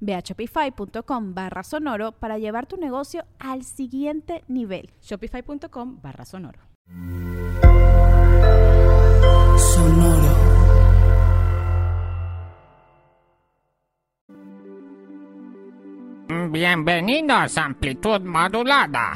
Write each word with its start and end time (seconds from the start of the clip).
Ve 0.00 0.14
a 0.14 0.20
shopify.com 0.20 1.34
barra 1.34 1.62
sonoro 1.62 2.12
para 2.12 2.38
llevar 2.38 2.66
tu 2.66 2.76
negocio 2.76 3.24
al 3.38 3.64
siguiente 3.64 4.44
nivel. 4.48 4.90
Shopify.com 5.02 6.00
barra 6.00 6.24
sonoro. 6.24 6.60
Sonoro. 9.58 10.58
Bienvenidos 16.50 17.58
a 17.58 17.64
Amplitud 17.64 18.20
Modulada. 18.20 19.12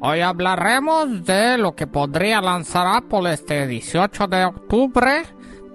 Hoy 0.00 0.20
hablaremos 0.20 1.24
de 1.24 1.56
lo 1.56 1.74
que 1.74 1.86
podría 1.86 2.40
lanzar 2.40 2.86
Apple 2.86 3.32
este 3.32 3.66
18 3.66 4.26
de 4.26 4.44
octubre. 4.44 5.22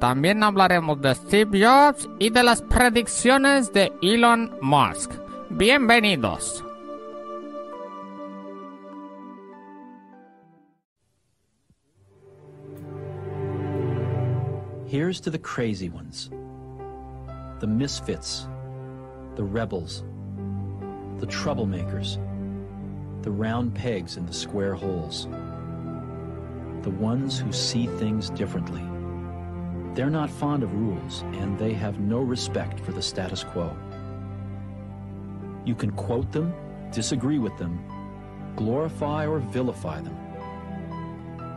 También 0.02 0.42
hablaremos 0.42 1.00
de 1.00 1.14
Steve 1.14 1.64
Jobs 1.64 2.10
y 2.18 2.32
de 2.32 2.42
las 2.42 2.64
predicciones 2.64 3.72
de 3.72 3.94
Elon 4.02 4.52
Musk. 4.60 5.12
Bienvenidos. 5.52 6.64
Here's 14.88 15.22
to 15.22 15.30
the 15.30 15.38
crazy 15.38 15.88
ones, 15.88 16.32
the 17.60 17.68
misfits, 17.68 18.48
the 19.36 19.44
rebels, 19.44 20.04
the 21.20 21.28
troublemakers, 21.28 22.18
the 23.22 23.30
round 23.30 23.76
pegs 23.76 24.18
in 24.18 24.26
the 24.26 24.34
square 24.34 24.74
holes, 24.74 25.28
the 26.82 26.90
ones 26.90 27.38
who 27.38 27.52
see 27.52 27.86
things 28.00 28.32
differently. 28.32 28.91
They're 29.94 30.10
not 30.10 30.30
fond 30.30 30.64
of 30.64 30.74
rules, 30.74 31.22
and 31.34 31.60
they 31.60 31.74
have 31.74 32.00
no 32.00 32.20
respect 32.20 32.80
for 32.80 32.94
the 32.94 33.02
status 33.02 33.44
quo. 33.44 33.76
You 35.66 35.76
can 35.76 35.92
quote 35.92 36.32
them, 36.32 36.54
disagree 36.92 37.40
with 37.40 37.58
them, 37.58 37.84
glorify 38.56 39.28
or 39.28 39.40
vilify 39.40 40.02
them. 40.02 40.18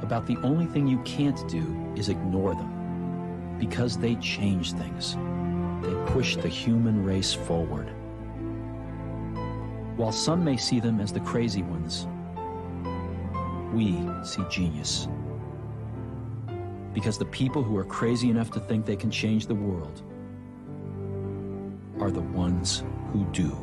About 0.03 0.27
the 0.27 0.37
only 0.39 0.67
thing 0.67 0.89
you 0.89 0.99
can't 1.05 1.47
do 1.49 1.93
is 1.97 2.09
ignore 2.09 2.55
them 2.55 3.57
because 3.59 3.97
they 3.97 4.17
change 4.17 4.73
things. 4.73 5.17
They 5.81 5.95
push 6.13 6.37
the 6.37 6.49
human 6.49 7.05
race 7.05 7.33
forward. 7.33 7.89
While 9.97 10.13
some 10.13 10.45
may 10.45 10.57
see 10.57 10.81
them 10.81 11.01
as 11.01 11.13
the 11.13 11.21
crazy 11.21 11.63
ones, 11.63 12.09
we 13.73 13.93
see 14.25 14.43
genius. 14.51 15.09
Because 16.95 17.19
the 17.19 17.27
people 17.27 17.63
who 17.63 17.77
are 17.77 17.85
crazy 17.85 18.31
enough 18.31 18.51
to 18.53 18.61
think 18.61 18.87
they 18.87 18.97
can 18.97 19.11
change 19.11 19.47
the 19.47 19.55
world 19.55 20.03
are 22.01 22.11
the 22.11 22.23
ones 22.23 22.83
who 23.13 23.27
do. 23.33 23.55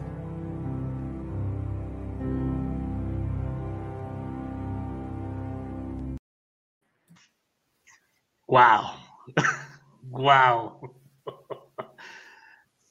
Wow. 8.47 8.97
Wow. 10.11 10.81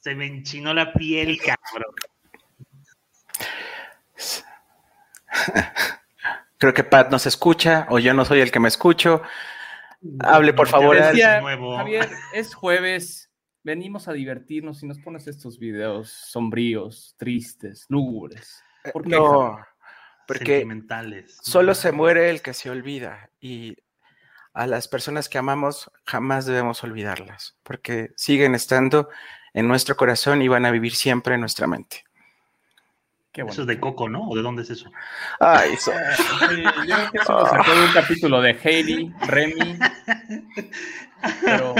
Se 0.00 0.14
me 0.14 0.26
enchinó 0.26 0.72
la 0.72 0.92
piel, 0.92 1.38
cabrón. 1.38 1.94
Creo 6.58 6.74
que 6.74 6.84
Pat 6.84 7.10
no 7.10 7.18
se 7.18 7.28
escucha 7.28 7.86
o 7.90 7.98
yo 7.98 8.14
no 8.14 8.24
soy 8.24 8.40
el 8.40 8.50
que 8.50 8.60
me 8.60 8.68
escucho. 8.68 9.22
Hable, 10.20 10.52
por 10.54 10.68
favor. 10.68 10.96
Javier, 10.98 12.10
es 12.34 12.54
jueves, 12.54 13.30
venimos 13.62 14.08
a 14.08 14.12
divertirnos 14.12 14.82
y 14.82 14.86
nos 14.86 14.98
pones 14.98 15.26
estos 15.26 15.58
videos 15.58 16.10
sombríos, 16.10 17.14
tristes, 17.18 17.86
lúgubres. 17.88 18.62
¿Por 18.92 19.04
qué, 19.04 19.16
Javier? 19.16 19.30
No, 19.30 19.58
porque 20.26 20.58
Sentimentales. 20.58 21.38
solo 21.42 21.74
se 21.74 21.92
muere 21.92 22.30
el 22.30 22.40
que 22.40 22.54
se 22.54 22.70
olvida 22.70 23.30
y 23.40 23.76
a 24.52 24.66
las 24.66 24.88
personas 24.88 25.28
que 25.28 25.38
amamos 25.38 25.90
jamás 26.06 26.46
debemos 26.46 26.82
olvidarlas, 26.82 27.56
porque 27.62 28.10
siguen 28.16 28.54
estando 28.54 29.08
en 29.52 29.68
nuestro 29.68 29.96
corazón 29.96 30.42
y 30.42 30.48
van 30.48 30.64
a 30.66 30.70
vivir 30.70 30.94
siempre 30.94 31.34
en 31.34 31.40
nuestra 31.40 31.66
mente. 31.66 32.04
Qué 33.32 33.42
Eso 33.42 33.60
es 33.62 33.66
de 33.68 33.78
Coco, 33.78 34.08
¿no? 34.08 34.28
¿O 34.28 34.34
de 34.34 34.42
dónde 34.42 34.62
es 34.62 34.70
eso? 34.70 34.90
Ay, 35.38 35.76
so- 35.76 35.92
Sí, 36.50 36.62
yo 36.88 36.94
creo 36.96 37.10
que 37.12 37.18
eso 37.18 37.32
lo 37.32 37.46
sacó 37.46 37.70
de 37.72 37.84
un 37.86 37.92
capítulo 37.92 38.40
de 38.42 38.58
Heidi, 38.62 39.12
Remy. 39.26 39.78
Pero, 41.44 41.74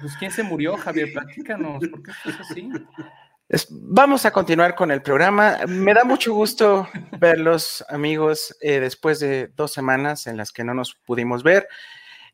pues, 0.00 0.16
¿quién 0.18 0.30
se 0.30 0.42
murió, 0.42 0.76
Javier? 0.76 1.12
Platícanos, 1.12 1.82
¿por 1.88 2.02
qué 2.02 2.10
es 2.26 2.40
así? 2.40 2.70
es- 3.48 3.68
vamos 3.70 4.26
a 4.26 4.30
continuar 4.32 4.74
con 4.74 4.90
el 4.90 5.02
programa. 5.02 5.58
Me 5.66 5.94
da 5.94 6.04
mucho 6.04 6.34
gusto 6.34 6.88
verlos, 7.18 7.84
amigos, 7.88 8.54
eh, 8.60 8.80
después 8.80 9.20
de 9.20 9.48
dos 9.56 9.72
semanas 9.72 10.26
en 10.26 10.36
las 10.36 10.52
que 10.52 10.64
no 10.64 10.74
nos 10.74 10.94
pudimos 10.94 11.42
ver. 11.42 11.68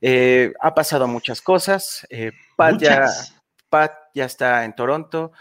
Eh, 0.00 0.52
ha 0.60 0.74
pasado 0.74 1.06
muchas 1.06 1.40
cosas. 1.42 2.06
Eh, 2.10 2.32
Pat 2.56 2.80
ya, 2.80 2.90
Muchas. 3.00 3.36
Pat 3.68 3.92
ya 4.14 4.24
está 4.24 4.64
en 4.64 4.74
Toronto. 4.74 5.32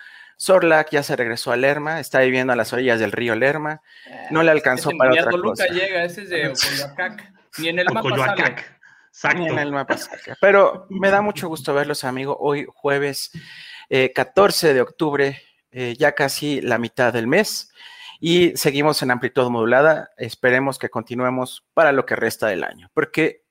Sorlac 0.41 0.89
ya 0.89 1.03
se 1.03 1.15
regresó 1.15 1.51
a 1.51 1.55
Lerma, 1.55 1.99
está 1.99 2.21
viviendo 2.21 2.51
a 2.51 2.55
las 2.55 2.73
orillas 2.73 2.99
del 2.99 3.11
río 3.11 3.35
Lerma. 3.35 3.83
No 4.31 4.41
le 4.41 4.49
alcanzó 4.49 4.89
Ese 4.89 4.97
para 4.97 5.11
ni 5.11 5.19
a 5.19 5.21
otra 5.21 5.31
Toluca 5.33 5.49
cosa. 5.51 5.67
llega, 5.67 6.03
ese 6.03 6.23
es 6.23 6.29
de. 6.31 6.53
Ni 7.59 7.67
en 7.67 7.77
el 7.77 7.85
mapa 7.85 8.01
Coyoacac. 8.01 8.37
sale. 8.37 8.65
Exacto. 9.11 9.37
Ni 9.37 9.47
en 9.49 9.59
el 9.59 9.71
mapa. 9.71 9.97
Pero 10.41 10.87
me 10.89 11.11
da 11.11 11.21
mucho 11.21 11.47
gusto 11.47 11.75
verlos, 11.75 12.03
amigo. 12.03 12.35
Hoy 12.39 12.65
jueves 12.73 13.29
eh, 13.87 14.13
14 14.15 14.73
de 14.73 14.81
octubre, 14.81 15.39
eh, 15.71 15.95
ya 15.99 16.13
casi 16.13 16.59
la 16.59 16.79
mitad 16.79 17.13
del 17.13 17.27
mes. 17.27 17.71
Y 18.19 18.57
seguimos 18.57 19.03
en 19.03 19.11
amplitud 19.11 19.47
modulada. 19.51 20.09
Esperemos 20.17 20.79
que 20.79 20.89
continuemos 20.89 21.63
para 21.75 21.91
lo 21.91 22.07
que 22.07 22.15
resta 22.15 22.47
del 22.47 22.63
año. 22.63 22.89
Porque, 22.95 23.43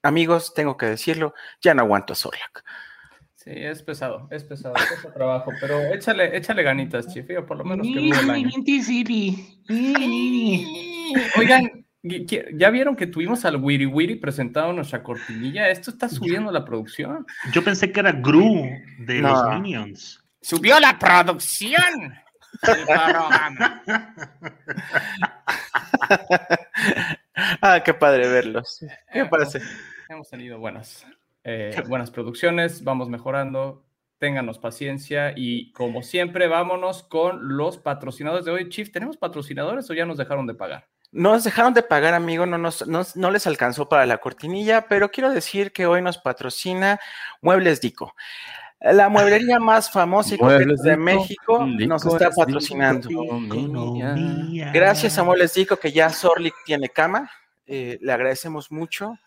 amigos, 0.00 0.54
tengo 0.54 0.76
que 0.76 0.86
decirlo, 0.86 1.34
ya 1.60 1.74
no 1.74 1.82
aguanto 1.82 2.12
a 2.12 2.16
Sorlac. 2.16 2.62
Sí, 3.46 3.52
es 3.54 3.80
pesado, 3.80 4.26
es 4.32 4.42
pesado, 4.42 4.74
es 4.74 5.14
trabajo, 5.14 5.52
pero 5.60 5.78
échale, 5.94 6.36
échale 6.36 6.64
ganitas, 6.64 7.06
chifio, 7.06 7.46
por 7.46 7.58
lo 7.58 7.64
menos 7.64 7.86
que 7.86 8.08
el 8.08 8.30
año. 8.30 8.50
Oigan, 11.38 11.86
¿ya 12.02 12.70
vieron 12.70 12.96
que 12.96 13.06
tuvimos 13.06 13.44
al 13.44 13.56
Wiri 13.62 13.86
Wiri 13.86 14.16
presentado 14.16 14.72
nuestra 14.72 15.04
cortinilla? 15.04 15.68
Esto 15.68 15.92
está 15.92 16.08
subiendo 16.08 16.50
la 16.50 16.64
producción. 16.64 17.24
Yo 17.52 17.62
pensé 17.62 17.92
que 17.92 18.00
era 18.00 18.10
Gru 18.10 18.68
de 18.98 19.20
No. 19.20 19.28
los 19.28 19.60
Minions. 19.60 20.24
¡Subió 20.40 20.80
la 20.80 20.98
producción! 20.98 22.14
ah, 27.60 27.80
qué 27.84 27.94
padre 27.94 28.28
verlos. 28.28 28.78
¿Qué 29.12 29.20
Eh, 29.20 29.26
parece? 29.26 29.60
Hemos 30.08 30.28
tenido 30.28 30.58
buenas, 30.58 31.04
eh, 31.46 31.70
buenas 31.88 32.10
producciones, 32.10 32.84
vamos 32.84 33.08
mejorando. 33.08 33.82
Ténganos 34.18 34.58
paciencia 34.58 35.34
y 35.36 35.72
como 35.72 36.02
siempre, 36.02 36.48
vámonos 36.48 37.02
con 37.02 37.56
los 37.56 37.76
patrocinadores 37.78 38.44
de 38.46 38.50
hoy. 38.50 38.68
Chief, 38.70 38.90
¿tenemos 38.90 39.16
patrocinadores 39.18 39.88
o 39.90 39.94
ya 39.94 40.06
nos 40.06 40.16
dejaron 40.16 40.46
de 40.46 40.54
pagar? 40.54 40.88
Nos 41.12 41.44
dejaron 41.44 41.72
de 41.74 41.82
pagar, 41.82 42.14
amigo, 42.14 42.46
no, 42.46 42.56
nos, 42.58 42.86
nos- 42.86 43.14
no 43.14 43.30
les 43.30 43.46
alcanzó 43.46 43.88
para 43.90 44.06
la 44.06 44.16
cortinilla, 44.18 44.86
pero 44.88 45.10
quiero 45.10 45.30
decir 45.30 45.70
que 45.70 45.86
hoy 45.86 46.00
nos 46.02 46.16
patrocina 46.18 46.98
Muebles 47.42 47.80
Dico. 47.82 48.14
La 48.80 49.08
mueblería 49.10 49.58
más 49.58 49.90
famosa 49.90 50.34
y 50.34 50.38
Muebles 50.38 50.80
de 50.80 50.90
Dico, 50.92 51.02
México 51.02 51.66
nos 51.66 52.04
está 52.06 52.28
es 52.28 52.36
patrocinando. 52.36 53.08
Gracias 54.72 55.18
a 55.18 55.24
Muebles 55.24 55.54
Dico, 55.54 55.76
que 55.76 55.92
ya 55.92 56.10
Sorlik 56.10 56.54
tiene 56.64 56.88
cama, 56.88 57.30
eh, 57.66 57.98
le 58.00 58.12
agradecemos 58.12 58.70
mucho. 58.72 59.18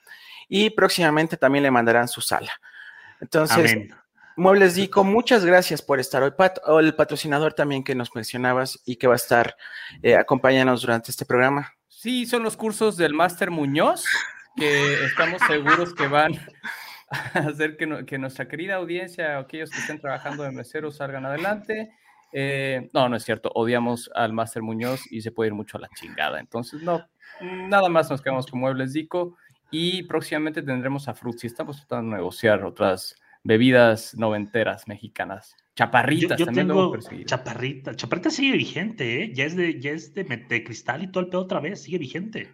Y 0.49 0.71
próximamente 0.71 1.37
también 1.37 1.63
le 1.63 1.71
mandarán 1.71 2.09
su 2.09 2.19
sala. 2.19 2.51
Entonces, 3.21 3.71
Amén. 3.71 3.95
Muebles 4.35 4.75
Dico, 4.75 5.03
muchas 5.03 5.45
gracias 5.45 5.81
por 5.81 5.99
estar 5.99 6.23
hoy. 6.23 6.31
Pat, 6.31 6.59
o 6.65 6.79
el 6.79 6.95
patrocinador 6.95 7.53
también 7.53 7.83
que 7.83 7.93
nos 7.95 8.13
mencionabas 8.15 8.81
y 8.85 8.95
que 8.95 9.07
va 9.07 9.13
a 9.13 9.17
estar 9.17 9.55
eh, 10.01 10.15
acompañándonos 10.15 10.81
durante 10.81 11.11
este 11.11 11.25
programa. 11.25 11.73
Sí, 11.87 12.25
son 12.25 12.43
los 12.43 12.55
cursos 12.55 12.95
del 12.95 13.13
Máster 13.13 13.51
Muñoz, 13.51 14.05
que 14.55 15.03
estamos 15.03 15.41
seguros 15.47 15.93
que 15.93 16.07
van 16.07 16.31
a 17.33 17.39
hacer 17.39 17.75
que, 17.75 17.85
no- 17.85 18.05
que 18.05 18.17
nuestra 18.17 18.47
querida 18.47 18.75
audiencia, 18.75 19.37
aquellos 19.37 19.69
que 19.69 19.79
estén 19.79 19.99
trabajando 19.99 20.43
de 20.43 20.51
meseros, 20.51 20.95
salgan 20.97 21.25
adelante. 21.25 21.91
Eh, 22.31 22.89
no, 22.93 23.09
no 23.09 23.17
es 23.17 23.23
cierto, 23.25 23.51
odiamos 23.55 24.09
al 24.15 24.31
Máster 24.31 24.61
Muñoz 24.61 25.01
y 25.11 25.21
se 25.21 25.31
puede 25.31 25.49
ir 25.49 25.53
mucho 25.53 25.77
a 25.77 25.81
la 25.81 25.89
chingada. 25.99 26.39
Entonces, 26.39 26.81
no, 26.81 27.05
nada 27.41 27.89
más 27.89 28.09
nos 28.09 28.21
quedamos 28.21 28.47
con 28.47 28.61
Muebles 28.61 28.93
Dico 28.93 29.35
y 29.71 30.03
próximamente 30.03 30.61
tendremos 30.61 31.07
a 31.07 31.13
Fruitsy. 31.13 31.47
Estamos 31.47 31.77
tratando 31.77 32.11
de 32.11 32.17
negociar 32.17 32.63
otras 32.63 33.15
bebidas 33.43 34.15
noventeras 34.15 34.87
mexicanas. 34.87 35.55
Yo, 35.75 35.85
Chaparritas, 35.85 36.37
yo 36.37 36.45
también 36.45 36.67
lo 36.67 36.73
hemos 36.73 36.83
tengo 36.85 36.91
perseguido. 36.93 37.25
Chaparrita. 37.27 37.95
Chaparrita 37.95 38.29
sigue 38.29 38.57
vigente, 38.57 39.23
¿eh? 39.23 39.31
Ya 39.33 39.45
es 39.45 39.55
de, 39.55 39.79
ya 39.79 39.91
es 39.91 40.13
de, 40.13 40.23
de 40.25 40.63
cristal 40.63 41.03
y 41.03 41.07
todo 41.11 41.23
el 41.23 41.29
pedo 41.29 41.41
otra 41.41 41.59
vez, 41.61 41.81
sigue 41.83 41.97
vigente. 41.97 42.53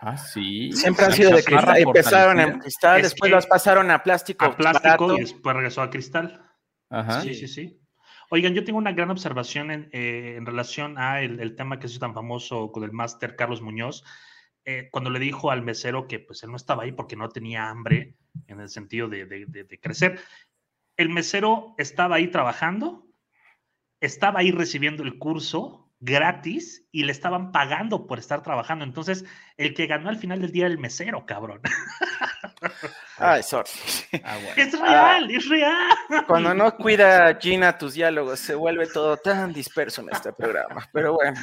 Ah, 0.00 0.16
sí. 0.16 0.72
Siempre 0.72 1.04
han 1.04 1.12
sido 1.12 1.30
de 1.36 1.44
cristal, 1.44 1.76
empezaron 1.78 2.40
en 2.40 2.58
cristal, 2.58 2.96
Es 2.98 3.02
después 3.10 3.28
que- 3.28 3.36
los 3.36 3.46
pasaron 3.46 3.90
a 3.90 4.02
plástico. 4.02 4.44
A 4.46 4.56
plástico 4.56 5.06
barato. 5.06 5.16
y 5.16 5.20
después 5.20 5.54
regresó 5.54 5.82
a 5.82 5.90
cristal. 5.90 6.42
Ajá. 6.90 7.20
Sí, 7.20 7.34
sí, 7.34 7.46
sí. 7.46 7.78
Oigan, 8.30 8.54
yo 8.54 8.64
tengo 8.64 8.78
una 8.78 8.92
gran 8.92 9.10
observación 9.10 9.70
en, 9.70 9.90
eh, 9.92 10.36
en 10.38 10.46
relación 10.46 10.96
a 10.98 11.20
el, 11.20 11.38
el 11.40 11.54
tema 11.54 11.78
que 11.78 11.86
es 11.86 11.98
tan 11.98 12.14
famoso 12.14 12.72
con 12.72 12.82
el 12.84 12.90
máster 12.92 13.36
Carlos 13.36 13.60
Muñoz, 13.60 14.02
eh, 14.64 14.88
cuando 14.90 15.10
le 15.10 15.18
dijo 15.18 15.50
al 15.50 15.62
mesero 15.62 16.06
que 16.06 16.18
pues 16.20 16.42
él 16.42 16.50
no 16.50 16.56
estaba 16.56 16.84
ahí 16.84 16.92
porque 16.92 17.16
no 17.16 17.28
tenía 17.28 17.68
hambre 17.68 18.16
en 18.46 18.60
el 18.60 18.68
sentido 18.68 19.08
de, 19.08 19.26
de- 19.26 19.46
de- 19.46 19.80
crecer. 19.80 20.20
El 20.96 21.08
mesero 21.08 21.74
estaba 21.78 22.16
ahí 22.16 22.28
trabajando, 22.28 23.06
estaba 24.00 24.40
ahí 24.40 24.50
recibiendo 24.52 25.02
el 25.02 25.18
curso 25.18 25.90
gratis 26.00 26.86
y 26.90 27.04
le 27.04 27.12
estaban 27.12 27.52
pagando 27.52 28.06
por 28.06 28.18
estar 28.18 28.42
trabajando. 28.42 28.84
Entonces, 28.84 29.24
el 29.56 29.74
que 29.74 29.86
ganó 29.86 30.08
al 30.08 30.16
final 30.16 30.40
del 30.40 30.52
día 30.52 30.66
era 30.66 30.72
el 30.74 30.80
mesero, 30.80 31.24
cabrón. 31.26 31.60
Ay, 33.22 33.42
sorry. 33.42 33.70
Ah, 34.24 34.36
bueno. 34.42 34.54
Es 34.56 34.78
real, 34.80 35.30
es 35.30 35.48
real. 35.48 35.96
Cuando 36.26 36.54
no 36.54 36.76
cuida 36.76 37.38
Gina 37.40 37.76
tus 37.78 37.94
diálogos, 37.94 38.40
se 38.40 38.54
vuelve 38.54 38.86
todo 38.86 39.16
tan 39.16 39.52
disperso 39.52 40.02
en 40.02 40.10
este 40.10 40.32
programa. 40.32 40.88
Pero 40.92 41.14
bueno, 41.14 41.40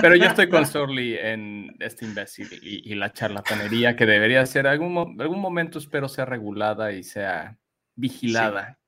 Pero 0.00 0.16
yo 0.16 0.26
estoy 0.26 0.48
con 0.48 0.66
Sorly 0.66 1.16
en 1.18 1.74
este 1.80 2.04
imbécil 2.04 2.48
y, 2.62 2.92
y 2.92 2.94
la 2.94 3.12
charlatanería 3.12 3.96
que 3.96 4.06
debería 4.06 4.44
ser 4.46 4.66
algún, 4.66 5.16
algún 5.20 5.40
momento 5.40 5.78
espero 5.78 6.08
sea 6.08 6.24
regulada 6.24 6.92
y 6.92 7.02
sea 7.02 7.56
vigilada 7.94 8.78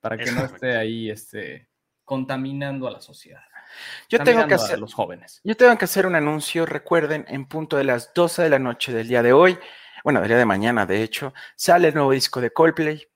para 0.00 0.20
que 0.20 0.28
es 0.28 0.34
no 0.34 0.42
correcto. 0.42 0.66
esté 0.66 0.76
ahí 0.76 1.10
este, 1.10 1.68
contaminando 2.04 2.88
a 2.88 2.90
la 2.90 3.00
sociedad. 3.00 3.42
yo 4.08 4.20
tengo 4.20 4.46
que 4.46 4.54
hacer, 4.54 4.78
los 4.78 4.94
jóvenes. 4.94 5.40
yo 5.44 5.56
tengo 5.56 5.76
que 5.78 5.84
hacer 5.84 6.06
un 6.06 6.14
anuncio. 6.14 6.66
Recuerden, 6.66 7.24
en 7.28 7.46
punto 7.46 7.76
de 7.76 7.84
las 7.84 8.12
12 8.14 8.42
de 8.42 8.50
la 8.50 8.58
noche 8.58 8.92
del 8.92 9.08
día 9.08 9.22
de 9.22 9.32
hoy, 9.32 9.58
bueno, 10.04 10.20
del 10.20 10.28
día 10.28 10.38
de 10.38 10.44
mañana, 10.46 10.86
de 10.86 11.02
hecho, 11.02 11.32
sale 11.56 11.88
el 11.88 11.94
nuevo 11.94 12.12
disco 12.12 12.40
de 12.40 12.50
Coldplay. 12.52 13.06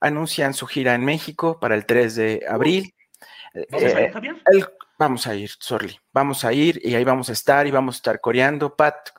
Anuncian 0.00 0.54
su 0.54 0.66
gira 0.66 0.94
en 0.94 1.04
México 1.04 1.58
para 1.60 1.74
el 1.74 1.84
3 1.86 2.14
de 2.16 2.44
abril. 2.48 2.94
¿Vamos 3.70 3.94
a 3.94 4.00
Eh, 4.00 4.04
ir, 4.06 4.12
Javier? 4.12 4.36
El- 4.46 4.66
vamos 4.98 5.26
a 5.26 5.34
ir, 5.34 5.50
Sorly, 5.58 5.98
vamos 6.12 6.44
a 6.44 6.52
ir 6.52 6.80
y 6.84 6.94
ahí 6.94 7.04
vamos 7.04 7.28
a 7.30 7.32
estar 7.32 7.66
y 7.66 7.70
vamos 7.70 7.96
a 7.96 7.98
estar 7.98 8.20
coreando. 8.20 8.74
Pat, 8.76 9.10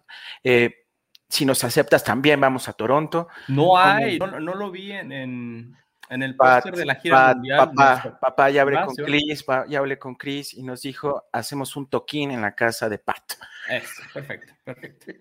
eh, 0.43 0.85
si 1.27 1.45
nos 1.45 1.63
aceptas 1.63 2.03
también 2.03 2.39
vamos 2.39 2.67
a 2.69 2.73
Toronto. 2.73 3.27
No 3.47 3.77
hay, 3.77 4.17
no, 4.19 4.39
no 4.39 4.53
lo 4.55 4.69
vi 4.71 4.91
en, 4.91 5.11
en, 5.11 5.77
en 6.09 6.23
el 6.23 6.35
póster 6.35 6.75
de 6.75 6.85
la 6.85 6.95
gira 6.95 7.15
Pat, 7.17 7.35
mundial. 7.37 7.57
papá, 7.57 7.89
nuestro- 7.91 8.19
papá, 8.19 8.49
ya 8.49 8.61
hablé 8.63 8.77
con 8.85 8.95
Chris, 8.95 9.43
pa- 9.43 9.65
ya 9.67 9.79
hablé 9.79 9.97
con 9.99 10.15
Chris 10.15 10.53
y 10.53 10.63
nos 10.63 10.81
dijo, 10.81 11.25
hacemos 11.31 11.75
un 11.75 11.89
toquín 11.89 12.31
en 12.31 12.41
la 12.41 12.53
casa 12.55 12.87
de 12.89 12.97
Pat. 12.99 13.33
Eso, 13.69 14.01
perfecto, 14.13 14.53
perfecto. 14.63 15.11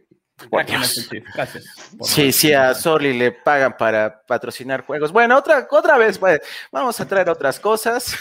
Gracias. 0.50 1.64
Sí, 2.02 2.32
sí, 2.32 2.52
a 2.52 2.74
Sorly 2.74 3.12
le 3.12 3.32
pagan 3.32 3.76
para 3.76 4.22
patrocinar 4.22 4.84
juegos. 4.84 5.12
Bueno, 5.12 5.36
otra, 5.36 5.66
otra 5.70 5.98
vez, 5.98 6.18
pues, 6.18 6.40
vamos 6.70 6.98
a 7.00 7.06
traer 7.06 7.28
otras 7.28 7.58
cosas. 7.60 8.16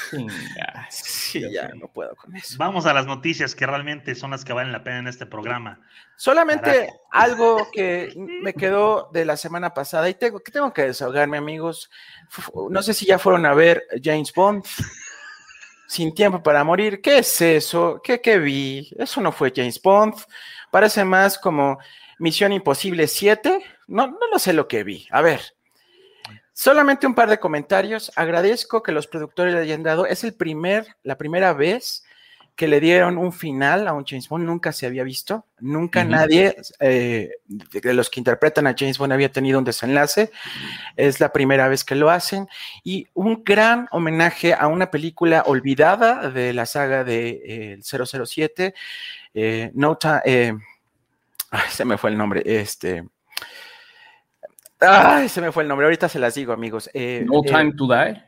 Sí, 0.89 1.44
ya 1.51 1.69
no 1.75 1.88
puedo 1.88 2.16
con 2.16 2.36
eso. 2.36 2.56
Vamos 2.57 2.86
a 2.86 2.94
las 2.94 3.06
noticias 3.06 3.54
que 3.54 3.66
realmente 3.66 4.16
son 4.16 4.31
las 4.31 4.44
que 4.44 4.54
valen 4.54 4.71
la 4.71 4.83
pena 4.83 5.00
en 5.00 5.07
este 5.07 5.25
programa. 5.25 5.80
Solamente 6.16 6.89
algo 7.12 7.69
que 7.71 8.13
me 8.16 8.54
quedó 8.54 9.10
de 9.13 9.25
la 9.25 9.38
semana 9.38 9.74
pasada 9.74 10.10
y 10.10 10.16
tengo 10.16 10.39
que 10.39 10.51
tengo 10.51 10.74
que 10.74 10.83
desahogarme, 10.83 11.38
amigos. 11.38 11.89
No 12.69 12.81
sé 12.81 12.94
si 12.94 13.06
ya 13.06 13.19
fueron 13.19 13.45
a 13.45 13.54
ver 13.54 13.83
James 14.04 14.33
Bond. 14.33 14.66
Sin 15.88 16.13
tiempo 16.13 16.44
para 16.44 16.63
morir. 16.63 17.01
¿Qué 17.01 17.18
es 17.18 17.42
eso? 17.42 18.00
¿Qué, 18.04 18.21
qué 18.21 18.38
vi? 18.38 18.92
Eso 18.95 19.21
no 19.21 19.31
fue 19.31 19.51
James 19.56 19.81
Bond. 19.81 20.13
Parece 20.69 21.04
más 21.04 21.39
como 21.39 21.80
Misión 22.19 22.51
Imposible 22.54 23.07
7. 23.07 23.60
No, 23.88 24.07
no 24.07 24.19
lo 24.31 24.39
sé 24.39 24.54
lo 24.54 24.68
que 24.68 24.83
vi. 24.83 25.07
A 25.12 25.21
ver. 25.21 25.42
Solamente 26.54 27.07
un 27.07 27.16
par 27.16 27.30
de 27.30 27.39
comentarios. 27.39 28.12
Agradezco 28.16 28.83
que 28.83 28.92
los 28.92 29.07
productores 29.07 29.54
le 29.54 29.62
hayan 29.62 29.83
dado. 29.83 30.06
Es 30.06 30.24
el 30.24 30.33
primer, 30.33 30.86
la 31.04 31.18
primera 31.18 31.54
vez 31.54 32.04
que 32.57 32.68
le 32.68 32.81
dieron 32.81 33.18
un 33.18 33.31
final 33.31 33.88
a 33.88 33.94
un 33.94 34.04
James 34.06 34.27
Bond. 34.27 34.45
Nunca 34.45 34.74
se 34.74 34.86
había 34.86 35.06
visto. 35.06 35.45
Nunca 35.62 36.04
nadie 36.04 36.57
eh, 36.81 37.30
de 37.48 37.94
los 37.94 38.10
que 38.10 38.19
interpretan 38.19 38.68
a 38.68 38.75
James 38.77 38.98
Bond 38.98 39.13
había 39.13 39.31
tenido 39.31 39.57
un 39.60 39.63
desenlace. 39.63 40.30
Es 40.98 41.21
la 41.21 41.31
primera 41.31 41.69
vez 41.69 41.86
que 41.86 41.95
lo 41.95 42.10
hacen. 42.10 42.50
Y 42.83 43.07
un 43.13 43.44
gran 43.45 43.88
homenaje 43.92 44.54
a 44.54 44.68
una 44.68 44.92
película 44.92 45.44
olvidada 45.48 46.30
de 46.30 46.51
la 46.51 46.66
saga 46.66 47.06
de 47.06 47.30
eh, 47.45 47.74
el 47.75 47.83
007. 47.86 48.74
eh, 49.33 49.71
no 49.74 49.98
Ti- 49.98 50.07
eh, 50.25 50.54
ay, 51.51 51.69
se 51.69 51.85
me 51.85 51.97
fue 51.97 52.09
el 52.09 52.17
nombre. 52.17 52.41
Este. 52.45 53.03
Ay, 54.79 55.27
se 55.29 55.41
me 55.41 55.51
fue 55.51 55.63
el 55.63 55.69
nombre. 55.69 55.85
Ahorita 55.85 56.07
se 56.07 56.19
las 56.19 56.35
digo, 56.35 56.53
amigos. 56.53 56.89
Eh, 56.93 57.23
No 57.27 57.41
eh, 57.43 57.47
Time 57.47 57.73
to 57.73 57.85
Die. 57.87 58.23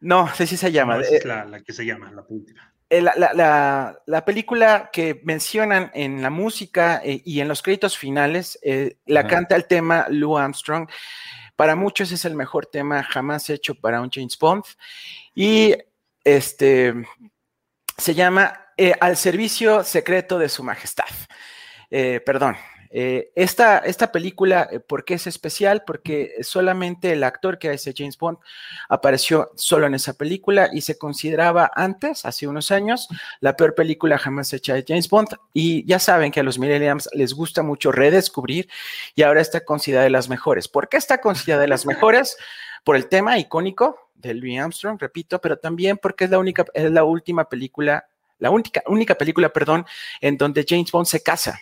no, 0.00 0.28
sí, 0.34 0.46
sí 0.46 0.56
se 0.56 0.70
llama. 0.72 0.96
No, 0.96 1.00
esa 1.00 1.14
Eh, 1.14 1.16
es 1.18 1.24
la, 1.24 1.44
la 1.44 1.60
que 1.62 1.72
se 1.72 1.84
llama, 1.86 2.10
la 2.12 2.22
última. 2.28 2.72
eh, 2.90 3.00
la, 3.02 3.14
la- 3.16 3.32
la- 3.32 3.98
la 4.06 4.24
película 4.24 4.90
que 4.92 5.20
mencionan 5.24 5.90
en 5.94 6.22
la 6.22 6.30
música 6.30 7.00
eh, 7.02 7.22
y 7.24 7.40
en 7.40 7.48
los 7.48 7.62
créditos 7.62 7.96
finales, 7.96 8.58
eh, 8.62 8.96
la 9.06 9.20
Ajá. 9.20 9.28
canta 9.28 9.56
el 9.56 9.66
tema 9.66 10.06
Lou 10.10 10.36
Armstrong. 10.36 10.88
Para 11.56 11.74
muchos 11.74 12.12
es 12.12 12.24
el 12.26 12.34
mejor 12.34 12.66
tema 12.66 13.02
jamás 13.02 13.48
hecho 13.48 13.74
para 13.74 14.00
un 14.02 14.10
James 14.12 14.36
Bond. 14.38 14.64
Y 15.34 15.74
este 16.22 16.94
se 17.96 18.14
llama 18.14 18.66
eh, 18.76 18.92
Al 19.00 19.16
servicio 19.16 19.82
secreto 19.82 20.38
de 20.38 20.50
su 20.50 20.62
majestad. 20.62 21.06
Eh, 21.90 22.20
perdón. 22.24 22.56
eh, 22.90 23.30
esta, 23.34 23.78
esta 23.78 24.10
película, 24.12 24.68
eh, 24.70 24.80
¿por 24.80 25.04
qué 25.04 25.14
es 25.14 25.26
especial? 25.26 25.82
Porque 25.86 26.36
solamente 26.42 27.12
el 27.12 27.24
actor 27.24 27.58
que 27.58 27.70
hace 27.70 27.92
James 27.96 28.16
Bond 28.16 28.38
apareció 28.88 29.50
solo 29.56 29.86
en 29.86 29.94
esa 29.94 30.14
película 30.14 30.70
y 30.72 30.80
se 30.80 30.96
consideraba 30.96 31.70
antes, 31.74 32.24
hace 32.24 32.46
unos 32.46 32.70
años, 32.70 33.08
la 33.40 33.56
peor 33.56 33.74
película 33.74 34.18
jamás 34.18 34.52
hecha 34.52 34.74
de 34.74 34.84
James 34.86 35.08
Bond. 35.08 35.28
Y 35.52 35.84
ya 35.86 35.98
saben 35.98 36.32
que 36.32 36.40
a 36.40 36.42
los 36.42 36.58
millennials 36.58 37.08
les 37.12 37.34
gusta 37.34 37.62
mucho 37.62 37.92
redescubrir 37.92 38.68
y 39.14 39.22
ahora 39.22 39.40
está 39.40 39.64
considerada 39.64 40.04
de 40.04 40.10
las 40.10 40.28
mejores. 40.28 40.68
¿Por 40.68 40.88
qué 40.88 40.96
está 40.96 41.20
considerada 41.20 41.62
de 41.62 41.68
las 41.68 41.86
mejores? 41.86 42.36
Por 42.84 42.96
el 42.96 43.08
tema 43.08 43.38
icónico 43.38 44.10
de 44.14 44.32
Louis 44.34 44.58
Armstrong, 44.58 44.98
repito, 44.98 45.40
pero 45.40 45.58
también 45.58 45.98
porque 45.98 46.24
es 46.24 46.30
la 46.30 46.38
única, 46.38 46.64
es 46.72 46.90
la 46.90 47.04
última 47.04 47.48
película, 47.48 48.06
la 48.38 48.50
única, 48.50 48.82
única 48.86 49.14
película, 49.16 49.50
perdón, 49.50 49.84
en 50.20 50.36
donde 50.36 50.64
James 50.66 50.90
Bond 50.90 51.06
se 51.06 51.22
casa. 51.22 51.60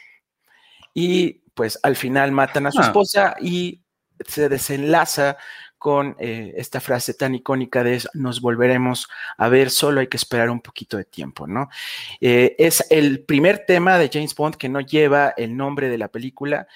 Y 0.94 1.42
pues 1.54 1.78
al 1.82 1.96
final 1.96 2.32
matan 2.32 2.66
a 2.66 2.72
su 2.72 2.80
Ah. 2.80 2.84
esposa 2.86 3.36
y 3.40 3.82
se 4.26 4.48
desenlaza 4.48 5.36
con 5.85 6.17
eh, 6.19 6.55
esta 6.57 6.81
frase 6.81 7.12
tan 7.12 7.35
icónica 7.35 7.85
de 7.85 8.03
nos 8.14 8.41
volveremos 8.41 9.07
a 9.37 9.50
ver, 9.50 9.69
solo 9.69 10.00
hay 10.00 10.07
que 10.07 10.17
esperar 10.17 10.49
un 10.49 10.62
poquito 10.62 10.97
de 10.97 11.05
tiempo, 11.05 11.47
¿no? 11.47 11.69
Eh, 12.23 12.57
es 12.59 12.87
el 12.88 13.21
primer 13.21 13.67
tema 13.67 13.99
de 13.99 14.09
James 14.11 14.35
Bond 14.35 14.55
que 14.55 14.71
no 14.71 14.81
lleva 14.81 15.35
el 15.37 15.55
nombre 15.55 15.91
de 15.91 15.99
la 15.99 16.09
película. 16.09 16.67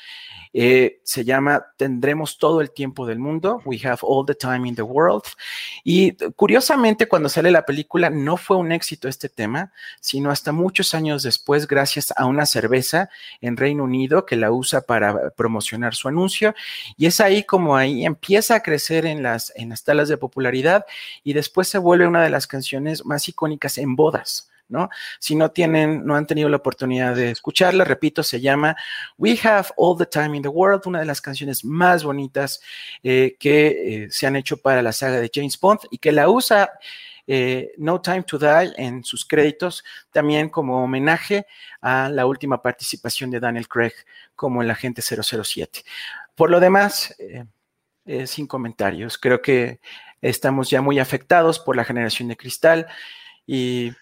Eh, 0.52 1.00
se 1.02 1.24
llama 1.24 1.66
Tendremos 1.76 2.38
todo 2.38 2.60
el 2.60 2.70
tiempo 2.70 3.06
del 3.06 3.18
mundo, 3.18 3.60
We 3.64 3.78
have 3.84 3.98
all 4.02 4.24
the 4.26 4.34
time 4.34 4.66
in 4.66 4.74
the 4.74 4.82
world. 4.82 5.24
Y 5.84 6.12
curiosamente, 6.32 7.06
cuando 7.06 7.28
sale 7.28 7.50
la 7.50 7.64
película, 7.66 8.10
no 8.10 8.36
fue 8.36 8.56
un 8.56 8.72
éxito 8.72 9.08
este 9.08 9.28
tema, 9.28 9.72
sino 10.00 10.30
hasta 10.30 10.52
muchos 10.52 10.94
años 10.94 11.22
después, 11.22 11.66
gracias 11.66 12.12
a 12.16 12.26
una 12.26 12.46
cerveza 12.46 13.10
en 13.40 13.56
Reino 13.56 13.84
Unido 13.84 14.26
que 14.26 14.36
la 14.36 14.50
usa 14.50 14.80
para 14.80 15.30
promocionar 15.30 15.94
su 15.94 16.08
anuncio. 16.08 16.54
Y 16.96 17.06
es 17.06 17.20
ahí 17.20 17.44
como 17.44 17.76
ahí 17.76 18.04
empieza 18.04 18.56
a 18.56 18.62
crecer 18.62 18.97
en 19.06 19.22
las, 19.22 19.52
en 19.56 19.70
las 19.70 19.84
talas 19.84 20.08
de 20.08 20.16
popularidad 20.16 20.86
y 21.24 21.32
después 21.32 21.68
se 21.68 21.78
vuelve 21.78 22.06
una 22.06 22.22
de 22.22 22.30
las 22.30 22.46
canciones 22.46 23.04
más 23.04 23.28
icónicas 23.28 23.78
en 23.78 23.96
bodas 23.96 24.50
¿no? 24.68 24.90
Si 25.18 25.34
no 25.34 25.50
tienen, 25.50 26.04
no 26.04 26.14
han 26.14 26.26
tenido 26.26 26.48
la 26.48 26.58
oportunidad 26.58 27.14
de 27.14 27.30
escucharla, 27.30 27.84
repito, 27.84 28.22
se 28.22 28.40
llama 28.40 28.76
We 29.16 29.38
Have 29.42 29.68
All 29.76 29.96
the 29.96 30.04
Time 30.04 30.36
in 30.36 30.42
the 30.42 30.48
World, 30.48 30.82
una 30.84 31.00
de 31.00 31.06
las 31.06 31.20
canciones 31.20 31.64
más 31.64 32.04
bonitas 32.04 32.60
eh, 33.02 33.36
que 33.40 34.04
eh, 34.04 34.08
se 34.10 34.26
han 34.26 34.36
hecho 34.36 34.58
para 34.58 34.82
la 34.82 34.92
saga 34.92 35.20
de 35.20 35.30
James 35.32 35.58
Bond 35.58 35.80
y 35.90 35.96
que 35.96 36.12
la 36.12 36.28
usa 36.28 36.70
eh, 37.30 37.72
No 37.76 38.00
Time 38.00 38.22
to 38.22 38.38
Die 38.38 38.72
en 38.76 39.04
sus 39.04 39.24
créditos, 39.24 39.84
también 40.10 40.48
como 40.48 40.82
homenaje 40.82 41.46
a 41.80 42.08
la 42.08 42.26
última 42.26 42.62
participación 42.62 43.30
de 43.30 43.38
Daniel 43.38 43.68
Craig 43.68 43.92
como 44.34 44.62
el 44.62 44.70
agente 44.70 45.02
007. 45.02 45.84
Por 46.34 46.50
lo 46.50 46.58
demás, 46.58 47.14
eh, 47.18 47.44
eh, 48.08 48.26
sin 48.26 48.46
comentarios, 48.46 49.18
creo 49.18 49.40
que 49.42 49.80
estamos 50.20 50.68
ya 50.70 50.80
muy 50.82 50.98
afectados 50.98 51.60
por 51.60 51.76
la 51.76 51.84
generación 51.84 52.28
de 52.28 52.36
cristal 52.36 52.86
y... 53.46 53.92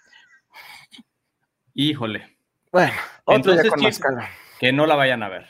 Híjole. 1.73 2.37
Bueno, 2.71 2.91
otro 3.25 3.35
Entonces, 3.53 3.63
día 3.63 3.69
con 3.71 3.79
Chief, 3.79 3.89
más 3.89 3.99
calma. 3.99 4.29
Que 4.59 4.73
no 4.73 4.85
la 4.87 4.95
vayan 4.95 5.21
a 5.23 5.29
ver. 5.29 5.45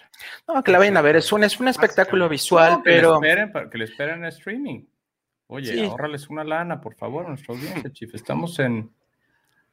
No, 0.47 0.61
que 0.63 0.71
la 0.71 0.79
vayan 0.79 0.97
a 0.97 1.01
ver, 1.01 1.15
es 1.15 1.31
un, 1.31 1.43
es 1.43 1.59
un 1.59 1.67
espectáculo 1.67 2.27
visual, 2.27 2.71
No, 2.73 2.83
que 2.83 2.91
pero... 2.91 3.21
le 3.21 3.27
esperen, 3.27 3.51
para- 3.51 3.69
que 3.69 3.77
le 3.77 3.85
esperen 3.85 4.15
en 4.19 4.25
streaming. 4.25 4.85
Oye, 5.47 5.71
Sí. 5.73 5.85
ahorrales 5.85 6.27
una 6.29 6.43
lana, 6.43 6.81
por 6.81 6.95
favor, 6.95 7.25
a 7.25 7.29
nuestra 7.29 7.55
audiencia, 7.55 7.89
Chief. 7.93 8.13
Estamos 8.13 8.59
en 8.59 8.91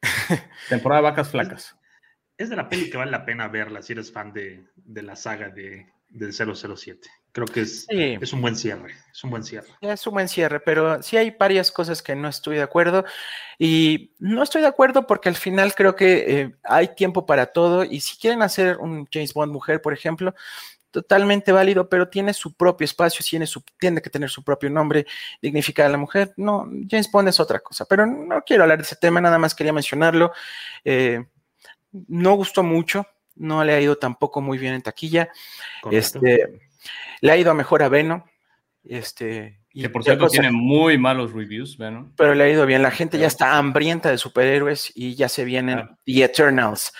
temporada 0.68 1.02
de 1.02 1.08
vacas 1.10 1.28
flacas. 1.30 1.76
Es 2.38 2.50
de 2.50 2.56
la 2.56 2.68
peli 2.68 2.90
que 2.90 2.96
vale 2.96 3.10
la 3.10 3.24
pena 3.24 3.48
verla 3.48 3.82
si 3.82 3.92
eres 3.92 4.12
fan 4.12 4.32
de, 4.32 4.64
de 4.76 5.02
la 5.02 5.16
saga 5.16 5.48
de, 5.48 5.88
del 6.08 6.32
007. 6.32 7.08
Creo 7.34 7.48
que 7.48 7.62
es, 7.62 7.86
Sí. 7.90 8.16
es 8.20 8.32
un 8.32 8.40
buen 8.40 8.54
cierre. 8.54 8.94
Es 9.12 9.24
un 9.24 9.30
buen 9.30 9.42
cierre. 9.42 9.66
Es 9.80 10.06
un 10.06 10.14
buen 10.14 10.28
cierre, 10.28 10.60
pero 10.60 11.02
sí 11.02 11.16
hay 11.16 11.32
varias 11.36 11.72
cosas 11.72 12.00
que 12.00 12.14
no 12.14 12.28
estoy 12.28 12.56
de 12.56 12.62
acuerdo. 12.62 13.04
Y 13.58 14.12
no 14.20 14.44
estoy 14.44 14.62
de 14.62 14.68
acuerdo 14.68 15.04
porque 15.08 15.30
al 15.30 15.34
final 15.34 15.74
creo 15.74 15.96
que 15.96 16.40
eh, 16.40 16.54
hay 16.62 16.94
tiempo 16.94 17.26
para 17.26 17.46
todo. 17.46 17.82
Y 17.82 17.98
si 17.98 18.16
quieren 18.18 18.40
hacer 18.42 18.76
un 18.76 19.08
James 19.12 19.34
Bond 19.34 19.52
mujer, 19.52 19.82
por 19.82 19.92
ejemplo, 19.92 20.32
totalmente 20.92 21.50
válido, 21.50 21.88
pero 21.88 22.08
tiene 22.08 22.32
su 22.32 22.54
propio 22.54 22.84
espacio, 22.84 23.24
tiene, 23.28 23.48
su, 23.48 23.64
tiene 23.80 24.00
que 24.00 24.10
tener 24.10 24.30
su 24.30 24.44
propio 24.44 24.70
nombre, 24.70 25.04
dignificar 25.42 25.86
a 25.86 25.88
la 25.88 25.98
mujer. 25.98 26.32
No, 26.36 26.70
James 26.88 27.10
Bond 27.10 27.30
es 27.30 27.40
otra 27.40 27.58
cosa, 27.58 27.84
pero 27.84 28.06
no 28.06 28.42
quiero 28.42 28.62
hablar 28.62 28.78
de 28.78 28.84
ese 28.84 28.94
tema, 28.94 29.20
nada 29.20 29.38
más 29.38 29.56
quería 29.56 29.72
mencionarlo. 29.72 30.32
Eh, 30.84 31.24
no 31.90 32.34
gustó 32.34 32.62
mucho, 32.62 33.08
no 33.34 33.64
le 33.64 33.74
ha 33.74 33.80
ido 33.80 33.96
tampoco 33.96 34.40
muy 34.40 34.56
bien 34.56 34.74
en 34.74 34.82
taquilla. 34.82 35.28
Correcto. 35.82 36.18
Este, 36.20 36.63
le 37.20 37.32
ha 37.32 37.36
ido 37.36 37.54
mejor 37.54 37.82
a 37.82 37.88
Venom. 37.88 38.22
Este, 38.84 39.60
y 39.72 39.82
Que 39.82 39.88
por 39.88 40.04
cierto 40.04 40.24
cosa- 40.26 40.32
tiene 40.40 40.50
muy 40.50 40.98
malos 40.98 41.32
reviews, 41.32 41.78
¿no? 41.78 42.12
pero 42.16 42.34
le 42.34 42.44
ha 42.44 42.48
ido 42.50 42.66
bien. 42.66 42.82
La 42.82 42.90
gente 42.90 43.18
ya 43.18 43.26
está 43.26 43.56
hambrienta 43.56 44.10
de 44.10 44.18
superhéroes 44.18 44.92
y 44.94 45.14
ya 45.14 45.28
se 45.28 45.44
vienen 45.44 45.76
Claro. 45.76 45.98
The 46.04 46.24
Eternals 46.24 46.92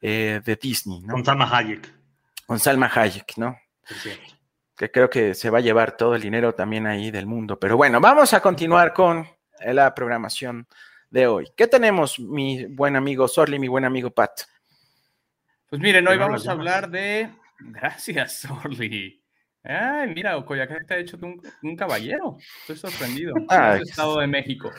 eh, 0.00 0.40
de 0.44 0.56
Disney, 0.56 1.00
¿no? 1.02 1.14
Con 1.14 1.24
Salma 1.24 1.56
Hayek, 1.56 1.92
Con 2.46 2.58
Salma 2.58 2.90
Hayek, 2.92 3.36
¿no? 3.36 3.56
por 3.86 3.96
cierto. 3.98 4.34
Que 4.76 4.90
creo 4.90 5.08
que 5.10 5.34
se 5.34 5.50
va 5.50 5.58
a 5.58 5.60
llevar 5.60 5.96
todo 5.96 6.14
el 6.14 6.22
dinero 6.22 6.54
también 6.54 6.86
ahí 6.86 7.10
del 7.10 7.26
mundo. 7.26 7.58
Pero 7.58 7.76
bueno, 7.76 8.00
vamos 8.00 8.32
a 8.32 8.40
continuar 8.40 8.92
con 8.92 9.26
la 9.64 9.92
programación 9.94 10.68
de 11.10 11.26
hoy. 11.26 11.48
¿Qué 11.56 11.66
tenemos, 11.66 12.18
mi 12.20 12.64
buen 12.66 12.94
amigo 12.94 13.26
Sorly, 13.26 13.58
mi 13.58 13.66
buen 13.68 13.84
amigo 13.84 14.10
Pat? 14.10 14.42
Pues 15.68 15.80
miren, 15.82 16.06
hoy 16.06 16.16
vamos 16.16 16.46
a 16.46 16.52
hablar 16.52 16.90
de. 16.90 17.28
Gracias, 17.60 18.44
Orly. 18.64 19.20
Ay, 19.68 20.12
mira, 20.14 20.42
te 20.86 20.94
ha 20.94 20.98
hecho 20.98 21.18
un, 21.20 21.40
un 21.62 21.76
caballero. 21.76 22.38
Estoy 22.62 22.76
sorprendido. 22.76 23.34
Ay. 23.48 23.82
Es 23.82 23.90
Estado 23.90 24.18
de 24.20 24.26
México. 24.26 24.70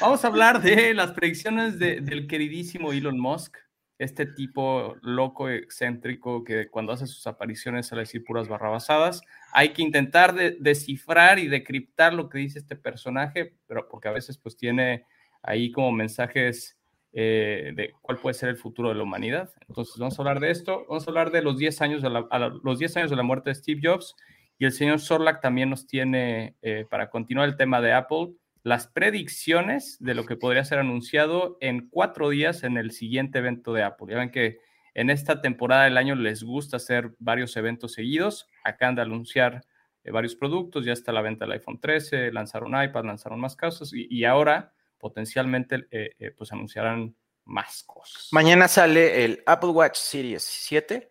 Vamos 0.00 0.24
a 0.24 0.28
hablar 0.28 0.60
de 0.60 0.92
las 0.92 1.12
predicciones 1.12 1.78
de- 1.78 2.00
del 2.00 2.26
queridísimo 2.26 2.92
Elon 2.92 3.18
Musk, 3.18 3.56
este 3.96 4.26
tipo 4.26 4.96
loco, 5.02 5.48
excéntrico, 5.48 6.42
que 6.42 6.68
cuando 6.68 6.92
hace 6.92 7.06
sus 7.06 7.24
apariciones 7.28 7.86
sale 7.86 8.00
a 8.00 8.02
decir 8.02 8.24
puras 8.24 8.48
barrabasadas. 8.48 9.20
Hay 9.52 9.68
que 9.72 9.82
intentar 9.82 10.34
de- 10.34 10.56
descifrar 10.58 11.38
y 11.38 11.46
decriptar 11.46 12.12
lo 12.12 12.28
que 12.28 12.38
dice 12.38 12.58
este 12.58 12.74
personaje, 12.74 13.54
pero 13.68 13.88
porque 13.88 14.08
a 14.08 14.12
veces 14.12 14.36
pues 14.36 14.56
tiene 14.56 15.04
ahí 15.42 15.70
como 15.70 15.92
mensajes 15.92 16.76
eh, 17.16 17.72
de 17.76 17.92
cuál 18.02 18.18
puede 18.18 18.34
ser 18.34 18.48
el 18.50 18.56
futuro 18.56 18.88
de 18.88 18.96
la 18.96 19.04
humanidad. 19.04 19.50
Entonces 19.68 19.94
vamos 19.98 20.18
a 20.18 20.22
hablar 20.22 20.40
de 20.40 20.50
esto, 20.50 20.84
vamos 20.88 21.06
a 21.06 21.10
hablar 21.10 21.30
de 21.30 21.42
los 21.42 21.56
10 21.56 21.80
años 21.80 22.02
de 22.02 22.10
la, 22.10 22.26
la- 22.30 22.52
los 22.62 22.78
10 22.78 22.96
años 22.96 23.10
de 23.10 23.16
la 23.16 23.22
muerte 23.22 23.50
de 23.50 23.54
Steve 23.54 23.80
Jobs 23.82 24.16
y 24.58 24.64
el 24.66 24.72
señor 24.72 25.00
Sorlak 25.00 25.40
también 25.40 25.70
nos 25.70 25.86
tiene, 25.86 26.56
eh, 26.62 26.86
para 26.90 27.10
continuar 27.10 27.48
el 27.48 27.56
tema 27.56 27.80
de 27.80 27.92
Apple, 27.92 28.34
las 28.64 28.86
predicciones 28.88 29.96
de 30.00 30.14
lo 30.14 30.26
que 30.26 30.36
podría 30.36 30.64
ser 30.64 30.78
anunciado 30.78 31.56
en 31.60 31.88
cuatro 31.88 32.28
días 32.30 32.64
en 32.64 32.76
el 32.76 32.90
siguiente 32.90 33.38
evento 33.38 33.72
de 33.72 33.82
Apple. 33.84 34.08
Ya 34.10 34.18
ven 34.18 34.30
que 34.30 34.58
en 34.94 35.10
esta 35.10 35.40
temporada 35.40 35.84
del 35.84 35.96
año 35.98 36.14
les 36.14 36.42
gusta 36.42 36.76
hacer 36.78 37.12
varios 37.18 37.56
eventos 37.56 37.92
seguidos. 37.94 38.48
Acaban 38.64 38.94
de 38.96 39.02
anunciar 39.02 39.62
eh, 40.04 40.10
varios 40.10 40.36
productos, 40.36 40.84
ya 40.84 40.92
está 40.92 41.10
la 41.12 41.22
venta 41.22 41.44
del 41.46 41.52
iPhone 41.52 41.80
13, 41.80 42.32
lanzaron 42.32 42.70
iPad, 42.82 43.04
lanzaron 43.04 43.40
más 43.40 43.56
cosas 43.56 43.92
y, 43.92 44.06
y 44.10 44.24
ahora 44.24 44.72
potencialmente 45.04 45.86
eh, 45.90 46.14
eh, 46.18 46.30
pues 46.30 46.50
anunciarán 46.50 47.14
más 47.44 47.82
cosas. 47.82 48.28
Mañana 48.32 48.68
sale 48.68 49.22
el 49.26 49.42
Apple 49.44 49.68
Watch 49.68 49.98
Series 49.98 50.42
7. 50.42 51.10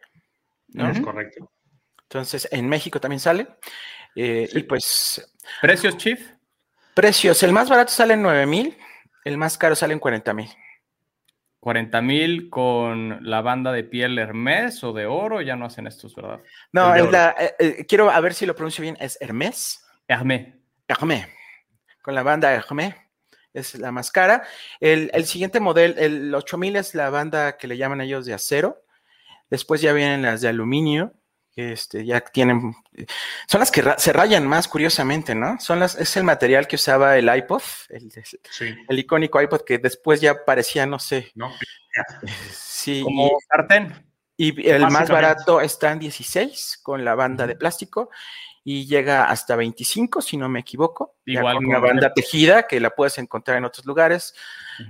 ¿no? 0.70 0.90
Es 0.90 1.00
correcto. 1.00 1.52
Entonces, 2.02 2.48
en 2.52 2.68
México 2.68 3.00
también 3.00 3.20
sale. 3.20 3.46
Eh, 4.16 4.50
Y 4.52 4.64
pues, 4.64 5.32
¿Precios, 5.62 5.96
Chief? 5.98 6.20
precios. 6.96 7.44
El 7.44 7.52
más 7.52 7.70
barato 7.70 7.92
sale 7.92 8.16
en 8.16 8.24
9 8.24 8.48
mil, 8.48 8.76
el 9.26 9.38
más 9.38 9.60
caro 9.60 9.76
sale 9.76 9.94
en 9.94 10.00
40 10.00 10.34
mil. 10.34 10.50
40 11.60 12.02
mil 12.02 12.50
con 12.50 13.20
la 13.22 13.42
banda 13.42 13.72
de 13.72 13.84
piel 13.84 14.18
Hermes 14.18 14.84
o 14.84 14.92
de 14.92 15.06
oro, 15.06 15.40
ya 15.42 15.56
no 15.56 15.66
hacen 15.68 15.86
estos, 15.86 16.16
¿verdad? 16.16 16.40
No, 16.72 16.96
es 16.96 17.12
la, 17.12 17.36
eh, 17.40 17.56
eh, 17.60 17.86
quiero 17.88 18.10
a 18.10 18.20
ver 18.22 18.34
si 18.34 18.48
lo 18.48 18.56
pronuncio 18.56 18.82
bien. 18.82 18.98
Es 19.00 19.20
Hermes. 19.22 19.86
Hermé. 20.08 20.60
Hermé. 20.88 21.28
Con 22.02 22.16
la 22.16 22.24
banda 22.24 22.52
Hermé. 22.52 23.04
Es 23.54 23.76
la 23.76 23.92
más 23.92 24.12
cara. 24.12 24.44
El, 24.80 25.12
el 25.14 25.26
siguiente 25.26 25.60
modelo, 25.60 25.96
el 26.00 26.34
8000 26.34 26.76
es 26.76 26.96
la 26.96 27.10
banda 27.10 27.58
que 27.58 27.68
le 27.68 27.78
llaman 27.78 28.02
ellos 28.02 28.26
de 28.26 28.34
acero. 28.34 28.84
Después 29.50 29.80
ya 29.82 29.94
vienen 29.94 30.24
las 30.24 30.42
de 30.42 30.48
aluminio. 30.50 31.14
que, 31.56 31.72
Este, 31.74 32.04
ya 32.04 32.20
tienen. 32.22 32.74
Son 33.48 33.60
las 33.60 33.70
que 33.70 33.84
ra- 33.84 34.00
se 34.00 34.12
rayan 34.12 34.48
más, 34.48 34.68
curiosamente, 34.68 35.36
¿no? 35.36 35.60
Son 35.60 35.80
las, 35.80 35.94
es 35.96 36.18
el 36.18 36.24
material 36.24 36.66
que 36.68 36.78
usaba 36.78 37.16
el 37.16 37.30
iPod, 37.36 37.62
el, 37.90 38.12
Sí. 38.50 38.76
el 38.90 39.00
icónico 39.00 39.40
iPod 39.40 39.62
que 39.62 39.78
después 39.78 40.20
ya 40.20 40.44
parecía, 40.46 40.88
no 40.88 40.98
sé. 40.98 41.32
¿no? 41.36 41.54
Sí, 42.52 43.02
Como 43.04 43.38
sartén. 43.48 43.94
y 44.36 44.68
el 44.68 44.88
más 44.90 45.10
barato 45.10 45.62
está 45.62 45.92
en 45.92 46.00
16 46.00 46.80
con 46.82 47.06
la 47.06 47.14
banda 47.16 47.46
de 47.46 47.56
plástico 47.56 48.10
y 48.64 48.86
llega 48.86 49.30
hasta 49.30 49.56
25, 49.56 50.22
si 50.22 50.38
no 50.38 50.48
me 50.48 50.62
equivoco. 50.62 51.16
Igual 51.26 51.56
con 51.56 51.66
una 51.66 51.78
el- 51.78 51.84
banda 51.84 52.14
tejida 52.14 52.64
que 52.64 52.80
la 52.80 52.92
puedes 52.92 53.18
encontrar 53.18 53.58
en 53.58 53.66
otros 53.66 53.86
lugares 53.86 54.34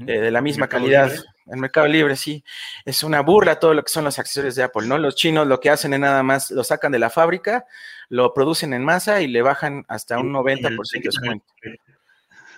eh, 0.06 0.20
de 0.20 0.32
la 0.32 0.42
misma 0.42 0.68
calidad. 0.68 1.10
Libre. 1.10 1.24
En 1.48 1.60
Mercado 1.60 1.88
Libre, 1.88 2.16
sí. 2.16 2.44
Es 2.86 3.04
una 3.04 3.22
burla 3.22 3.60
todo 3.60 3.74
lo 3.74 3.84
que 3.84 3.92
son 3.92 4.06
los 4.06 4.18
accesorios 4.20 4.56
de 4.56 4.64
Apple, 4.64 4.88
¿no? 4.88 4.98
Los 4.98 5.16
chinos 5.16 5.46
lo 5.48 5.60
que 5.60 5.70
hacen 5.70 5.94
es 5.94 6.00
nada 6.00 6.24
más 6.24 6.52
lo 6.52 6.64
sacan 6.64 6.92
de 6.92 7.00
la 7.00 7.10
fábrica, 7.10 7.66
lo 8.10 8.34
producen 8.34 8.74
en 8.74 8.86
masa 8.86 9.22
y 9.22 9.28
le 9.28 9.42
bajan 9.42 9.84
hasta 9.90 10.20
un 10.20 10.32
90% 10.32 10.92
de 10.94 11.00
descuento. 11.02 11.46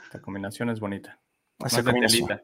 Esta 0.03 0.21
combinación 0.21 0.69
es 0.69 0.79
bonita. 0.79 1.17
Esa 1.65 1.83
combinación. 1.83 2.43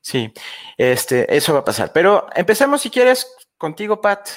Sí, 0.00 0.32
este, 0.76 1.34
eso 1.36 1.52
va 1.52 1.60
a 1.60 1.64
pasar. 1.64 1.92
Pero 1.92 2.28
empecemos 2.36 2.82
si 2.82 2.90
quieres 2.90 3.26
contigo, 3.58 4.00
Pat, 4.00 4.28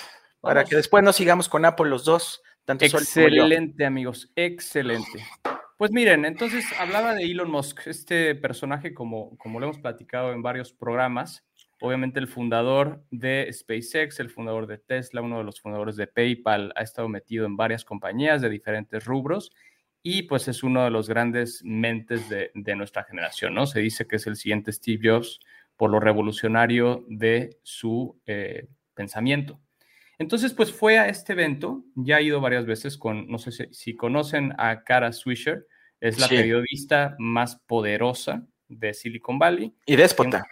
para 0.41 0.63
que 0.63 0.75
después 0.75 1.03
no 1.03 1.13
sigamos 1.13 1.47
con 1.47 1.63
Apple 1.65 1.89
los 1.89 2.05
dos, 2.05 2.41
tanto. 2.77 2.97
Excelente, 2.97 3.85
amigos, 3.85 4.31
excelente. 4.35 5.25
Pues 5.77 5.91
miren, 5.91 6.25
entonces 6.25 6.65
hablaba 6.77 7.15
de 7.15 7.23
Elon 7.23 7.49
Musk, 7.49 7.87
este 7.87 8.35
personaje, 8.35 8.93
como, 8.93 9.37
como 9.37 9.59
lo 9.59 9.65
hemos 9.65 9.79
platicado 9.79 10.33
en 10.33 10.41
varios 10.41 10.73
programas, 10.73 11.47
obviamente 11.79 12.19
el 12.19 12.27
fundador 12.27 13.03
de 13.11 13.49
SpaceX, 13.51 14.19
el 14.19 14.29
fundador 14.29 14.67
de 14.67 14.77
Tesla, 14.77 15.21
uno 15.21 15.37
de 15.37 15.45
los 15.45 15.61
fundadores 15.61 15.95
de 15.95 16.07
PayPal, 16.07 16.73
ha 16.75 16.83
estado 16.83 17.07
metido 17.07 17.45
en 17.45 17.55
varias 17.55 17.85
compañías 17.85 18.41
de 18.41 18.49
diferentes 18.49 19.05
rubros 19.05 19.51
y 20.03 20.23
pues 20.23 20.47
es 20.47 20.63
uno 20.63 20.83
de 20.83 20.91
los 20.91 21.07
grandes 21.07 21.61
mentes 21.63 22.29
de, 22.29 22.51
de 22.53 22.75
nuestra 22.75 23.03
generación, 23.05 23.53
¿no? 23.53 23.65
Se 23.65 23.79
dice 23.79 24.05
que 24.05 24.17
es 24.17 24.27
el 24.27 24.35
siguiente 24.35 24.71
Steve 24.71 25.09
Jobs 25.09 25.39
por 25.75 25.89
lo 25.89 26.01
revolucionario 26.01 27.05
de 27.07 27.57
su 27.63 28.19
eh, 28.25 28.67
pensamiento. 28.93 29.61
Entonces, 30.19 30.53
pues 30.53 30.71
fue 30.71 30.99
a 30.99 31.07
este 31.07 31.33
evento, 31.33 31.83
ya 31.95 32.17
ha 32.17 32.21
ido 32.21 32.41
varias 32.41 32.65
veces 32.65 32.97
con, 32.97 33.27
no 33.29 33.37
sé 33.39 33.51
si, 33.51 33.65
si 33.71 33.95
conocen 33.95 34.53
a 34.57 34.83
Cara 34.83 35.11
Swisher, 35.13 35.65
es 36.01 36.19
la 36.19 36.27
Sí. 36.27 36.35
periodista 36.35 37.15
más 37.19 37.55
poderosa 37.65 38.45
de 38.67 38.93
Silicon 38.93 39.39
Valley. 39.39 39.73
Y 39.85 39.95
déspota. 39.95 40.45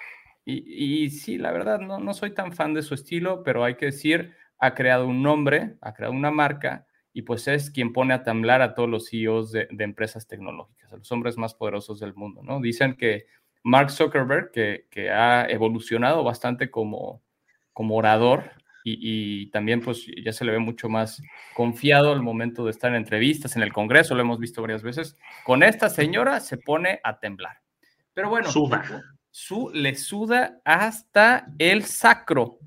Y, 0.45 1.03
y 1.03 1.09
sí, 1.09 1.37
la 1.37 1.51
verdad, 1.51 1.79
no, 1.79 1.99
no 1.99 2.13
soy 2.13 2.31
tan 2.33 2.53
fan 2.53 2.73
de 2.73 2.81
su 2.81 2.93
estilo, 2.93 3.43
pero 3.43 3.65
hay 3.65 3.75
que 3.75 3.87
decir, 3.87 4.33
ha 4.57 4.73
creado 4.73 5.05
un 5.05 5.21
nombre, 5.21 5.75
ha 5.81 5.93
creado 5.93 6.13
una 6.13 6.31
marca 6.31 6.87
y 7.11 7.23
pues 7.23 7.47
es 7.49 7.69
quien 7.69 7.91
pone 7.91 8.13
a 8.13 8.23
temblar 8.23 8.61
a 8.61 8.73
todos 8.73 8.89
los 8.89 9.09
CEOs 9.09 9.51
de, 9.51 9.67
de 9.69 9.83
empresas 9.83 10.27
tecnológicas, 10.27 10.93
a 10.93 10.97
los 10.97 11.11
hombres 11.11 11.37
más 11.37 11.53
poderosos 11.53 11.99
del 11.99 12.13
mundo, 12.13 12.41
¿no? 12.43 12.61
Dicen 12.61 12.95
que 12.95 13.25
Mark 13.63 13.91
Zuckerberg, 13.91 14.51
que, 14.51 14.87
que 14.89 15.09
ha 15.09 15.45
evolucionado 15.49 16.23
bastante 16.23 16.71
como, 16.71 17.21
como 17.73 17.95
orador 17.97 18.51
y, 18.91 19.41
y, 19.41 19.45
también 19.51 19.81
pues 19.81 20.05
ya 20.23 20.31
se 20.31 20.45
le 20.45 20.53
ve 20.53 20.59
mucho 20.59 20.87
más 20.87 21.21
confiado 21.53 22.13
al 22.13 22.21
momento 22.21 22.63
de 22.63 22.71
estar 22.71 22.91
en 22.91 22.97
entrevistas 22.97 23.55
en 23.55 23.63
el 23.63 23.73
Congreso, 23.73 24.15
lo 24.15 24.21
hemos 24.21 24.39
visto 24.39 24.61
varias 24.61 24.83
veces. 24.83 25.17
Con 25.43 25.63
esta 25.63 25.89
señora 25.89 26.39
se 26.39 26.57
pone 26.57 26.99
a 27.03 27.19
temblar. 27.19 27.57
Pero 28.13 28.29
bueno, 28.29 28.49
Suda. 28.49 28.83
Su, 29.29 29.69
le 29.73 29.95
suda 29.95 30.61
hasta 30.65 31.47
el 31.59 31.83
sacro. 31.83 32.59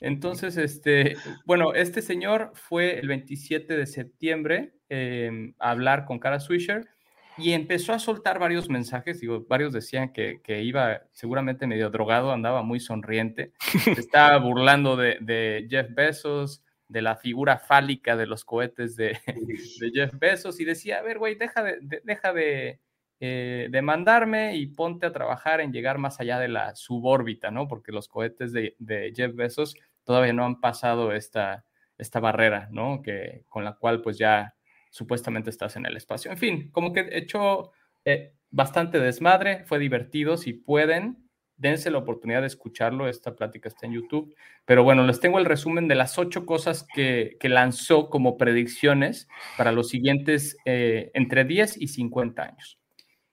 Entonces, 0.00 0.56
este, 0.56 1.16
bueno, 1.44 1.74
este 1.74 2.02
señor 2.02 2.52
fue 2.54 2.98
el 2.98 3.08
27 3.08 3.76
de 3.76 3.86
septiembre 3.86 4.74
eh, 4.88 5.54
a 5.58 5.70
hablar 5.70 6.04
con 6.04 6.18
Cara 6.18 6.40
Swisher 6.40 6.93
y 7.36 7.52
empezó 7.52 7.92
a 7.92 7.98
soltar 7.98 8.38
varios 8.38 8.68
mensajes, 8.68 9.20
digo, 9.20 9.44
varios 9.48 9.72
decían 9.72 10.12
que, 10.12 10.40
que, 10.42 10.62
iba 10.62 11.02
seguramente 11.12 11.66
medio 11.66 11.90
drogado, 11.90 12.32
andaba 12.32 12.62
muy 12.62 12.80
sonriente, 12.80 13.52
se 13.82 13.92
estaba 13.92 14.38
burlando 14.38 14.96
de, 14.96 15.18
de, 15.20 15.66
Jeff 15.68 15.88
Bezos, 15.94 16.62
de 16.88 17.02
la 17.02 17.16
figura 17.16 17.58
fálica 17.58 18.16
de 18.16 18.26
los 18.26 18.44
cohetes 18.44 18.96
de, 18.96 19.18
de 19.80 19.90
Jeff 19.92 20.12
Bezos, 20.18 20.60
y 20.60 20.64
decía, 20.64 20.98
a 20.98 21.02
ver, 21.02 21.18
güey, 21.18 21.34
deja, 21.34 21.62
de, 21.62 21.78
de, 21.80 22.02
deja 22.04 22.32
de, 22.32 22.80
eh, 23.20 23.68
de, 23.70 23.82
mandarme 23.82 24.56
y 24.56 24.66
ponte 24.66 25.06
a 25.06 25.12
trabajar 25.12 25.60
en 25.60 25.72
llegar 25.72 25.98
más 25.98 26.20
allá 26.20 26.38
de 26.38 26.48
la 26.48 26.74
subórbita, 26.74 27.50
¿no? 27.50 27.68
Porque 27.68 27.92
los 27.92 28.06
cohetes 28.06 28.52
de, 28.52 28.76
Jeff 29.16 29.34
Bezos 29.34 29.76
todavía 30.04 30.32
no 30.32 30.44
han 30.44 30.60
pasado 30.60 31.12
esta, 31.12 31.64
esta 31.96 32.20
barrera, 32.20 32.68
¿no? 32.70 33.02
Que, 33.02 33.44
con 33.48 33.64
la 33.64 33.74
cual 33.74 34.02
pues 34.02 34.18
ya 34.18 34.54
supuestamente 34.94 35.50
estás 35.50 35.74
en 35.74 35.86
el 35.86 35.96
espacio. 35.96 36.30
En 36.30 36.38
fin, 36.38 36.70
como 36.70 36.92
que 36.92 37.00
he 37.00 37.18
hecho 37.18 37.72
eh, 38.04 38.32
bastante 38.50 39.00
desmadre, 39.00 39.64
fue 39.64 39.80
divertido, 39.80 40.36
si 40.36 40.52
pueden, 40.52 41.28
dense 41.56 41.90
la 41.90 41.98
oportunidad 41.98 42.42
de 42.42 42.46
escucharlo, 42.46 43.08
esta 43.08 43.34
plática 43.34 43.68
está 43.68 43.86
en 43.86 43.94
YouTube, 43.94 44.32
pero 44.64 44.84
bueno, 44.84 45.04
les 45.04 45.18
tengo 45.18 45.40
el 45.40 45.46
resumen 45.46 45.88
de 45.88 45.96
las 45.96 46.16
ocho 46.16 46.46
cosas 46.46 46.86
que, 46.94 47.36
que 47.40 47.48
lanzó 47.48 48.08
como 48.08 48.38
predicciones 48.38 49.26
para 49.58 49.72
los 49.72 49.88
siguientes 49.88 50.56
eh, 50.64 51.10
entre 51.14 51.44
10 51.44 51.82
y 51.82 51.88
50 51.88 52.42
años. 52.44 52.78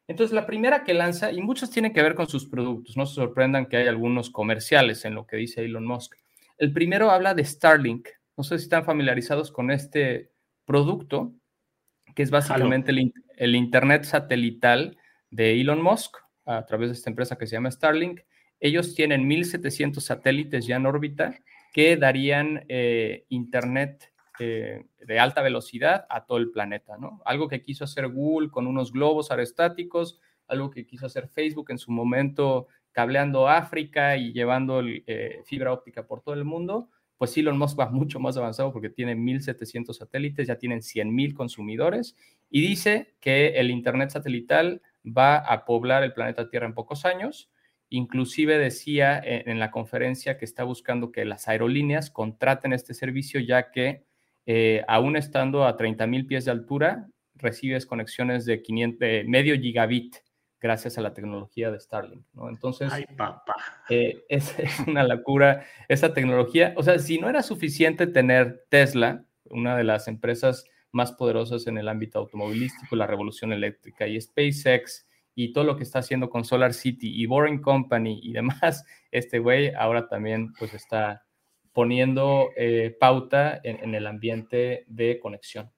Entonces, 0.08 0.34
la 0.34 0.48
primera 0.48 0.84
que 0.84 0.96
lanza, 0.96 1.32
y 1.32 1.42
muchos 1.42 1.70
tienen 1.70 1.94
que 1.94 2.02
ver 2.02 2.16
con 2.16 2.28
sus 2.28 2.50
productos, 2.50 2.98
no 2.98 3.06
se 3.06 3.14
sorprendan 3.14 3.68
que 3.68 3.78
hay 3.78 3.88
algunos 3.88 4.32
comerciales 4.32 5.06
en 5.06 5.14
lo 5.14 5.28
que 5.28 5.38
dice 5.38 5.64
Elon 5.64 5.86
Musk. 5.86 6.16
El 6.58 6.74
primero 6.74 7.12
habla 7.12 7.36
de 7.36 7.46
Starlink. 7.46 8.10
No 8.36 8.44
sé 8.44 8.58
si 8.58 8.64
están 8.64 8.84
familiarizados 8.84 9.52
con 9.52 9.70
este 9.70 10.32
producto, 10.66 11.36
que 12.16 12.24
es 12.24 12.32
básicamente 12.32 12.92
el, 12.92 13.14
el, 13.38 13.56
Internet 13.56 14.04
satelital 14.04 14.98
de 15.30 15.60
Elon 15.60 15.82
Musk 15.82 16.18
a 16.46 16.66
través 16.66 16.90
de 16.90 16.96
esta 16.96 17.10
empresa 17.10 17.38
que 17.38 17.48
se 17.48 17.56
llama 17.56 17.72
Starlink. 17.72 18.22
Ellos 18.60 18.94
tienen 18.96 19.30
1.700 19.30 20.00
satélites 20.00 20.68
ya 20.68 20.76
en 20.76 20.86
órbita 20.86 21.40
que 21.74 21.98
darían 21.98 22.66
eh, 22.68 23.26
Internet 23.30 24.12
eh, 24.40 24.86
de 25.00 25.20
alta 25.20 25.42
velocidad 25.42 26.06
a 26.10 26.26
todo 26.26 26.38
el 26.38 26.52
planeta, 26.52 26.98
¿no? 26.98 27.22
Algo 27.26 27.48
que 27.48 27.62
quiso 27.62 27.84
hacer 27.84 28.08
Google 28.08 28.50
con 28.50 28.68
unos 28.68 28.92
globos 28.92 29.32
aerostáticos, 29.32 30.20
algo 30.48 30.70
que 30.70 30.86
quiso 30.86 31.06
hacer 31.06 31.28
Facebook 31.28 31.72
en 31.72 31.78
su 31.78 31.92
momento 31.92 32.68
cableando 32.92 33.48
África 33.48 34.18
y 34.18 34.34
llevando 34.34 34.82
eh, 34.86 35.42
fibra 35.46 35.72
óptica 35.72 36.06
por 36.06 36.22
todo 36.22 36.36
el 36.36 36.44
mundo 36.44 36.90
pues 37.22 37.38
Elon 37.38 37.56
Musk 37.56 37.80
va 37.80 37.88
mucho 37.88 38.20
más 38.20 38.36
avanzado 38.36 38.74
porque 38.74 38.90
tiene 38.90 39.16
1.700 39.16 39.94
satélites, 39.94 40.48
ya 40.48 40.58
tienen 40.58 40.80
100.000 40.80 41.36
consumidores 41.36 42.16
y 42.50 42.62
dice 42.62 43.14
que 43.20 43.50
el 43.60 43.70
Internet 43.70 44.10
satelital 44.10 44.82
va 45.06 45.38
a 45.38 45.64
poblar 45.64 46.02
el 46.02 46.14
planeta 46.14 46.50
Tierra 46.50 46.66
en 46.66 46.74
pocos 46.74 47.06
años. 47.06 47.52
Inclusive 47.90 48.58
decía 48.58 49.22
en, 49.24 49.60
la 49.60 49.70
conferencia 49.70 50.40
que 50.40 50.46
está 50.46 50.64
buscando 50.64 51.12
que 51.12 51.24
las 51.24 51.48
aerolíneas 51.48 52.10
contraten 52.10 52.74
este 52.74 52.96
servicio 52.96 53.40
ya 53.40 53.70
que 53.70 54.04
eh, 54.48 54.84
aún 54.88 55.16
estando 55.16 55.66
a 55.66 55.78
30.000 55.78 56.26
pies 56.26 56.46
de 56.46 56.52
altura, 56.52 57.08
recibes 57.36 57.86
conexiones 57.86 58.46
de, 58.46 58.64
500, 58.64 58.98
de 59.00 59.26
medio 59.28 59.56
gigabit 59.60 60.16
gracias 60.62 60.98
a 60.98 61.02
la 61.02 61.14
tecnología 61.14 61.72
de 61.72 61.80
Starlink, 61.80 62.24
¿no? 62.34 62.48
Entonces, 62.48 62.94
Ay, 62.94 63.06
papá. 63.18 63.56
Eh, 63.90 64.24
es, 64.30 64.58
es, 64.60 64.80
una 64.88 65.04
locura 65.04 65.66
esa 65.90 66.14
tecnología. 66.14 66.74
O 66.78 66.84
sea, 66.84 67.00
si 67.00 67.18
no 67.18 67.30
era 67.30 67.42
suficiente 67.42 68.08
tener 68.08 68.66
Tesla, 68.70 69.26
una 69.50 69.76
de 69.76 69.84
las 69.84 70.08
empresas 70.08 70.66
más 70.92 71.14
poderosas 71.14 71.68
en 71.68 71.78
el 71.78 71.88
ámbito 71.88 72.20
automovilístico, 72.20 72.96
la 72.96 73.08
revolución 73.08 73.52
eléctrica, 73.52 74.08
y 74.08 74.22
SpaceX, 74.22 75.08
y 75.34 75.54
todo 75.54 75.64
lo 75.64 75.78
que 75.78 75.84
está 75.84 76.00
haciendo 76.00 76.30
con 76.30 76.46
Solar 76.46 76.74
City 76.74 77.12
y 77.22 77.26
Boring 77.26 77.62
Company 77.62 78.20
y 78.22 78.34
demás, 78.34 78.86
este 79.12 79.40
güey 79.40 79.74
ahora 79.74 80.08
también 80.08 80.54
pues 80.54 80.74
está 80.74 81.26
poniendo 81.74 82.50
eh, 82.56 82.96
pauta 83.00 83.60
en, 83.64 83.78
en 83.84 83.96
el 83.96 84.06
ambiente 84.06 84.84
de 84.88 85.20
conexión. 85.20 85.72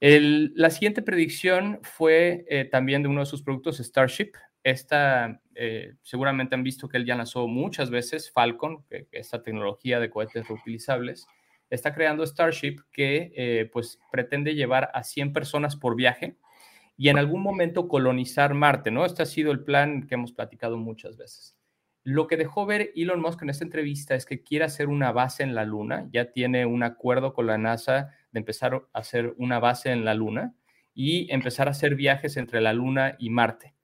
La 0.00 0.70
siguiente 0.70 1.02
predicción 1.02 1.80
fue 1.82 2.44
eh, 2.48 2.64
también 2.64 3.02
de 3.02 3.08
uno 3.08 3.20
de 3.20 3.26
sus 3.26 3.42
productos, 3.42 3.78
Starship. 3.78 4.32
Esta, 4.62 5.40
eh, 5.54 5.94
seguramente 6.02 6.54
han 6.54 6.62
visto 6.62 6.88
que 6.88 6.98
él 6.98 7.04
ya 7.04 7.16
lanzó 7.16 7.48
muchas 7.48 7.90
veces 7.90 8.30
Falcon, 8.30 8.84
esta 9.10 9.42
tecnología 9.42 9.98
de 9.98 10.10
cohetes 10.10 10.46
reutilizables. 10.46 11.26
Está 11.68 11.94
creando 11.94 12.24
Starship 12.24 12.76
que 12.92 13.32
eh, 13.34 13.70
pues 13.72 13.98
pretende 14.12 14.54
llevar 14.54 14.90
a 14.94 15.02
100 15.02 15.32
personas 15.32 15.74
por 15.76 15.96
viaje 15.96 16.36
y 16.96 17.08
en 17.08 17.18
algún 17.18 17.42
momento 17.42 17.88
colonizar 17.88 18.54
Marte, 18.54 18.90
¿no? 18.90 19.04
Este 19.04 19.22
ha 19.22 19.26
sido 19.26 19.52
el 19.52 19.64
plan 19.64 20.06
que 20.06 20.14
hemos 20.14 20.32
platicado 20.32 20.76
muchas 20.78 21.16
veces. 21.16 21.56
Lo 22.04 22.26
que 22.26 22.36
dejó 22.36 22.66
ver 22.66 22.92
Elon 22.94 23.20
Musk 23.20 23.42
en 23.42 23.50
esta 23.50 23.64
entrevista 23.64 24.14
es 24.14 24.24
que 24.24 24.42
quiere 24.42 24.64
hacer 24.64 24.88
una 24.88 25.12
base 25.12 25.42
en 25.42 25.54
la 25.54 25.64
Luna, 25.64 26.08
ya 26.12 26.30
tiene 26.30 26.66
un 26.66 26.82
acuerdo 26.82 27.34
con 27.34 27.46
la 27.46 27.58
NASA 27.58 28.14
de 28.32 28.40
empezar 28.40 28.74
a 28.74 28.98
hacer 28.98 29.34
una 29.38 29.58
base 29.58 29.90
en 29.90 30.04
la 30.04 30.14
Luna 30.14 30.54
y 30.94 31.32
empezar 31.32 31.68
a 31.68 31.72
hacer 31.72 31.94
viajes 31.94 32.36
entre 32.36 32.60
la 32.60 32.72
Luna 32.72 33.16
y 33.18 33.30
Marte. 33.30 33.74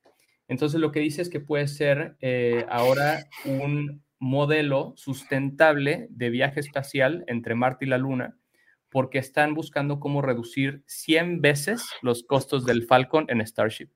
Entonces 0.48 0.80
lo 0.80 0.92
que 0.92 1.00
dice 1.00 1.22
es 1.22 1.30
que 1.30 1.40
puede 1.40 1.68
ser 1.68 2.16
eh, 2.20 2.66
ahora 2.68 3.28
un 3.44 4.02
modelo 4.18 4.94
sustentable 4.96 6.06
de 6.10 6.30
viaje 6.30 6.60
espacial 6.60 7.24
entre 7.26 7.54
Marte 7.54 7.84
y 7.84 7.88
la 7.88 7.98
Luna, 7.98 8.36
porque 8.90 9.18
están 9.18 9.54
buscando 9.54 10.00
cómo 10.00 10.22
reducir 10.22 10.82
100 10.86 11.40
veces 11.40 11.84
los 12.02 12.22
costos 12.22 12.64
del 12.64 12.84
Falcon 12.84 13.26
en 13.28 13.46
Starship. 13.46 13.90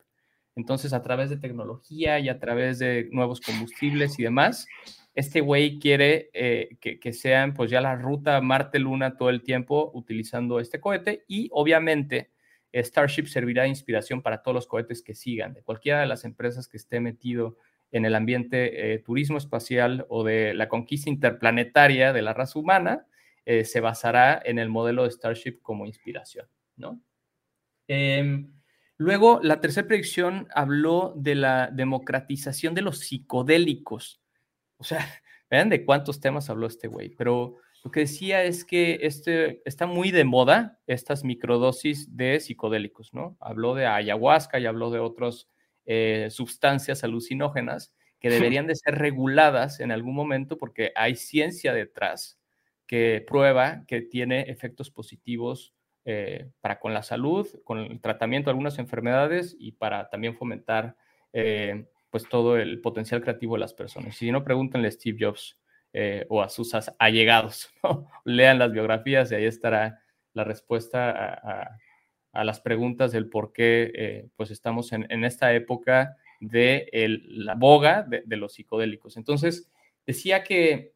Entonces, 0.57 0.93
a 0.93 1.03
través 1.03 1.31
de 1.31 1.37
tecnología 1.37 2.19
y 2.19 2.29
a 2.29 2.41
través 2.41 2.81
de 2.81 3.09
nuevos 3.13 3.41
combustibles 3.41 4.19
y 4.19 4.25
demás, 4.25 4.67
este 5.14 5.40
güey 5.40 5.79
quiere 5.79 6.31
eh, 6.33 6.77
que, 6.81 7.12
sean 7.12 7.55
pues 7.55 7.71
ya 7.71 7.81
la 7.81 7.97
ruta 7.97 8.40
Marte-Luna 8.40 9.16
todo 9.16 9.31
el 9.31 9.42
tiempo 9.42 9.90
utilizando 9.94 10.61
este 10.61 10.81
cohete 10.81 11.25
y 11.27 11.49
obviamente 11.53 12.31
Starship 12.73 13.27
servirá 13.27 13.62
de 13.62 13.71
inspiración 13.71 14.23
para 14.23 14.42
todos 14.42 14.55
los 14.55 14.66
cohetes 14.66 15.03
que 15.03 15.14
sigan, 15.14 15.55
de 15.55 15.62
cualquiera 15.62 16.01
de 16.01 16.07
las 16.07 16.25
empresas 16.25 16.68
que 16.68 16.77
esté 16.77 17.01
metido 17.01 17.57
en 17.90 18.05
el 18.05 18.14
ambiente 18.14 18.94
eh, 18.94 18.99
turismo 18.99 19.38
espacial 19.38 20.07
o 20.09 20.25
de 20.25 20.55
la 20.55 20.68
conquista 20.68 21.09
interplanetaria 21.09 22.12
de 22.12 22.23
la 22.23 22.35
raza 22.35 22.59
humana, 22.59 23.07
eh, 23.44 23.64
se 23.64 23.81
basará 23.81 24.40
en 24.44 24.59
el 24.59 24.68
modelo 24.68 25.05
de 25.05 25.11
Starship 25.11 25.61
como 25.62 25.87
inspiración, 25.87 26.47
¿no? 26.77 27.01
Eh, 27.88 28.44
luego, 28.99 29.40
la 29.42 29.61
tercera 29.61 29.87
predicción 29.87 30.49
habló 30.55 31.14
de 31.16 31.35
la 31.35 31.71
democratización 31.73 32.75
de 32.75 32.83
los 32.83 32.99
psicodélicos. 32.99 34.21
O 34.79 34.85
sea, 34.85 34.99
vean 35.51 35.69
de 35.69 35.85
cuántos 35.85 36.21
temas 36.21 36.51
habló 36.51 36.67
este 36.67 36.88
güey, 36.88 37.11
pero 37.11 37.57
lo 37.85 37.91
que 37.91 38.01
decía 38.01 38.43
es 38.43 38.64
que 38.64 38.99
este, 39.03 39.62
está 39.64 39.87
muy 39.87 40.11
de 40.11 40.25
moda 40.25 40.81
estas 40.87 41.25
microdosis 41.25 42.17
de 42.17 42.41
psicodélicos, 42.41 43.14
¿no? 43.14 43.37
Habló 43.41 43.75
de 43.75 43.87
ayahuasca 43.87 44.59
y 44.59 44.67
habló 44.67 44.91
de 44.91 44.99
otras 44.99 45.49
eh, 45.87 46.29
sustancias 46.31 47.05
alucinógenas 47.05 47.95
que 48.21 48.31
deberían 48.31 48.67
de 48.67 48.75
ser 48.75 48.97
reguladas 48.97 49.79
en 49.81 49.93
algún 49.93 50.14
momento 50.14 50.59
porque 50.59 50.93
hay 50.97 51.14
ciencia 51.14 51.73
detrás 51.73 52.38
que 52.87 53.25
prueba 53.27 53.85
que 53.87 54.03
tiene 54.03 54.43
efectos 54.51 54.91
positivos 54.91 55.73
eh, 56.05 56.51
para 56.61 56.81
con 56.81 56.95
la 56.95 57.03
salud, 57.03 57.47
con 57.64 57.79
el 57.79 58.01
tratamiento 58.01 58.49
de 58.49 58.53
algunas 58.53 58.79
enfermedades 58.79 59.55
y 59.59 59.73
para 59.73 60.09
también 60.09 60.35
fomentar 60.35 60.97
eh, 61.33 61.87
pues 62.11 62.29
todo 62.29 62.57
el 62.57 62.81
potencial 62.81 63.21
creativo 63.21 63.55
de 63.55 63.61
las 63.61 63.75
personas. 63.75 64.16
Si 64.16 64.31
no, 64.31 64.44
pregúntenle 64.44 64.88
a 64.88 64.92
Steve 64.92 65.18
Jobs 65.21 65.59
eh, 65.92 66.27
o 66.29 66.42
a 66.42 66.49
sus 66.49 66.75
allegados, 66.99 67.71
lean 68.25 68.59
las 68.59 68.73
biografías 68.73 69.31
y 69.31 69.35
ahí 69.35 69.44
estará 69.44 70.03
la 70.33 70.44
respuesta 70.44 71.11
a, 71.12 71.79
las 72.44 72.61
preguntas 72.61 73.11
del 73.11 73.29
por 73.29 73.53
qué 73.53 73.90
eh, 73.94 74.29
pues 74.37 74.53
estamos 74.53 74.92
en, 74.92 75.25
esta 75.25 75.53
época 75.55 76.16
de 76.38 76.88
la 77.27 77.57
boga 77.57 78.05
de, 78.05 78.37
los 78.37 78.53
psicodélicos. 78.53 79.16
Entonces, 79.16 79.68
decía 80.07 80.44
que 80.44 80.94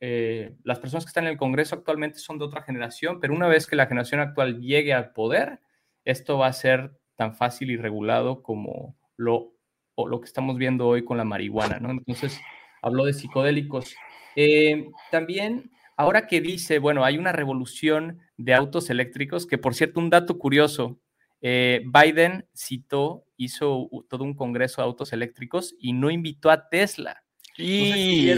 eh, 0.00 0.54
las 0.62 0.78
personas 0.78 1.04
que 1.04 1.08
están 1.08 1.24
en 1.24 1.30
el 1.30 1.36
Congreso 1.36 1.74
actualmente 1.74 2.18
son 2.18 2.38
de 2.38 2.44
otra 2.44 2.62
generación, 2.62 3.18
pero 3.18 3.34
una 3.34 3.48
vez 3.48 3.66
que 3.66 3.74
la 3.74 3.86
generación 3.86 4.20
actual 4.20 4.60
llegue 4.60 4.92
al 4.92 5.12
poder, 5.12 5.58
esto 6.04 6.38
va 6.38 6.46
a 6.46 6.52
ser 6.52 6.92
tan 7.16 7.34
fácil 7.34 7.70
y 7.72 7.76
regulado 7.76 8.42
como 8.42 8.96
lo 9.16 9.53
o 9.94 10.08
lo 10.08 10.20
que 10.20 10.26
estamos 10.26 10.56
viendo 10.56 10.86
hoy 10.86 11.04
con 11.04 11.16
la 11.16 11.24
marihuana, 11.24 11.78
¿no? 11.78 11.90
Entonces, 11.90 12.40
habló 12.82 13.04
de 13.04 13.12
psicodélicos. 13.12 13.94
Eh, 14.36 14.90
también, 15.10 15.70
ahora 15.96 16.26
que 16.26 16.40
dice, 16.40 16.78
bueno, 16.78 17.04
hay 17.04 17.18
una 17.18 17.32
revolución 17.32 18.20
de 18.36 18.54
autos 18.54 18.90
eléctricos, 18.90 19.46
que 19.46 19.58
por 19.58 19.74
cierto, 19.74 20.00
un 20.00 20.10
dato 20.10 20.38
curioso, 20.38 20.98
eh, 21.40 21.82
Biden 21.84 22.46
citó, 22.54 23.26
hizo 23.36 23.88
todo 24.08 24.24
un 24.24 24.34
congreso 24.34 24.80
de 24.80 24.86
autos 24.86 25.12
eléctricos 25.12 25.74
y 25.78 25.92
no 25.92 26.10
invitó 26.10 26.50
a 26.50 26.68
Tesla. 26.68 27.22
Y 27.56 28.30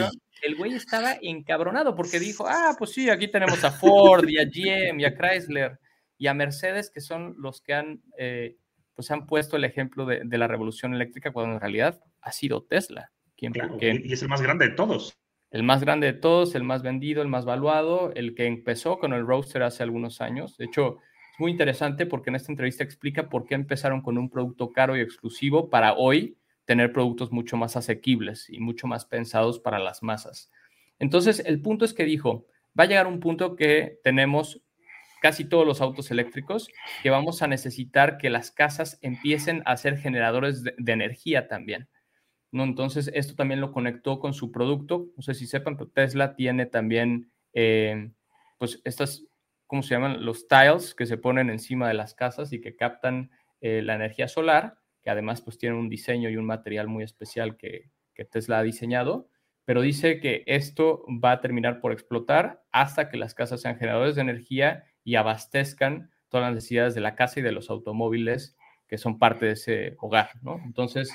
el 0.42 0.54
güey 0.56 0.74
estaba 0.74 1.16
encabronado 1.22 1.94
porque 1.94 2.18
dijo, 2.18 2.46
ah, 2.46 2.74
pues 2.78 2.92
sí, 2.92 3.08
aquí 3.08 3.28
tenemos 3.28 3.62
a 3.64 3.70
Ford 3.72 4.28
y 4.28 4.38
a 4.38 4.44
GM 4.44 5.00
y 5.00 5.04
a 5.04 5.14
Chrysler 5.14 5.78
y 6.18 6.26
a 6.26 6.34
Mercedes, 6.34 6.90
que 6.90 7.00
son 7.00 7.34
los 7.38 7.60
que 7.60 7.74
han, 7.74 8.02
eh, 8.18 8.56
pues 8.96 9.10
han 9.10 9.26
puesto 9.26 9.56
el 9.56 9.64
ejemplo 9.64 10.06
de, 10.06 10.24
la 10.38 10.48
revolución 10.48 10.94
eléctrica, 10.94 11.30
cuando 11.30 11.54
en 11.54 11.60
realidad 11.60 12.00
ha 12.22 12.32
sido 12.32 12.62
Tesla. 12.64 13.12
Quien, 13.36 13.52
y 14.04 14.12
es 14.14 14.22
el 14.22 14.28
más 14.28 14.40
grande 14.40 14.70
de 14.70 14.74
todos. 14.74 15.18
El 15.50 15.62
más 15.62 15.82
grande 15.82 16.06
de 16.06 16.14
todos, 16.14 16.54
el 16.54 16.64
más 16.64 16.82
vendido, 16.82 17.20
el 17.22 17.28
más 17.28 17.44
valuado, 17.44 18.10
el 18.14 18.34
que 18.34 18.46
empezó 18.46 18.98
con 18.98 19.12
el 19.12 19.26
Roadster 19.26 19.62
hace 19.62 19.82
algunos 19.82 20.22
años. 20.22 20.56
De 20.56 20.64
hecho, 20.64 20.98
es 21.32 21.38
muy 21.38 21.50
interesante 21.50 22.06
porque 22.06 22.30
en 22.30 22.36
esta 22.36 22.50
entrevista 22.50 22.82
explica 22.82 23.28
por 23.28 23.44
qué 23.44 23.54
empezaron 23.54 24.00
con 24.00 24.16
un 24.16 24.30
producto 24.30 24.72
caro 24.72 24.96
y 24.96 25.00
exclusivo 25.00 25.68
para 25.68 25.92
hoy 25.92 26.38
tener 26.64 26.92
productos 26.92 27.30
mucho 27.30 27.58
más 27.58 27.76
asequibles 27.76 28.48
y 28.48 28.58
mucho 28.58 28.86
más 28.86 29.04
pensados 29.04 29.60
para 29.60 29.78
las 29.78 30.02
masas. 30.02 30.50
Entonces, 30.98 31.42
el 31.44 31.60
punto 31.60 31.84
es 31.84 31.92
que 31.92 32.04
dijo, 32.04 32.46
va 32.78 32.84
a 32.84 32.86
llegar 32.86 33.06
un 33.06 33.20
punto 33.20 33.54
que 33.54 34.00
tenemos 34.02 34.62
casi 35.26 35.44
todos 35.44 35.66
los 35.66 35.80
autos 35.80 36.12
eléctricos, 36.12 36.68
que 37.02 37.10
vamos 37.10 37.42
a 37.42 37.48
necesitar 37.48 38.16
que 38.16 38.30
las 38.30 38.52
casas 38.52 38.96
empiecen 39.02 39.60
a 39.64 39.76
ser 39.76 39.98
generadores 39.98 40.62
de, 40.62 40.72
energía 40.86 41.48
también. 41.48 41.88
¿no? 42.52 42.62
Entonces, 42.62 43.10
esto 43.12 43.34
también 43.34 43.60
lo 43.60 43.72
conectó 43.72 44.20
con 44.20 44.34
su 44.34 44.52
producto. 44.52 45.08
No 45.16 45.24
sé 45.24 45.34
si 45.34 45.48
sepan, 45.48 45.76
pero 45.76 45.90
Tesla 45.90 46.36
tiene 46.36 46.66
también, 46.66 47.32
eh, 47.54 48.12
pues, 48.56 48.80
estas, 48.84 49.26
¿cómo 49.66 49.82
se 49.82 49.96
llaman? 49.96 50.24
Los 50.24 50.46
tiles 50.46 50.94
que 50.94 51.06
se 51.06 51.18
ponen 51.18 51.50
encima 51.50 51.88
de 51.88 51.94
las 51.94 52.14
casas 52.14 52.52
y 52.52 52.60
que 52.60 52.76
captan 52.76 53.32
eh, 53.60 53.82
la 53.82 53.96
energía 53.96 54.28
solar, 54.28 54.78
que 55.02 55.10
además, 55.10 55.42
pues, 55.42 55.58
tienen 55.58 55.76
un 55.76 55.88
diseño 55.88 56.30
y 56.30 56.36
un 56.36 56.46
material 56.46 56.86
muy 56.86 57.02
especial 57.02 57.56
que, 57.56 57.90
que 58.14 58.24
Tesla 58.24 58.60
ha 58.60 58.62
diseñado 58.62 59.28
pero 59.64 59.80
dice 59.80 60.20
que 60.20 60.44
esto 60.46 61.04
va 61.08 61.32
a 61.32 61.40
terminar 61.40 61.80
por 61.80 61.90
explotar 61.90 62.62
hasta 62.70 63.08
que 63.08 63.16
las 63.16 63.34
casas 63.34 63.60
sean 63.60 63.76
generadores 63.76 64.14
de 64.14 64.20
energía 64.20 64.84
y 65.06 65.14
abastezcan 65.14 66.10
todas 66.28 66.48
las 66.48 66.56
necesidades 66.56 66.96
de 66.96 67.00
la 67.00 67.14
casa 67.14 67.38
y 67.38 67.42
de 67.44 67.52
los 67.52 67.70
automóviles 67.70 68.56
que 68.88 68.98
son 68.98 69.20
parte 69.20 69.46
de 69.46 69.52
ese 69.52 69.96
hogar, 70.00 70.30
¿no? 70.42 70.60
Entonces, 70.64 71.14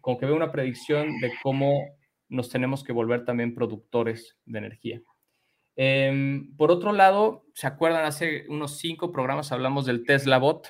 como 0.00 0.18
que 0.18 0.24
veo 0.24 0.34
una 0.34 0.50
predicción 0.50 1.20
de 1.20 1.30
cómo 1.42 1.90
nos 2.30 2.48
tenemos 2.48 2.82
que 2.82 2.92
volver 2.92 3.26
también 3.26 3.54
productores 3.54 4.38
de 4.46 4.58
energía. 4.58 5.02
Em, 5.76 6.56
por 6.56 6.70
otro 6.70 6.92
lado, 6.92 7.44
¿se 7.54 7.66
acuerdan? 7.66 8.06
Hace 8.06 8.46
unos 8.48 8.78
cinco 8.78 9.12
programas 9.12 9.52
hablamos 9.52 9.84
del 9.84 10.04
Tesla 10.04 10.38
Bot. 10.38 10.68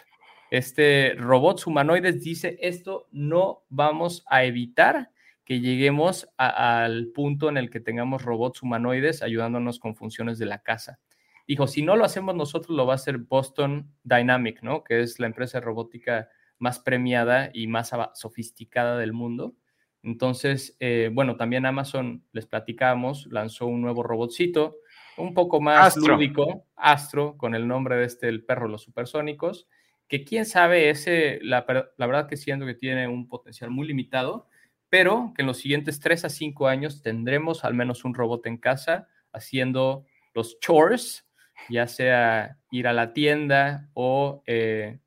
Este 0.51 1.15
robots 1.17 1.69
humanoides 1.69 2.23
dice, 2.23 2.59
esto 2.61 3.07
no 3.13 3.63
vamos 3.69 4.25
a 4.27 4.45
evitar 4.45 5.11
que 5.45 5.61
lleguemos 5.61 6.29
al 6.37 7.09
punto 7.15 7.49
en 7.49 7.57
el 7.57 7.71
que 7.71 7.81
tengamos 7.81 8.25
robots 8.25 8.63
humanoides 8.63 9.23
ayudándonos 9.23 9.79
con 9.79 9.95
funciones 9.95 10.39
de 10.39 10.47
la 10.47 10.59
casa 10.59 10.99
dijo, 11.47 11.67
si 11.67 11.83
no 11.83 11.97
lo 11.97 12.05
hacemos 12.05 12.35
nosotros, 12.35 12.77
lo 12.77 12.87
va 12.87 12.95
a 12.95 12.97
hacer 12.97 13.19
Boston 13.19 13.93
Dynamic, 14.05 14.63
¿no? 14.63 14.85
Que 14.85 15.01
es 15.01 15.19
la 15.19 15.27
empresa 15.27 15.61
robótica 15.61 16.29
más 16.59 16.79
premiada 16.79 17.51
y 17.53 17.67
más 17.67 17.91
sofisticada 18.15 18.97
del 18.99 19.13
mundo. 19.13 19.55
Entonces, 20.03 20.77
eh, 20.81 21.11
bueno, 21.13 21.37
también 21.37 21.67
Amazon, 21.67 22.25
les 22.33 22.47
platicamos, 22.47 23.27
lanzó 23.31 23.67
un 23.67 23.81
nuevo 23.81 24.03
robotcito, 24.03 24.77
un 25.17 25.35
poco 25.35 25.61
más 25.61 25.97
lúdico, 25.97 26.67
Astro, 26.77 27.37
con 27.37 27.55
el 27.55 27.69
nombre 27.69 27.97
de 27.97 28.07
este, 28.07 28.29
el 28.29 28.45
perro 28.45 28.67
de 28.67 28.73
los 28.73 28.83
supersónicos, 28.83 29.69
que 30.09 30.25
quién 30.25 30.45
sabe, 30.45 30.91
ese, 30.91 31.39
la, 31.43 31.65
la 31.97 32.07
verdad 32.07 32.29
que 32.29 32.37
siento 32.37 32.67
que 32.67 32.75
tiene 32.75 33.07
un 33.07 33.29
potencial 33.29 33.71
muy 33.71 33.87
limitado, 33.87 34.49
pero 34.89 35.33
que 35.35 35.43
en 35.43 35.47
los 35.47 35.59
siguientes 35.59 36.01
tres 36.01 36.25
a 36.25 36.29
cinco 36.29 36.67
años 36.67 37.01
tendremos 37.01 37.65
al 37.65 37.75
menos 37.75 38.05
un 38.05 38.15
robot 38.15 38.47
en 38.47 38.59
casa 38.59 39.09
haciendo 39.33 40.05
los 40.35 40.61
chores 40.61 41.27
ya 41.68 41.87
sea 41.87 42.59
ir 42.70 42.87
a 42.87 42.92
la 42.92 43.12
tienda 43.12 43.88
o, 43.94 44.42
eh, 44.46 44.98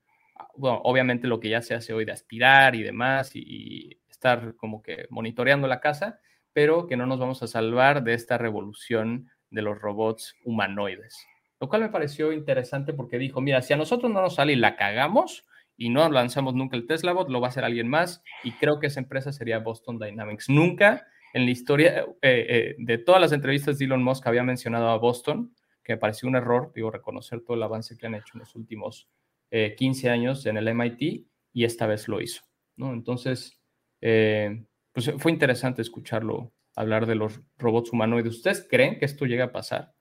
bueno, 0.56 0.82
obviamente 0.84 1.28
lo 1.28 1.40
que 1.40 1.50
ya 1.50 1.62
se 1.62 1.76
hace 1.76 1.94
hoy 1.94 2.06
de 2.06 2.12
aspirar 2.12 2.76
y 2.76 2.84
demás 2.84 3.32
y, 3.36 4.00
estar 4.10 4.56
como 4.56 4.82
que 4.82 5.08
monitoreando 5.10 5.68
la 5.68 5.82
casa, 5.82 6.20
pero 6.54 6.88
que 6.88 6.96
no 6.96 7.06
nos 7.06 7.20
vamos 7.20 7.44
a 7.44 7.48
salvar 7.48 8.02
de 8.02 8.14
esta 8.14 8.38
revolución 8.38 9.30
de 9.52 9.62
los 9.62 9.78
robots 9.78 10.36
humanoides. 10.46 11.28
Lo 11.60 11.68
cual 11.68 11.82
me 11.82 11.90
pareció 11.90 12.32
interesante 12.32 12.94
porque 12.94 13.18
dijo, 13.18 13.42
mira, 13.42 13.62
si 13.62 13.74
a 13.74 13.78
nosotros 13.78 14.12
no 14.12 14.22
nos 14.22 14.36
sale 14.36 14.54
y 14.54 14.56
la 14.56 14.78
cagamos 14.78 15.46
y 15.78 15.90
no 15.90 16.10
lanzamos 16.10 16.56
nunca 16.56 16.78
el 16.78 16.88
Tesla 16.88 17.12
Bot, 17.12 17.30
lo 17.30 17.42
va 17.42 17.48
a 17.48 17.50
hacer 17.50 17.66
alguien 17.66 17.90
más 17.90 18.24
y 18.44 18.54
creo 18.54 18.80
que 18.80 18.88
esa 18.88 19.02
empresa 19.02 19.34
sería 19.34 19.60
Boston 19.60 20.00
Dynamics. 20.00 20.50
Nunca 20.50 21.06
en 21.34 21.46
la 21.46 21.52
historia 21.52 22.06
eh, 22.22 22.46
eh, 22.50 22.76
de 22.78 22.98
todas 22.98 23.20
las 23.20 23.34
entrevistas 23.34 23.78
de 23.78 23.86
Elon 23.86 24.02
Musk 24.02 24.26
había 24.26 24.44
mencionado 24.44 24.90
a 24.90 24.98
Boston 24.98 25.54
que 25.86 25.94
me 25.94 25.98
pareció 25.98 26.28
un 26.28 26.36
error, 26.36 26.72
digo, 26.74 26.90
reconocer 26.90 27.42
todo 27.42 27.56
el 27.56 27.64
avance 27.64 27.96
que 27.96 28.08
han 28.08 28.16
hecho 28.16 28.32
en 28.34 28.40
los 28.40 28.56
últimos 28.56 29.08
15 29.52 30.08
eh, 30.08 30.10
años 30.10 30.46
en 30.48 30.58
el 30.58 30.68
MIT 30.68 31.28
y 31.54 31.64
esta 31.64 31.86
vez 31.86 32.08
lo 32.08 32.20
hizo, 32.20 32.44
¿no? 32.76 32.92
Entonces, 32.92 33.62
eh, 34.02 34.66
pues 34.92 35.14
fue 35.20 35.32
interesante 35.32 35.84
escucharlo 35.84 36.52
hablar 36.76 37.06
de 37.06 37.16
los 37.16 37.40
robots 37.58 37.94
humanoides. 37.94 38.36
¿Ustedes 38.36 38.68
creen 38.70 38.98
que 38.98 39.06
esto 39.06 39.26
llega 39.26 39.46
a 39.46 39.52
pasar? 39.52 39.94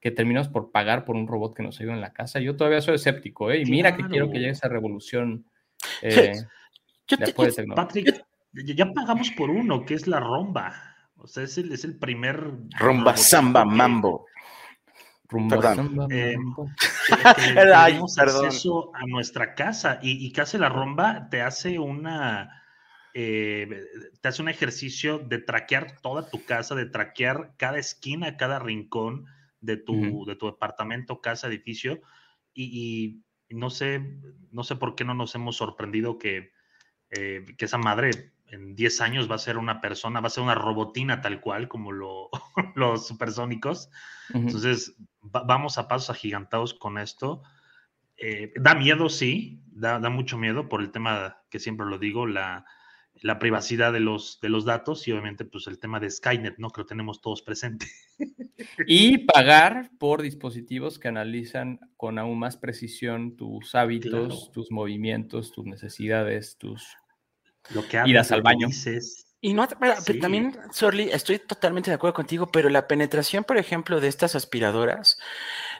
Que 0.00 0.10
terminamos 0.10 0.48
por 0.48 0.72
pagar 0.72 1.04
por 1.04 1.14
un 1.14 1.28
robot 1.28 1.54
que 1.54 1.62
nos 1.62 1.78
ayuda 1.78 1.94
en 1.94 2.00
la 2.00 2.12
casa. 2.12 2.40
Yo 2.40 2.56
todavía 2.56 2.80
soy 2.80 2.96
escéptico, 2.96 3.50
¿eh? 3.50 3.62
Y 3.62 3.66
mira 3.66 3.94
que 3.94 4.04
quiero 4.04 4.30
que 4.30 4.38
llegue 4.38 4.50
esa 4.50 4.68
revolución. 4.68 5.46
Eh, 6.02 6.32
Patrick, 7.74 8.24
ya 8.52 8.92
pagamos 8.92 9.30
por 9.30 9.50
uno, 9.50 9.84
que 9.84 9.94
es 9.94 10.08
la 10.08 10.18
romba. 10.18 10.74
O 11.18 11.26
sea, 11.26 11.44
es 11.44 11.58
el, 11.58 11.70
es 11.70 11.84
el 11.84 11.96
primer. 11.96 12.52
Romba, 12.78 13.16
samba, 13.16 13.64
mambo. 13.64 14.26
Perdón. 15.28 16.08
Eh, 16.10 16.36
acceso 17.74 18.92
a 18.94 19.06
nuestra 19.06 19.54
casa 19.54 19.98
y, 20.02 20.32
hace 20.38 20.58
la 20.58 20.68
rumba 20.68 21.28
te 21.30 21.42
hace 21.42 21.78
una 21.78 22.62
eh, 23.14 23.86
te 24.20 24.28
hace 24.28 24.42
un 24.42 24.48
ejercicio 24.48 25.18
de 25.18 25.38
traquear 25.38 26.00
toda 26.00 26.28
tu 26.28 26.44
casa, 26.44 26.74
de 26.74 26.86
traquear 26.86 27.54
cada 27.56 27.78
esquina, 27.78 28.36
cada 28.36 28.58
rincón 28.58 29.26
de 29.60 29.78
tu, 29.78 30.24
de 30.26 30.36
tu 30.36 30.46
departamento, 30.46 31.20
casa, 31.20 31.48
edificio. 31.48 32.00
Y, 32.52 33.22
no 33.48 33.70
sé, 33.70 34.00
no 34.50 34.64
sé 34.64 34.76
por 34.76 34.94
qué 34.94 35.04
no 35.04 35.14
nos 35.14 35.34
hemos 35.34 35.56
sorprendido 35.56 36.18
que, 36.18 36.52
eh, 37.10 37.44
que 37.56 37.64
esa 37.64 37.78
madre 37.78 38.32
en 38.48 38.74
10 38.74 39.00
años 39.00 39.30
va 39.30 39.36
a 39.36 39.38
ser 39.38 39.58
una 39.58 39.80
persona, 39.80 40.20
va 40.20 40.28
a 40.28 40.30
ser 40.30 40.42
una 40.44 40.54
robotina 40.54 41.20
tal 41.20 41.40
cual 41.40 41.68
como 41.68 41.92
lo, 41.92 42.30
los 42.74 43.06
supersónicos. 43.06 43.90
Entonces, 44.32 44.96
vamos 45.20 45.78
a 45.78 45.88
pasos 45.88 46.10
agigantados 46.10 46.74
con 46.74 46.98
esto. 46.98 47.42
Eh, 48.16 48.52
da 48.56 48.74
miedo, 48.74 49.08
sí, 49.08 49.60
da, 49.66 49.98
mucho 50.08 50.38
miedo 50.38 50.68
por 50.68 50.80
el 50.80 50.90
tema 50.90 51.42
que 51.50 51.58
siempre 51.58 51.86
lo 51.86 51.98
digo, 51.98 52.26
la, 52.26 52.64
privacidad 53.40 53.92
de 53.92 54.00
los, 54.00 54.40
de 54.40 54.48
los 54.48 54.64
datos 54.64 55.06
y 55.08 55.12
obviamente 55.12 55.44
pues 55.44 55.66
el 55.66 55.78
tema 55.78 56.00
de 56.00 56.10
Skynet, 56.10 56.58
¿no? 56.58 56.70
Que 56.70 56.82
lo 56.82 56.86
tenemos 56.86 57.20
todos 57.20 57.42
presente. 57.42 57.86
Y 58.86 59.18
pagar 59.18 59.90
por 59.98 60.22
dispositivos 60.22 60.98
que 60.98 61.08
analizan 61.08 61.78
con 61.96 62.18
aún 62.18 62.38
más 62.38 62.56
precisión 62.56 63.36
tus 63.36 63.74
hábitos, 63.74 64.50
tus 64.52 64.70
movimientos, 64.70 65.52
tus 65.52 65.66
necesidades, 65.66 66.56
tus 66.58 66.96
lo 67.70 67.86
que 67.86 68.02
idas 68.06 68.32
al 68.32 68.42
baño. 68.42 68.68
Y 69.40 69.54
no, 69.54 69.68
también, 69.68 70.58
Sorly, 70.72 71.10
estoy 71.12 71.38
totalmente 71.38 71.90
de 71.90 71.94
acuerdo 71.94 72.14
contigo, 72.14 72.50
pero 72.50 72.68
la 72.68 72.88
penetración, 72.88 73.44
por 73.44 73.58
ejemplo, 73.58 74.00
de 74.00 74.08
estas 74.08 74.34
aspiradoras, 74.34 75.18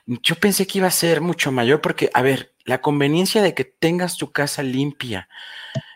yo 0.06 0.36
pensé 0.36 0.66
que 0.66 0.78
iba 0.78 0.86
a 0.86 0.92
ser 0.92 1.20
mucho 1.20 1.50
mayor 1.50 1.80
porque, 1.80 2.10
a 2.14 2.22
ver, 2.22 2.54
la 2.64 2.80
conveniencia 2.80 3.42
de 3.42 3.54
que 3.54 3.64
tengas 3.64 4.18
tu 4.18 4.30
casa 4.30 4.62
limpia 4.62 5.28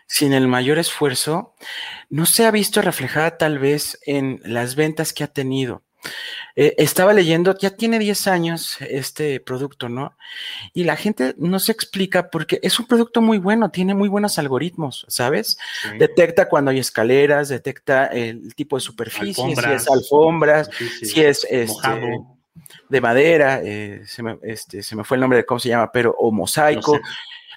sin 0.07 0.33
el 0.33 0.47
mayor 0.49 0.79
esfuerzo, 0.79 1.55
no 2.09 2.25
se 2.25 2.45
ha 2.45 2.51
visto 2.51 2.81
reflejada 2.81 3.37
tal 3.37 3.59
vez 3.59 3.97
en 4.05 4.41
las 4.43 4.75
ventas 4.75 5.13
que 5.13 5.23
ha 5.23 5.27
tenido. 5.27 5.83
Eh, 6.55 6.75
estaba 6.77 7.13
leyendo, 7.13 7.57
ya 7.57 7.71
tiene 7.71 7.97
10 7.97 8.27
años 8.27 8.77
este 8.81 9.39
producto, 9.39 9.87
¿no? 9.87 10.17
Y 10.73 10.83
la 10.83 10.95
gente 10.95 11.33
no 11.37 11.59
se 11.59 11.71
explica 11.71 12.29
porque 12.29 12.59
es 12.61 12.79
un 12.79 12.87
producto 12.87 13.21
muy 13.21 13.37
bueno, 13.37 13.71
tiene 13.71 13.93
muy 13.93 14.09
buenos 14.09 14.37
algoritmos, 14.37 15.05
¿sabes? 15.07 15.57
Detecta 15.97 16.49
cuando 16.49 16.71
hay 16.71 16.79
escaleras, 16.79 17.49
detecta 17.49 18.07
el 18.07 18.53
tipo 18.55 18.75
de 18.75 18.81
superficie, 18.81 19.55
si 19.55 19.71
es 19.71 19.89
alfombras, 19.89 20.69
si 21.01 21.21
es 21.21 21.47
este, 21.49 22.19
de 22.89 23.01
madera, 23.01 23.61
eh, 23.63 24.03
se, 24.05 24.21
me, 24.23 24.37
este, 24.43 24.83
se 24.83 24.95
me 24.95 25.03
fue 25.03 25.15
el 25.15 25.21
nombre 25.21 25.37
de 25.37 25.45
cómo 25.45 25.59
se 25.59 25.69
llama, 25.69 25.91
pero 25.91 26.13
o 26.17 26.31
mosaico. 26.31 26.99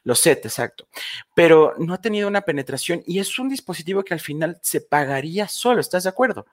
Los 0.07 0.20
SET, 0.20 0.44
exacto. 0.44 0.87
Pero 1.35 1.72
no 1.78 1.94
ha 1.94 2.00
tenido 2.00 2.28
una 2.28 2.42
penetración 2.42 3.02
y 3.07 3.20
es 3.20 3.38
un 3.38 3.48
dispositivo 3.48 4.04
que 4.04 4.12
al 4.12 4.20
final 4.20 4.59
se 4.62 4.83
pagaría 4.83 5.48
solo, 5.48 5.80
¿estás 5.80 6.02
de 6.02 6.11
acuerdo? 6.11 6.44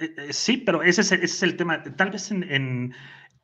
Eh, 0.00 0.14
eh, 0.16 0.32
sí, 0.32 0.56
pero 0.56 0.82
ese 0.82 1.02
es, 1.02 1.12
ese 1.12 1.24
es 1.24 1.42
el 1.42 1.56
tema. 1.56 1.82
Tal 1.82 2.10
vez 2.10 2.30
en, 2.30 2.42
en, 2.50 2.94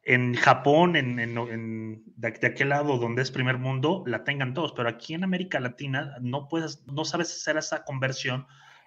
en 0.02 0.34
Japón, 0.34 0.96
en, 0.96 1.18
en 1.18 2.02
de, 2.16 2.30
de, 2.30 2.46
aquel 2.46 2.70
lado 2.70 2.98
donde 2.98 3.22
es 3.22 3.30
primer 3.30 3.58
mundo, 3.58 4.02
la 4.06 4.24
tengan 4.24 4.54
todos, 4.54 4.72
pero 4.72 4.88
aquí 4.88 5.14
en 5.14 5.22
América 5.22 5.60
Latina 5.60 6.16
no 6.20 6.48
puedes, 6.48 6.84
no 6.86 7.04
sabes 7.04 7.30
hacer 7.30 7.56
esa 7.56 7.84
conversión 7.84 8.46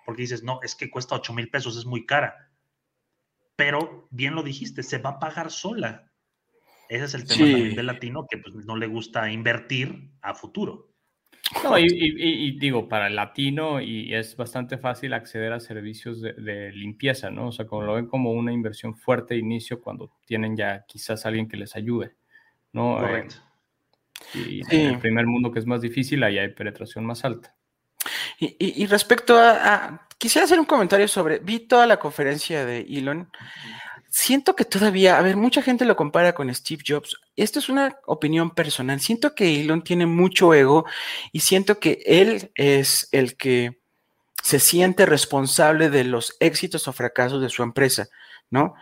porque 0.09 0.23
dices, 0.23 0.41
no, 0.41 0.59
es 0.63 0.75
que 0.75 0.89
cuesta 0.89 1.13
8 1.13 1.33
mil 1.33 1.51
pesos, 1.51 1.77
es 1.77 1.85
muy 1.85 2.07
cara. 2.07 2.49
Pero 3.55 4.07
bien 4.09 4.33
lo 4.33 4.41
dijiste, 4.41 4.81
se 4.81 4.97
va 4.97 5.11
a 5.11 5.19
pagar 5.19 5.51
sola. 5.51 6.11
Ese 6.87 7.05
es 7.05 7.13
el 7.13 7.25
tema 7.25 7.45
sí. 7.45 7.51
también 7.51 7.75
del 7.75 7.85
latino 7.85 8.25
que 8.27 8.39
pues, 8.39 8.65
no 8.65 8.75
le 8.75 8.87
gusta 8.87 9.29
invertir 9.31 10.11
a 10.23 10.33
futuro. 10.33 10.88
No, 11.63 11.77
y, 11.79 11.85
y, 11.85 12.47
y, 12.47 12.59
digo, 12.59 12.87
para 12.87 13.07
el 13.07 13.15
latino 13.15 13.81
y 13.81 14.13
es 14.13 14.35
bastante 14.35 14.77
fácil 14.77 15.13
acceder 15.13 15.53
a 15.53 15.59
servicios 15.59 16.21
de, 16.21 16.33
de, 16.33 16.71
limpieza, 16.71 17.29
¿no? 17.29 17.47
O 17.47 17.51
sea, 17.51 17.65
como 17.65 17.83
lo 17.83 17.95
ven 17.95 18.07
como 18.07 18.31
una 18.31 18.53
inversión 18.53 18.95
fuerte 18.95 19.33
de 19.33 19.39
inicio 19.39 19.81
cuando 19.81 20.11
tienen 20.25 20.55
ya 20.55 20.85
quizás 20.87 21.25
alguien 21.25 21.47
que 21.47 21.57
les 21.57 21.75
ayude, 21.75 22.15
¿no? 22.73 22.97
Correcto. 22.97 23.35
Eh, 24.35 24.39
y 24.49 24.63
sí. 24.63 24.75
en 24.75 24.93
el 24.93 24.99
primer 24.99 25.25
mundo 25.25 25.51
que 25.51 25.59
es 25.59 25.65
más 25.65 25.81
difícil, 25.81 26.23
ahí 26.23 26.37
hay 26.37 26.49
penetración 26.49 27.05
más 27.05 27.25
alta. 27.25 27.55
Y, 28.39 28.55
y 28.59 28.85
respecto 28.85 29.37
a, 29.37 29.73
a, 29.73 30.07
quisiera 30.17 30.45
hacer 30.45 30.59
un 30.59 30.65
comentario 30.65 31.07
sobre, 31.07 31.39
vi 31.39 31.59
toda 31.59 31.85
la 31.85 31.97
conferencia 31.97 32.65
de 32.65 32.81
Elon 32.81 33.29
siento 34.09 34.55
que 34.55 34.65
todavía, 34.65 35.17
a 35.17 35.21
ver, 35.21 35.37
mucha 35.37 35.61
gente 35.61 35.85
lo 35.85 35.95
compara 35.95 36.33
con 36.33 36.53
Steve 36.53 36.83
Jobs. 36.85 37.15
Esto 37.35 37.59
es 37.59 37.69
una 37.69 37.97
opinión 38.05 38.51
personal. 38.51 38.99
Siento 38.99 39.35
que 39.35 39.61
Elon 39.61 39.83
tiene 39.83 40.05
mucho 40.05 40.53
ego 40.53 40.85
y 41.31 41.41
siento 41.41 41.79
que 41.79 42.01
él 42.05 42.51
es 42.55 43.07
el 43.11 43.37
que 43.37 43.79
se 44.41 44.59
siente 44.59 45.05
responsable 45.05 45.89
de 45.89 46.03
los 46.03 46.35
éxitos 46.39 46.87
o 46.87 46.93
fracasos 46.93 47.41
de 47.41 47.49
su 47.49 47.61
empresa, 47.61 48.07
¿no? 48.49 48.73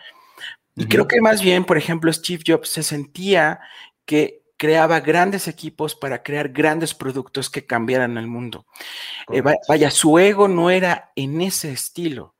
Y 0.75 0.83
uh 0.83 0.85
-huh. 0.85 0.89
creo 0.89 1.07
que 1.07 1.21
más 1.21 1.41
bien, 1.41 1.65
por 1.65 1.77
ejemplo, 1.77 2.11
Steve 2.13 2.43
Jobs 2.45 2.69
se 2.69 2.83
sentía 2.83 3.59
que 4.05 4.43
creaba 4.55 4.99
grandes 5.01 5.47
equipos 5.47 5.95
para 5.95 6.23
crear 6.23 6.49
grandes 6.49 6.93
productos 6.93 7.49
que 7.49 7.65
cambiaran 7.65 8.17
el 8.17 8.27
mundo. 8.27 8.65
Eh, 9.31 9.41
vaya, 9.67 9.91
su 9.91 10.17
ego 10.17 10.47
no 10.47 10.69
era 10.69 11.11
en 11.15 11.41
ese 11.41 11.71
estilo. 11.71 12.35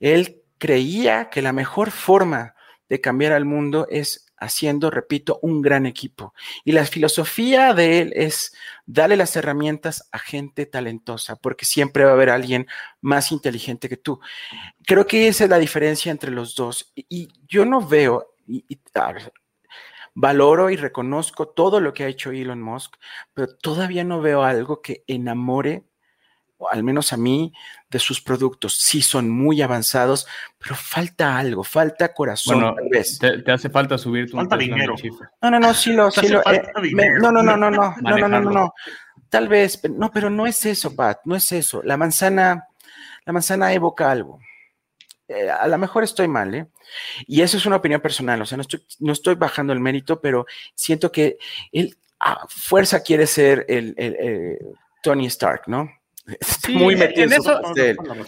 Él 0.00 0.43
creía 0.64 1.28
que 1.28 1.42
la 1.42 1.52
mejor 1.52 1.90
forma 1.90 2.54
de 2.88 2.98
cambiar 2.98 3.32
al 3.32 3.44
mundo 3.44 3.86
es 3.90 4.32
haciendo, 4.38 4.90
repito, 4.90 5.38
un 5.42 5.60
gran 5.60 5.84
equipo. 5.84 6.32
Y 6.64 6.72
la 6.72 6.86
filosofía 6.86 7.74
de 7.74 8.00
él 8.00 8.12
es 8.16 8.56
darle 8.86 9.18
las 9.18 9.36
herramientas 9.36 10.08
a 10.10 10.18
gente 10.18 10.64
talentosa, 10.64 11.36
porque 11.36 11.66
siempre 11.66 12.04
va 12.04 12.12
a 12.12 12.14
haber 12.14 12.30
alguien 12.30 12.66
más 13.02 13.30
inteligente 13.30 13.90
que 13.90 13.98
tú. 13.98 14.20
Creo 14.86 15.06
que 15.06 15.28
esa 15.28 15.44
es 15.44 15.50
la 15.50 15.58
diferencia 15.58 16.10
entre 16.10 16.30
los 16.30 16.54
dos. 16.54 16.90
Y, 16.94 17.28
yo 17.46 17.66
no 17.66 17.86
veo, 17.86 18.34
valoro 20.14 20.70
y 20.70 20.76
reconozco 20.76 21.48
todo 21.48 21.78
lo 21.78 21.92
que 21.92 22.04
ha 22.04 22.08
hecho 22.08 22.30
Elon 22.30 22.62
Musk, 22.62 22.94
pero 23.34 23.54
todavía 23.54 24.02
no 24.02 24.22
veo 24.22 24.42
algo 24.42 24.80
que 24.80 25.04
enamore 25.08 25.84
al 26.70 26.82
menos 26.82 27.12
a 27.12 27.16
mí, 27.16 27.52
de 27.90 27.98
sus 27.98 28.20
productos. 28.20 28.74
Sí, 28.74 29.02
son 29.02 29.30
muy 29.30 29.62
avanzados, 29.62 30.26
pero 30.58 30.74
falta 30.74 31.36
algo, 31.38 31.64
falta 31.64 32.12
corazón, 32.12 32.60
bueno, 32.60 32.74
tal 32.74 32.88
vez. 32.90 33.18
Te, 33.18 33.42
te, 33.42 33.52
hace 33.52 33.70
falta 33.70 33.98
subir 33.98 34.30
tu 34.30 34.36
falta 34.36 34.56
dinero. 34.56 34.94
No, 35.42 35.50
no, 35.50 35.60
no, 35.60 35.74
sí 35.74 35.92
lo, 35.92 36.10
sí 36.10 36.28
lo 36.28 36.40
eh, 36.50 36.62
me, 36.92 37.10
no, 37.18 37.30
no, 37.30 37.42
no, 37.42 37.56
no, 37.56 37.70
no, 37.70 37.94
no, 38.00 38.16
no, 38.18 38.28
no, 38.28 38.40
no, 38.40 38.50
no. 38.50 38.74
Tal 39.28 39.48
vez, 39.48 39.80
no, 39.90 40.10
pero 40.10 40.30
no 40.30 40.46
es 40.46 40.64
eso, 40.64 40.94
Pat, 40.94 41.20
no 41.24 41.34
es 41.34 41.50
eso. 41.52 41.82
La 41.82 41.96
manzana, 41.96 42.68
la 43.24 43.32
manzana 43.32 43.72
evoca 43.72 44.10
algo. 44.10 44.38
Eh, 45.26 45.50
a 45.50 45.66
lo 45.66 45.78
mejor 45.78 46.04
estoy 46.04 46.28
mal, 46.28 46.54
¿eh? 46.54 46.66
Y 47.26 47.40
eso 47.40 47.56
es 47.56 47.66
una 47.66 47.76
opinión 47.76 48.00
personal, 48.00 48.40
o 48.42 48.46
sea, 48.46 48.56
no 48.56 48.62
estoy, 48.62 48.84
no 49.00 49.12
estoy 49.12 49.34
bajando 49.36 49.72
el 49.72 49.80
mérito, 49.80 50.20
pero 50.20 50.46
siento 50.74 51.10
que 51.10 51.38
él 51.72 51.96
a 52.20 52.46
fuerza 52.48 53.02
quiere 53.02 53.26
ser 53.26 53.64
el, 53.68 53.94
el, 53.96 54.16
el 54.16 54.58
Tony 55.02 55.26
Stark, 55.26 55.62
¿no? 55.66 55.90
Sí, 56.40 56.74
muy 56.74 56.96
metido 56.96 57.26
en 57.26 57.32
eso, 57.34 57.60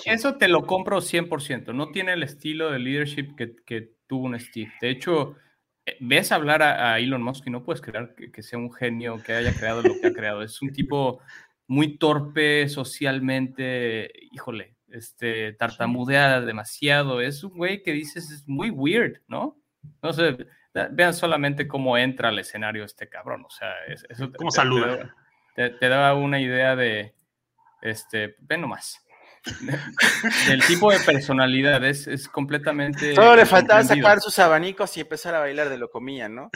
eso 0.05 0.35
te 0.35 0.49
lo 0.49 0.67
compro 0.67 1.01
100%. 1.01 1.75
No 1.75 1.89
tiene 1.89 2.13
el 2.13 2.23
estilo 2.23 2.71
de 2.71 2.79
leadership 2.79 3.35
que, 3.37 3.57
que 3.65 3.93
tuvo 4.07 4.27
un 4.27 4.39
Steve. 4.39 4.73
De 4.81 4.91
hecho, 4.91 5.37
eh, 5.87 5.97
ves 6.01 6.31
hablar 6.31 6.63
a, 6.63 6.93
a 6.93 6.99
Elon 6.99 7.23
Musk 7.23 7.47
y 7.47 7.51
no 7.51 7.65
puedes 7.65 7.81
creer 7.81 8.15
que, 8.15 8.31
que, 8.31 8.43
sea 8.43 8.59
un 8.59 8.73
genio 8.73 9.23
que 9.25 9.33
haya 9.33 9.55
creado 9.55 9.83
lo 9.83 9.95
que 10.01 10.09
ha 10.09 10.13
creado. 10.13 10.43
Es 10.43 10.61
un 10.61 10.73
tipo 10.73 11.21
muy 11.67 11.97
torpe 11.97 12.69
socialmente, 12.69 14.13
híjole, 14.31 14.77
este, 14.89 15.53
tartamudea 15.55 16.41
demasiado. 16.41 17.21
Es 17.21 17.43
un 17.45 17.57
güey 17.57 17.83
que 17.83 17.93
dices 17.93 18.31
es 18.31 18.47
muy 18.47 18.71
weird, 18.71 19.21
¿no? 19.29 19.59
No 20.03 20.13
sé, 20.13 20.37
vean 20.93 21.15
solamente 21.15 21.67
cómo 21.67 21.97
entra 21.97 22.29
al 22.29 22.39
escenario 22.39 22.85
este 22.85 23.09
cabrón. 23.09 23.45
O 23.45 23.51
sea, 23.51 23.73
eso 23.87 24.31
¿Cómo 24.33 24.51
te, 24.51 24.57
saluda? 24.57 25.15
Te, 25.55 25.71
te, 25.71 25.89
da 25.89 26.15
una 26.15 26.41
idea 26.41 26.77
de 26.77 27.15
este, 27.83 28.37
ve 28.41 28.59
nomás. 28.59 29.03
Del 30.49 30.65
tipo 30.67 30.91
de 30.91 30.99
personalidad 31.01 31.85
es, 31.85 32.07
es 32.07 32.29
completamente. 32.29 33.15
Solo 33.15 33.37
le 33.37 33.47
faltaba 33.47 33.83
sacar 33.85 34.21
sus 34.21 34.39
abanicos 34.39 34.97
y 34.97 35.01
empezar 35.01 35.35
a 35.35 35.41
bailar 35.41 35.69
de 35.69 35.79
lo 35.79 35.91
comía, 35.91 36.29
¿no? 36.29 36.51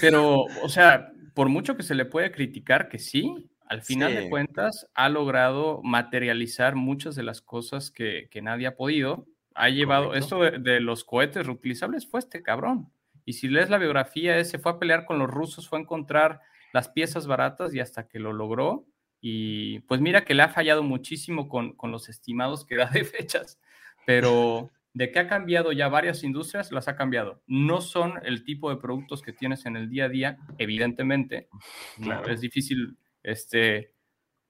Pero, 0.00 0.44
o 0.62 0.68
sea, 0.68 1.10
por 1.34 1.48
mucho 1.48 1.76
que 1.76 1.82
se 1.82 1.94
le 1.94 2.06
puede 2.06 2.32
criticar 2.32 2.88
que 2.88 2.98
sí, 2.98 3.50
al 3.66 3.82
final 3.82 4.12
sí. 4.12 4.18
de 4.18 4.30
cuentas 4.30 4.88
ha 4.94 5.08
logrado 5.08 5.80
materializar 5.82 6.74
muchas 6.74 7.14
de 7.14 7.22
las 7.22 7.42
cosas 7.42 7.90
que, 7.90 8.28
que 8.30 8.42
nadie 8.42 8.66
ha 8.66 8.76
podido. 8.76 9.26
Ha 9.54 9.68
llevado 9.68 10.06
Correcto. 10.06 10.24
esto 10.24 10.42
de, 10.42 10.58
de, 10.58 10.80
los 10.80 11.04
cohetes 11.04 11.46
reutilizables, 11.46 12.10
fue 12.10 12.20
este 12.20 12.42
cabrón. 12.42 12.90
Y 13.24 13.34
si 13.34 13.48
lees 13.48 13.70
la 13.70 13.78
biografía, 13.78 14.42
se 14.44 14.58
fue 14.58 14.72
a 14.72 14.78
pelear 14.78 15.04
con 15.04 15.18
los 15.18 15.30
rusos, 15.30 15.68
fue 15.68 15.78
a 15.78 15.82
encontrar 15.82 16.40
las 16.72 16.88
piezas 16.88 17.26
baratas 17.26 17.74
y 17.74 17.80
hasta 17.80 18.08
que 18.08 18.18
lo 18.18 18.32
logró, 18.32 18.86
y 19.24 19.78
pues 19.80 20.00
mira 20.00 20.24
que 20.24 20.34
le 20.34 20.42
ha 20.42 20.48
fallado 20.48 20.82
muchísimo 20.82 21.48
con, 21.48 21.74
con, 21.74 21.92
los 21.92 22.08
estimados 22.08 22.66
que 22.66 22.74
da 22.74 22.90
de 22.90 23.04
fechas, 23.04 23.60
pero 24.04 24.70
de 24.94 25.12
que 25.12 25.20
ha 25.20 25.28
cambiado 25.28 25.70
ya 25.70 25.88
varias 25.88 26.24
industrias, 26.24 26.72
las 26.72 26.88
ha 26.88 26.96
cambiado. 26.96 27.40
No 27.46 27.80
son 27.80 28.14
el 28.24 28.44
tipo 28.44 28.68
de 28.68 28.76
productos 28.76 29.22
que 29.22 29.32
tienes 29.32 29.64
en 29.64 29.76
el 29.76 29.88
día 29.88 30.06
a 30.06 30.08
día, 30.08 30.38
evidentemente. 30.58 31.48
Claro. 32.02 32.30
Es 32.32 32.40
difícil 32.40 32.96
este, 33.22 33.94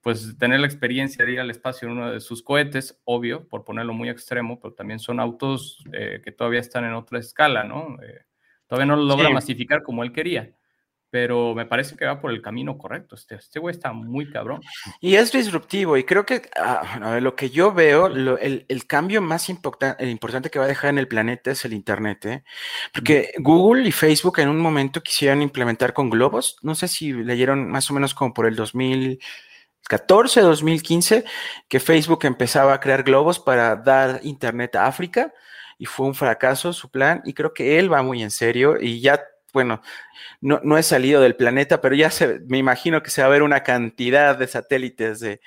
pues, 0.00 0.38
tener 0.38 0.58
la 0.60 0.66
experiencia 0.66 1.26
de 1.26 1.32
ir 1.32 1.40
al 1.40 1.50
espacio 1.50 1.86
en 1.86 1.98
uno 1.98 2.10
de 2.10 2.20
sus 2.20 2.42
cohetes, 2.42 2.98
obvio, 3.04 3.46
por 3.46 3.64
ponerlo 3.64 3.92
muy 3.92 4.08
extremo, 4.08 4.58
pero 4.58 4.72
también 4.72 4.98
son 4.98 5.20
autos 5.20 5.84
eh, 5.92 6.22
que 6.24 6.32
todavía 6.32 6.60
están 6.60 6.86
en 6.86 6.94
otra 6.94 7.18
escala, 7.18 7.62
¿no? 7.62 8.02
Eh, 8.02 8.24
todavía 8.66 8.86
no 8.86 8.96
lo 8.96 9.04
logra 9.04 9.28
sí. 9.28 9.34
masificar 9.34 9.82
como 9.82 10.02
él 10.02 10.12
quería 10.12 10.50
pero 11.12 11.54
me 11.54 11.66
parece 11.66 11.94
que 11.94 12.06
va 12.06 12.22
por 12.22 12.30
el 12.30 12.40
camino 12.40 12.78
correcto. 12.78 13.16
Este, 13.16 13.34
este 13.34 13.60
güey 13.60 13.74
está 13.74 13.92
muy 13.92 14.30
cabrón. 14.30 14.62
Y 14.98 15.16
es 15.16 15.30
disruptivo, 15.30 15.98
y 15.98 16.04
creo 16.04 16.24
que 16.24 16.48
ah, 16.56 17.20
lo 17.20 17.36
que 17.36 17.50
yo 17.50 17.70
veo, 17.70 18.08
lo, 18.08 18.38
el, 18.38 18.64
el, 18.66 18.86
cambio 18.86 19.20
más 19.20 19.50
importan, 19.50 19.94
importante 20.08 20.48
que 20.48 20.58
va 20.58 20.64
a 20.64 20.68
dejar 20.68 20.88
en 20.88 20.96
el 20.96 21.08
planeta 21.08 21.50
es 21.50 21.66
el 21.66 21.74
Internet, 21.74 22.24
¿eh? 22.24 22.44
porque. 22.94 23.34
Google 23.38 23.86
y 23.86 23.92
Facebook 23.92 24.38
en 24.38 24.48
un 24.48 24.58
momento 24.58 25.02
quisieron 25.02 25.42
implementar 25.42 25.92
con 25.92 26.08
globos, 26.08 26.56
no 26.62 26.74
sé 26.74 26.88
si 26.88 27.12
leyeron 27.12 27.68
más 27.68 27.90
o 27.90 27.94
menos 27.94 28.14
como 28.14 28.32
por 28.32 28.46
el 28.46 28.56
2014, 28.56 30.40
2015, 30.40 31.24
que 31.68 31.78
Facebook 31.78 32.20
empezaba 32.24 32.72
a 32.72 32.80
crear 32.80 33.02
globos 33.02 33.38
para 33.38 33.76
dar 33.76 34.20
Internet 34.22 34.76
a 34.76 34.86
África. 34.86 35.30
Y 35.78 35.86
fue 35.86 36.06
un 36.06 36.14
fracaso 36.14 36.72
su 36.72 36.90
plan, 36.90 37.22
y 37.24 37.34
creo 37.34 37.52
que 37.52 37.78
él 37.78 37.92
va 37.92 38.02
muy 38.02 38.22
en 38.22 38.30
serio, 38.30 38.76
y 38.80 39.00
ya 39.00 39.20
bueno, 39.52 39.82
no, 40.40 40.60
no, 40.62 40.78
he 40.78 40.82
salido 40.82 41.20
del 41.20 41.36
planeta, 41.36 41.80
pero 41.80 41.94
ya 41.94 42.10
se, 42.10 42.40
me 42.46 42.58
imagino 42.58 43.02
que 43.02 43.10
se 43.10 43.22
va 43.22 43.28
a 43.28 43.30
ver 43.30 43.42
una 43.42 43.62
cantidad 43.62 44.36
de 44.36 44.46
satélites 44.46 45.20
de, 45.20 45.40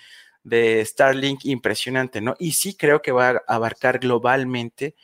de, 0.43 0.83
Starlink 0.85 1.45
impresionante, 1.45 2.21
¿no? 2.21 2.35
Y 2.39 2.51
sí 2.53 2.75
creo 2.75 3.01
que 3.01 3.11
va 3.11 3.29
a 3.29 3.41
abarcar 3.47 3.99
globalmente 3.99 4.95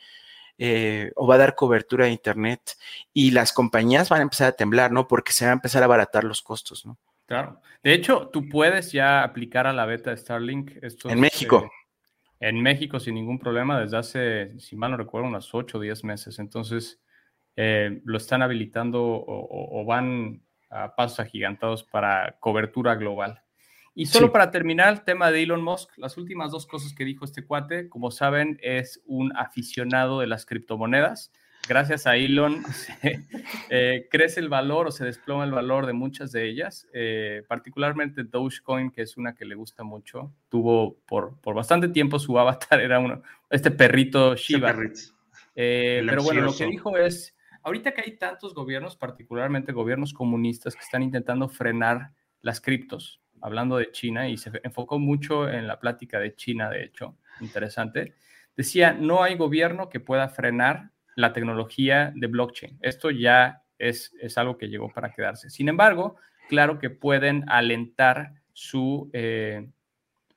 eh, 0.58 1.10
o 1.16 1.26
va 1.26 1.34
a 1.34 1.38
dar 1.38 1.54
cobertura 1.54 2.04
de 2.04 2.12
Internet 2.12 2.76
y 3.12 3.32
las 3.32 3.52
compañías 3.52 4.08
van 4.08 4.20
a 4.20 4.22
empezar 4.22 4.48
a 4.48 4.52
temblar, 4.52 4.92
¿no? 4.92 5.08
Porque 5.08 5.32
se 5.32 5.44
van 5.44 5.50
a 5.50 5.54
empezar 5.54 5.82
a 5.82 5.86
abaratar 5.86 6.24
los 6.24 6.42
costos, 6.42 6.86
¿no? 6.86 6.98
Claro. 7.26 7.60
De 7.82 7.94
hecho, 7.94 8.28
tú 8.28 8.48
puedes 8.48 8.92
ya 8.92 9.24
aplicar 9.24 9.66
a 9.66 9.72
la 9.72 9.86
beta 9.86 10.10
de 10.10 10.16
Starlink. 10.16 10.72
Estos, 10.82 11.10
en 11.10 11.18
México. 11.18 11.64
Eh, 11.64 12.48
en 12.48 12.60
México 12.60 13.00
sin 13.00 13.14
ningún 13.14 13.38
problema 13.38 13.80
desde 13.80 13.96
hace, 13.96 14.60
si 14.60 14.76
mal 14.76 14.92
no 14.92 14.96
recuerdo, 14.96 15.28
unos 15.28 15.54
8 15.54 15.78
o 15.78 15.80
10 15.80 16.04
meses. 16.04 16.38
Entonces, 16.38 17.00
eh, 17.56 18.00
lo 18.04 18.16
están 18.16 18.42
habilitando 18.42 19.02
o, 19.04 19.80
o, 19.80 19.84
van 19.84 20.42
a 20.70 20.94
pasos 20.94 21.20
agigantados 21.20 21.84
para 21.84 22.36
cobertura 22.40 22.94
global. 22.94 23.42
Y 23.94 24.06
solo 24.06 24.28
sí. 24.28 24.32
para 24.32 24.50
terminar 24.50 24.92
el 24.92 25.02
tema 25.02 25.30
de 25.30 25.42
Elon 25.42 25.62
Musk, 25.62 25.90
las 25.98 26.16
últimas 26.16 26.50
dos 26.50 26.66
cosas 26.66 26.94
que 26.94 27.04
dijo 27.04 27.26
este 27.26 27.44
cuate, 27.44 27.90
como 27.90 28.10
saben, 28.10 28.58
es 28.62 29.02
un 29.04 29.36
aficionado 29.36 30.20
de 30.20 30.26
las 30.26 30.46
criptomonedas. 30.46 31.30
gracias 31.68 32.06
a 32.06 32.16
Elon 32.16 32.62
eh, 33.70 34.08
crece 34.10 34.40
el 34.40 34.48
valor 34.48 34.86
o 34.86 34.90
se 34.90 35.04
desploma 35.04 35.44
el 35.44 35.52
valor 35.52 35.84
de 35.84 35.92
muchas 35.92 36.32
de 36.32 36.48
ellas, 36.48 36.88
eh, 36.94 37.42
particularmente 37.48 38.24
Dogecoin, 38.24 38.90
que 38.90 39.02
es 39.02 39.18
una 39.18 39.34
que 39.34 39.44
le 39.44 39.56
gusta 39.56 39.84
mucho. 39.84 40.32
Tuvo 40.48 40.96
por, 41.06 41.38
por 41.42 41.54
bastante 41.54 41.88
tiempo 41.88 42.18
su 42.18 42.38
avatar, 42.38 42.80
era 42.80 42.98
uno, 42.98 43.22
este 43.50 43.70
perrito 43.70 44.34
Shiba. 44.36 44.74
Eh, 45.54 46.02
pero 46.06 46.22
bueno, 46.22 46.40
lo 46.40 46.56
que 46.56 46.66
dijo 46.66 46.96
es, 46.96 47.36
ahorita 47.62 47.92
que 47.92 48.02
hay 48.02 48.16
tantos 48.16 48.54
gobiernos, 48.54 48.96
particularmente 48.96 49.72
gobiernos 49.72 50.12
comunistas, 50.12 50.74
que 50.74 50.82
están 50.82 51.02
intentando 51.02 51.48
frenar 51.48 52.10
las 52.40 52.60
criptos, 52.60 53.20
hablando 53.40 53.76
de 53.76 53.90
China, 53.90 54.28
y 54.28 54.36
se 54.36 54.50
enfocó 54.62 54.98
mucho 54.98 55.48
en 55.48 55.66
la 55.66 55.80
plática 55.80 56.18
de 56.18 56.34
China, 56.34 56.70
de 56.70 56.84
hecho, 56.84 57.16
interesante, 57.40 58.14
decía, 58.56 58.92
no 58.92 59.22
hay 59.22 59.36
gobierno 59.36 59.88
que 59.88 60.00
pueda 60.00 60.28
frenar 60.28 60.90
la 61.16 61.32
tecnología 61.32 62.12
de 62.14 62.26
blockchain. 62.26 62.78
Esto 62.80 63.10
ya 63.10 63.62
es, 63.78 64.14
es 64.20 64.38
algo 64.38 64.56
que 64.58 64.68
llegó 64.68 64.92
para 64.92 65.12
quedarse. 65.12 65.50
Sin 65.50 65.68
embargo, 65.68 66.16
claro 66.48 66.78
que 66.78 66.90
pueden 66.90 67.44
alentar 67.48 68.34
su, 68.52 69.10
eh, 69.12 69.68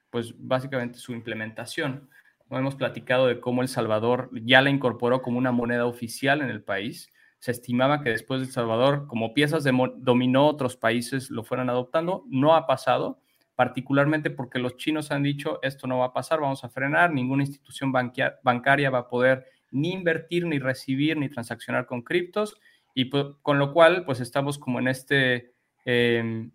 pues 0.10 0.34
básicamente 0.38 1.00
su 1.00 1.14
implementación. 1.14 2.10
Hemos 2.50 2.76
platicado 2.76 3.28
de 3.28 3.40
cómo 3.40 3.62
El 3.62 3.68
Salvador 3.68 4.30
ya 4.34 4.62
la 4.62 4.70
incorporó 4.70 5.22
como 5.22 5.38
una 5.38 5.52
moneda 5.52 5.86
oficial 5.86 6.42
en 6.42 6.50
el 6.50 6.64
país. 6.64 7.10
Se 7.40 7.52
estimaba 7.52 8.02
que 8.02 8.10
después 8.10 8.40
de 8.40 8.48
El 8.48 8.52
Salvador, 8.52 9.08
como 9.08 9.34
piezas 9.34 9.64
de 9.64 9.72
dominó, 9.98 10.48
otros 10.48 10.78
países 10.78 11.30
lo 11.30 11.44
fueran 11.44 11.70
adoptando. 11.70 12.24
No 12.28 12.56
ha 12.56 12.66
pasado, 12.66 13.20
particularmente 13.56 14.30
porque 14.30 14.60
los 14.60 14.78
chinos 14.78 15.12
han 15.12 15.24
dicho, 15.24 15.60
esto 15.62 15.88
no 15.88 16.00
va 16.00 16.08
a 16.08 16.14
pasar, 16.14 16.42
vamos 16.42 16.64
a 16.64 16.70
frenar, 16.70 17.12
ninguna 17.12 17.44
institución 17.44 17.92
bancaria 17.92 18.90
va 18.90 19.00
a 19.00 19.08
poder 19.08 19.46
ni 19.72 19.92
invertir, 19.94 20.46
ni 20.46 20.60
recibir, 20.60 21.18
ni 21.18 21.30
transaccionar 21.30 21.86
con 21.86 22.02
criptos, 22.02 22.58
y 22.94 23.10
con 23.10 23.60
lo 23.60 23.74
cual, 23.74 24.06
pues 24.06 24.22
estamos 24.22 24.58
como 24.58 24.80
en 24.80 24.88
este, 24.88 25.54
em, 25.84 26.52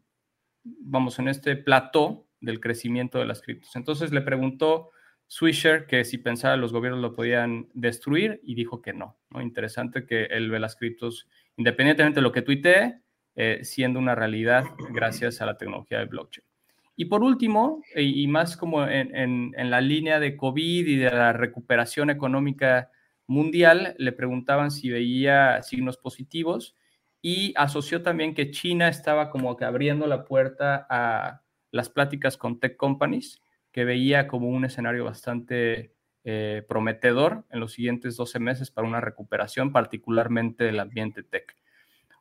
vamos, 0.65 1.19
en 1.19 1.29
este 1.29 1.55
plató 1.57 2.27
del 2.41 2.61
crecimiento 2.61 3.19
de 3.19 3.27
las 3.27 3.43
criptos. 3.43 3.77
Entonces 3.77 4.11
le 4.11 4.23
preguntó 4.23 4.91
Swisher 5.31 5.87
que 5.87 6.05
si 6.05 6.19
pensaba 6.19 6.57
los 6.57 6.73
gobiernos 6.73 7.01
lo 7.01 7.15
podían 7.15 7.69
destruir 7.73 8.41
y 8.43 8.57
dijo 8.57 8.83
que 8.83 8.93
no. 8.93 9.17
¿no? 9.31 9.41
Interesante 9.41 10.05
que 10.05 10.25
él 10.25 10.51
ve 10.51 10.59
las 10.59 10.75
criptos, 10.75 11.29
independientemente 11.57 12.19
de 12.19 12.23
lo 12.23 12.33
que 12.33 12.43
tuitee, 12.43 13.01
eh, 13.37 13.61
siendo 13.63 14.01
una 14.01 14.17
realidad 14.17 14.65
gracias 14.93 15.41
a 15.41 15.47
la 15.47 15.57
tecnología 15.57 16.01
de 16.01 16.07
blockchain. 16.07 16.45
Y 16.97 17.05
por 17.05 17.23
último, 17.23 17.81
y, 17.95 18.27
más 18.27 18.57
como 18.57 18.85
en, 18.85 19.15
en, 19.15 19.71
la 19.71 19.81
línea 19.81 20.19
de 20.19 20.37
COVID 20.37 20.89
y 20.89 20.97
de 20.97 21.11
la 21.11 21.33
recuperación 21.33 22.11
económica 22.11 22.91
mundial, 23.29 23.95
le 23.99 24.11
preguntaban 24.11 24.73
si 24.73 24.91
veía 24.91 25.63
signos 25.63 25.97
positivos 25.97 26.75
y 27.23 27.55
asoció 27.57 28.03
también 28.03 28.35
que 28.35 28.51
China 28.51 28.89
estaba 28.89 29.31
como 29.31 29.57
que 29.57 29.65
abriendo 29.65 30.09
la 30.09 30.25
puerta 30.25 30.89
a 30.91 31.43
las 31.71 31.89
pláticas 31.89 32.37
con 32.37 32.59
tech 32.59 32.77
companies, 32.77 33.41
que 33.73 33.85
veía 33.85 34.27
como 34.27 34.49
un 34.49 34.65
escenario 34.65 35.05
bastante 35.05 35.95
eh, 36.25 36.65
prometedor 36.69 37.45
en 37.51 37.61
los 37.61 37.73
siguientes 37.73 38.17
12 38.17 38.39
meses 38.41 38.71
para 38.71 38.87
una 38.87 39.01
recuperación, 39.01 39.73
particularmente 39.73 40.65
del 40.65 40.81
ambiente 40.81 41.23
tech. 41.23 41.57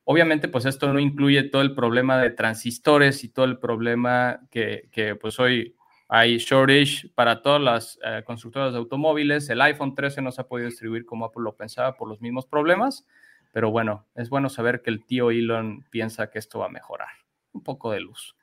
Obviamente, 0.04 0.48
pues 0.48 0.66
esto 0.66 0.92
no 0.92 1.00
incluye 1.00 1.44
todo 1.44 1.62
el 1.62 1.76
problema 1.76 2.20
de 2.20 2.32
transistores 2.32 3.24
y 3.24 3.30
todo 3.30 3.46
el 3.46 3.60
problema 3.60 4.42
que, 4.50 4.90
que 4.92 5.16
pues 5.16 5.40
hoy 5.40 5.76
hay 6.12 6.40
shortage 6.40 7.08
para 7.14 7.44
todas 7.44 7.62
las 7.62 8.00
eh, 8.04 8.24
constructoras 8.26 8.74
de 8.74 8.80
automóviles. 8.80 9.48
El 9.50 9.62
iPhone 9.62 9.94
13 9.94 10.24
no 10.24 10.32
se 10.32 10.42
ha 10.42 10.48
podido 10.48 10.68
distribuir 10.68 11.06
como 11.06 11.26
Apple 11.26 11.44
lo 11.44 11.56
pensaba 11.56 11.96
por 11.96 12.10
los 12.10 12.20
mismos 12.20 12.48
problemas. 12.48 13.06
Pero 13.52 13.70
bueno, 13.70 14.08
es 14.16 14.30
bueno 14.30 14.50
saber 14.50 14.82
que 14.82 14.90
el 14.90 15.06
tío 15.06 15.30
Elon 15.30 15.86
piensa 15.92 16.32
que 16.32 16.40
esto 16.40 16.60
va 16.60 16.66
a 16.66 16.70
mejorar. 16.70 17.10
Un 17.52 17.62
poco 17.62 17.92
de 17.92 18.00
luz. 18.00 18.36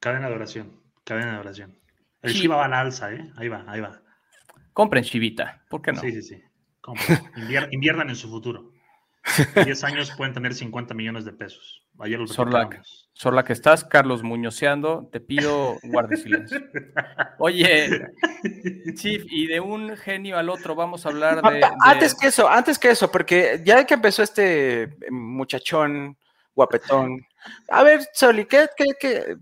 Cadena 0.00 0.28
de 0.28 0.34
oración. 0.34 0.80
Cadena 1.04 1.34
de 1.34 1.38
oración. 1.38 1.83
El 2.24 2.32
Shiba 2.32 2.56
va 2.56 2.66
en 2.66 2.74
alza, 2.74 3.12
¿eh? 3.12 3.30
Ahí 3.36 3.48
va, 3.48 3.64
ahí 3.68 3.80
va. 3.80 4.00
Compren 4.72 5.04
Shibita. 5.04 5.62
¿Por 5.68 5.82
qué 5.82 5.92
no? 5.92 6.00
Sí, 6.00 6.10
sí, 6.12 6.22
sí. 6.22 6.42
Compren. 6.80 7.18
inviernan 7.70 8.08
en 8.08 8.16
su 8.16 8.28
futuro. 8.28 8.72
En 9.54 9.64
10 9.64 9.84
años 9.84 10.12
pueden 10.16 10.34
tener 10.34 10.54
50 10.54 10.94
millones 10.94 11.24
de 11.24 11.32
pesos. 11.32 11.82
Ayer 11.98 12.18
los 12.18 12.32
Sorla, 12.32 13.44
que 13.44 13.52
estás, 13.52 13.84
Carlos 13.84 14.22
Muñoceando, 14.22 15.08
te 15.12 15.20
pido 15.20 15.78
guarde 15.84 16.16
silencio. 16.16 16.60
Oye, 17.38 18.08
Chief, 18.94 19.24
y 19.30 19.46
de 19.46 19.60
un 19.60 19.96
genio 19.96 20.36
al 20.36 20.48
otro 20.48 20.74
vamos 20.74 21.06
a 21.06 21.10
hablar 21.10 21.40
de, 21.40 21.64
Antes 21.80 22.14
que 22.14 22.26
eso, 22.26 22.48
antes 22.48 22.78
que 22.78 22.90
eso, 22.90 23.10
porque 23.10 23.62
ya 23.64 23.86
que 23.86 23.94
empezó 23.94 24.22
este 24.22 24.96
muchachón 25.10 26.18
guapetón. 26.54 27.24
A 27.68 27.82
ver, 27.82 28.00
Soli, 28.12 28.46
¿qué, 28.46 28.68
qué, 28.76 29.36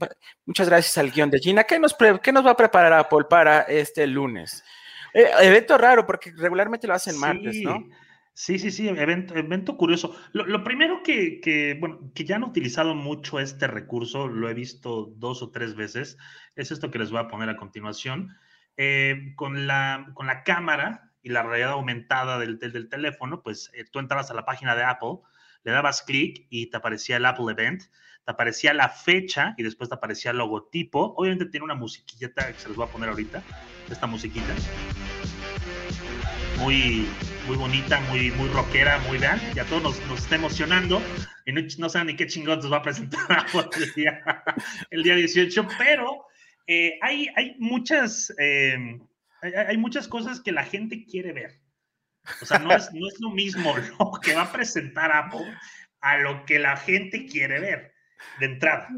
muchas 0.47 0.69
gracias 0.69 0.99
al 0.99 1.11
guion 1.11 1.31
de 1.31 1.39
Gina. 1.39 1.65
¿Qué 1.65 1.79
nos, 1.79 1.97
qué 2.23 2.33
nos 2.33 2.47
va 2.47 2.53
a 2.53 2.57
preparar 2.57 2.93
Apple 2.93 3.25
para 3.29 3.63
este 3.63 4.07
lunes? 4.07 4.65
Eh, 5.15 5.27
evento 5.43 5.77
raro, 5.77 6.07
porque 6.07 6.33
regularmente 6.37 6.87
lo 6.87 6.95
hacen 6.95 7.19
martes, 7.19 7.61
¿no? 7.63 7.85
Sí, 8.35 8.59
sí, 8.59 8.71
sí, 8.71 8.89
evento, 8.89 9.35
evento 9.37 9.77
curioso. 9.77 10.17
Lo, 10.33 10.65
primero 10.65 11.03
que, 11.03 11.77
bueno, 11.79 12.11
que 12.15 12.25
ya 12.25 12.37
han 12.37 12.45
utilizado 12.45 12.95
mucho 12.95 13.39
este 13.39 13.67
recurso, 13.67 14.27
lo 14.27 14.49
he 14.49 14.55
visto 14.55 15.13
dos 15.17 15.43
o 15.43 15.51
tres 15.51 15.75
veces, 15.75 16.17
es 16.57 16.71
esto 16.71 16.91
que 16.91 16.99
les 16.99 17.11
voy 17.11 17.21
a 17.21 17.29
poner 17.29 17.51
a 17.51 17.57
continuación. 17.57 18.35
Eh, 18.79 19.35
con, 19.37 19.67
la, 19.67 20.11
con 20.15 20.27
la 20.27 20.45
cámara 20.45 21.13
y 21.23 21.29
la 21.29 21.43
realidad 21.43 21.73
aumentada 21.73 22.39
del, 22.39 22.59
del, 22.59 22.89
teléfono, 22.89 23.43
pues 23.43 23.71
eh, 23.75 23.85
tú 23.85 23.99
entrabas 23.99 24.31
a 24.31 24.35
la 24.35 24.47
página 24.47 24.75
de 24.75 24.83
Apple, 24.83 25.19
le 25.65 25.73
dabas 25.73 26.03
clic 26.03 26.47
y 26.51 26.67
te 26.71 26.77
aparecía 26.77 27.17
el 27.17 27.27
Apple 27.27 27.51
Event, 27.51 27.83
te 28.25 28.33
aparecía 28.33 28.73
la 28.75 28.89
fecha 28.89 29.55
y 29.57 29.63
después 29.63 29.89
te 29.89 29.97
aparecía 29.97 30.31
el 30.31 30.39
logotipo. 30.39 31.15
Obviamente 31.17 31.47
tiene 31.47 31.65
una 31.65 31.75
musiquita 31.75 32.53
que 32.53 32.59
se 32.59 32.69
les 32.69 32.77
voy 32.77 32.87
a 32.87 32.91
poner 32.91 33.09
ahorita, 33.09 33.43
esta 33.91 34.07
musiquita 34.07 34.55
muy, 36.63 37.09
muy 37.49 37.57
bonita, 37.57 38.01
muy, 38.03 38.31
muy 38.31 38.49
rockera, 38.51 38.99
muy 39.09 39.19
vean, 39.19 39.41
y 39.55 39.59
a 39.59 39.65
todos 39.65 40.01
nos, 40.07 40.19
está 40.23 40.37
emocionando, 40.37 41.03
y 41.45 41.53
no, 41.53 41.89
saben 41.89 42.07
ni 42.07 42.17
qué 42.17 42.27
chingón 42.27 42.61
nos 42.61 42.73
va 42.73 42.79
a 42.79 42.83
presentar 42.83 43.47
el 43.77 43.93
día, 43.95 44.23
el 44.91 45.03
día 45.03 45.17
18, 45.17 45.67
pero 45.77 46.27
eh, 46.69 46.99
hay, 47.03 47.29
hay, 47.35 47.57
muchas, 47.59 48.33
eh, 48.39 49.01
hay, 49.43 49.77
muchas 49.77 50.07
cosas 50.07 50.41
que 50.41 50.53
la 50.53 50.65
gente 50.65 51.05
quiere 51.05 51.33
ver. 51.33 51.62
O 52.41 52.45
sea, 52.45 52.59
no 52.59 52.73
es, 52.73 52.93
no 52.93 53.09
es 53.09 53.21
lo 53.21 53.31
mismo 53.31 53.75
lo 53.99 54.13
que 54.21 54.35
va 54.35 54.43
a 54.43 54.53
presentar 54.53 55.13
Apple 55.13 55.57
a 56.01 56.19
lo 56.19 56.45
que 56.45 56.59
la 56.59 56.77
gente 56.77 57.27
quiere 57.27 57.61
ver 57.61 57.93
de 58.39 58.47
entrada. 58.47 58.89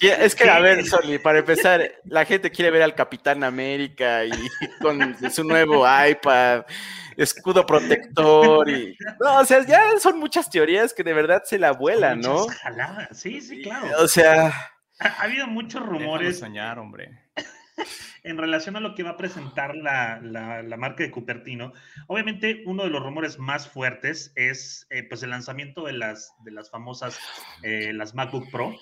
es 0.00 0.34
que, 0.34 0.48
a 0.48 0.58
ver, 0.58 0.84
Soli, 0.84 1.18
para 1.18 1.40
empezar, 1.40 1.82
la 2.04 2.24
gente 2.24 2.50
quiere 2.50 2.70
ver 2.70 2.82
al 2.82 2.94
Capitán 2.94 3.44
América 3.44 4.24
y 4.24 4.30
con 4.80 5.16
su 5.30 5.44
nuevo 5.44 5.84
iPad, 5.86 6.64
escudo 7.16 7.64
protector 7.64 8.68
y... 8.70 8.96
No, 9.20 9.40
o 9.40 9.44
sea, 9.44 9.64
ya 9.66 9.98
son 10.00 10.18
muchas 10.18 10.50
teorías 10.50 10.94
que 10.94 11.04
de 11.04 11.12
verdad 11.12 11.42
se 11.44 11.58
la 11.58 11.72
vuelan, 11.72 12.20
¿no? 12.20 12.46
Sí, 13.12 13.40
sí, 13.40 13.62
claro. 13.62 13.88
O 13.98 14.08
sea... 14.08 14.72
Ha, 14.98 15.22
habido 15.22 15.46
muchos 15.46 15.84
rumores. 15.84 16.38
soñar, 16.38 16.78
hombre 16.78 17.25
en 18.22 18.38
relación 18.38 18.76
a 18.76 18.80
lo 18.80 18.94
que 18.94 19.02
va 19.02 19.10
a 19.10 19.16
presentar 19.16 19.74
la, 19.76 20.20
marca 20.78 21.02
de 21.02 21.10
Cupertino, 21.10 21.72
obviamente 22.06 22.62
uno 22.66 22.84
de 22.84 22.90
los 22.90 23.02
rumores 23.02 23.38
más 23.38 23.68
fuertes 23.68 24.32
es 24.34 24.86
eh, 24.90 25.02
pues 25.02 25.22
el 25.22 25.30
lanzamiento 25.30 25.84
de 25.84 25.92
las, 25.92 26.34
de 26.44 26.52
las 26.52 26.70
famosas, 26.70 27.18
eh, 27.62 27.92
las 27.92 28.14
MacBook 28.14 28.50
Pro. 28.50 28.74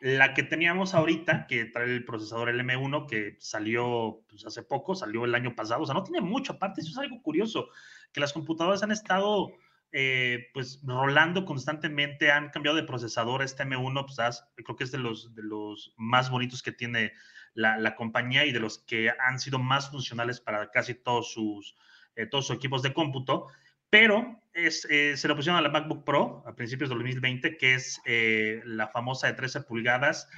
La 0.00 0.32
que 0.32 0.44
teníamos 0.44 0.94
ahorita, 0.94 1.48
que 1.48 1.64
trae 1.64 1.86
el 1.86 2.04
procesador 2.04 2.54
LM1, 2.54 3.08
que 3.08 3.36
salió 3.40 4.20
pues, 4.28 4.46
hace 4.46 4.62
poco, 4.62 4.94
salió 4.94 5.24
el 5.24 5.34
año 5.34 5.56
pasado, 5.56 5.82
o 5.82 5.86
sea, 5.86 5.94
no 5.94 6.04
tiene 6.04 6.20
mucho, 6.20 6.52
aparte 6.52 6.82
eso 6.82 6.92
es 6.92 6.98
algo 6.98 7.20
curioso, 7.20 7.68
que 8.12 8.20
las 8.20 8.32
computadoras 8.32 8.84
han 8.84 8.92
estado 8.92 9.50
eh, 9.90 10.50
pues 10.52 10.80
rolando 10.84 11.44
constantemente, 11.44 12.30
han 12.30 12.50
cambiado 12.50 12.76
de 12.76 12.84
procesador, 12.84 13.42
este 13.42 13.64
M1, 13.64 14.04
pues 14.04 14.44
creo 14.54 14.76
que 14.76 14.84
es 14.84 14.92
de 14.92 14.98
los, 14.98 15.34
de 15.34 15.42
los 15.42 15.94
más 15.96 16.30
bonitos 16.30 16.62
que 16.62 16.72
tiene 16.72 17.12
la, 17.58 17.96
compañía 17.96 18.46
y 18.46 18.52
de 18.52 18.60
los 18.60 18.78
que 18.78 19.10
han 19.10 19.38
sido 19.38 19.58
más 19.58 19.90
funcionales 19.90 20.40
para 20.40 20.70
casi 20.70 20.94
todos 20.94 21.32
sus, 21.32 21.74
eh, 22.14 22.26
todos 22.26 22.46
sus 22.46 22.56
equipos 22.56 22.82
de 22.82 22.92
cómputo, 22.92 23.48
pero 23.90 24.40
eh, 24.54 24.70
se 24.70 25.28
le 25.28 25.34
pusieron 25.34 25.58
a 25.58 25.62
la 25.62 25.68
MacBook 25.68 26.04
Pro 26.04 26.44
a 26.46 26.54
principios 26.54 26.90
de 26.90 26.96
2020, 26.96 27.56
que 27.56 27.74
es 27.74 28.00
eh, 28.04 28.60
la 28.64 28.88
famosa 28.88 29.26
de 29.26 29.32
13 29.34 29.62
pulgadas. 29.62 30.28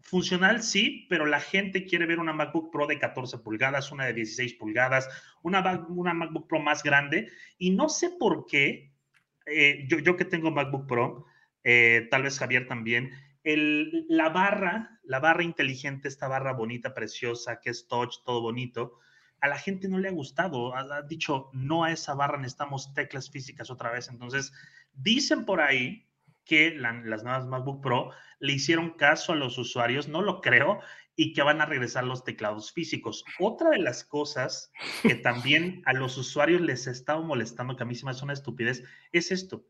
funcional 0.00 0.62
sí, 0.62 1.06
pero 1.10 1.26
la 1.26 1.40
gente 1.40 1.84
quiere 1.84 2.06
ver 2.06 2.20
una 2.20 2.32
MacBook 2.32 2.70
Pro 2.70 2.86
de 2.86 2.98
14 2.98 3.38
pulgadas, 3.38 3.90
una 3.90 4.06
de 4.06 4.14
16 4.14 4.54
pulgadas, 4.54 5.08
una, 5.42 5.84
una 5.88 6.14
MacBook 6.14 6.48
Pro 6.48 6.60
más 6.60 6.82
grande, 6.82 7.28
y 7.58 7.70
no 7.70 7.88
sé 7.88 8.10
por 8.10 8.46
qué, 8.46 8.92
yo, 9.88 9.98
yo 9.98 10.16
que 10.16 10.24
tengo 10.24 10.50
MacBook 10.50 10.86
Pro, 10.86 11.26
tal 12.10 12.22
vez 12.22 12.38
Javier 12.38 12.68
también, 12.68 13.10
la 13.44 14.28
barra, 14.28 15.00
la 15.04 15.20
barra 15.20 15.42
inteligente, 15.42 16.08
esta 16.08 16.28
barra 16.28 16.52
bonita, 16.52 16.94
preciosa, 16.94 17.60
que 17.60 17.70
es 17.70 17.86
touch, 17.88 18.16
todo 18.24 18.40
bonito, 18.40 18.98
a 19.40 19.48
la 19.48 19.56
gente 19.58 19.88
no 19.88 19.98
le 19.98 20.08
ha 20.08 20.12
gustado. 20.12 20.74
Ha, 20.74 21.02
dicho 21.02 21.50
no 21.52 21.84
a 21.84 21.92
esa 21.92 22.14
barra, 22.14 22.38
necesitamos 22.38 22.92
teclas 22.94 23.30
físicas 23.30 23.70
otra 23.70 23.90
vez. 23.92 24.08
Entonces, 24.08 24.52
dicen 24.92 25.44
por 25.44 25.60
ahí 25.60 26.08
que 26.44 26.74
la- 26.74 26.92
las 27.04 27.22
nuevas 27.22 27.46
MacBook 27.46 27.82
Pro 27.82 28.10
le 28.40 28.52
hicieron 28.54 28.90
caso 28.90 29.32
a 29.32 29.36
los 29.36 29.58
usuarios, 29.58 30.08
no 30.08 30.22
lo 30.22 30.40
creo, 30.40 30.80
y 31.14 31.32
que 31.32 31.42
van 31.42 31.60
a 31.60 31.66
regresar 31.66 32.04
los 32.04 32.24
teclados 32.24 32.72
físicos. 32.72 33.24
Otra 33.40 33.70
de 33.70 33.78
las 33.78 34.04
cosas 34.04 34.70
que 35.02 35.16
también 35.16 35.82
a 35.84 35.92
los 35.92 36.16
usuarios 36.16 36.60
les 36.60 36.86
ha 36.86 37.16
molestando, 37.18 37.76
que 37.76 37.82
a 37.82 37.86
mí 37.86 37.94
se 37.94 38.04
me 38.04 38.12
hace 38.12 38.24
una 38.24 38.32
estupidez, 38.34 38.84
es 39.12 39.32
esto. 39.32 39.66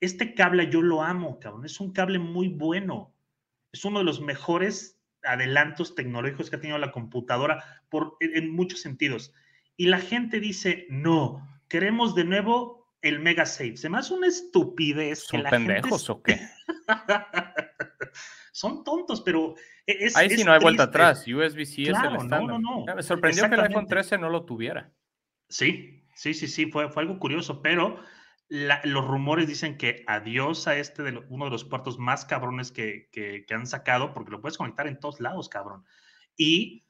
Este 0.00 0.34
cable 0.34 0.70
yo 0.70 0.82
lo 0.82 1.02
amo, 1.02 1.38
cabrón. 1.40 1.64
Es 1.64 1.80
un 1.80 1.92
cable 1.92 2.18
muy 2.18 2.48
bueno. 2.48 3.14
Es 3.72 3.84
uno 3.84 4.00
de 4.00 4.04
los 4.04 4.20
mejores 4.20 5.00
adelantos 5.22 5.94
tecnológicos 5.94 6.50
que 6.50 6.56
ha 6.56 6.60
tenido 6.60 6.78
la 6.78 6.92
computadora 6.92 7.64
por, 7.88 8.16
en, 8.20 8.52
muchos 8.52 8.80
sentidos. 8.80 9.32
Y 9.76 9.86
la 9.86 9.98
gente 9.98 10.40
dice, 10.40 10.86
no, 10.88 11.46
queremos 11.68 12.14
de 12.14 12.24
nuevo 12.24 12.92
el 13.02 13.20
Mega 13.20 13.46
Save. 13.46 13.76
Se 13.76 13.88
me 13.88 13.98
hace 13.98 14.14
una 14.14 14.28
estupidez 14.28 15.22
que 15.22 15.36
¿Son 15.38 15.42
la 15.42 15.50
gente 15.50 15.74
pendejos 15.74 16.02
es- 16.02 16.10
o 16.10 16.22
qué? 16.22 16.40
Son 18.52 18.84
tontos, 18.84 19.20
pero 19.20 19.54
e, 19.86 20.06
es. 20.06 20.16
Ahí 20.16 20.30
sí 20.30 20.40
es 20.40 20.46
no 20.46 20.52
hay 20.52 20.60
vuelta 20.60 20.84
atrás. 20.84 21.26
USB-C 21.26 21.82
es 21.82 21.88
Claro, 21.90 22.08
el 22.08 22.14
no, 22.16 22.22
estándar. 22.22 22.60
no, 22.60 22.86
no. 22.86 22.94
Me 22.94 23.02
sorprendió 23.02 23.42
que 23.42 23.54
el 23.54 23.60
iPhone 23.60 23.84
Exactamente. 23.84 23.94
13 23.94 24.18
no 24.18 24.30
lo 24.30 24.44
tuviera. 24.46 24.90
Sí, 25.50 26.02
sí, 26.14 26.32
sí, 26.32 26.48
sí, 26.48 26.66
fue, 26.70 26.88
fue 26.90 27.02
algo 27.02 27.18
curioso, 27.18 27.60
pero 27.60 28.00
la- 28.48 28.80
los 28.84 29.04
rumores 29.06 29.46
dicen 29.48 29.76
que 29.76 30.04
adiós 30.06 30.66
a 30.68 30.76
este 30.76 31.02
de 31.02 31.12
lo- 31.12 31.24
uno 31.28 31.46
de 31.46 31.50
los 31.50 31.64
puertos 31.64 31.98
más 31.98 32.24
cabrones 32.24 32.70
que, 32.72 33.08
que- 33.12 33.44
que 33.46 33.54
han 33.54 33.66
sacado, 33.66 34.12
porque 34.14 34.30
lo 34.30 34.40
puedes 34.40 34.56
conectar 34.58 34.86
en 34.86 35.00
todos 35.00 35.20
lados, 35.20 35.48
cabrón. 35.48 35.84
Y 36.36 36.84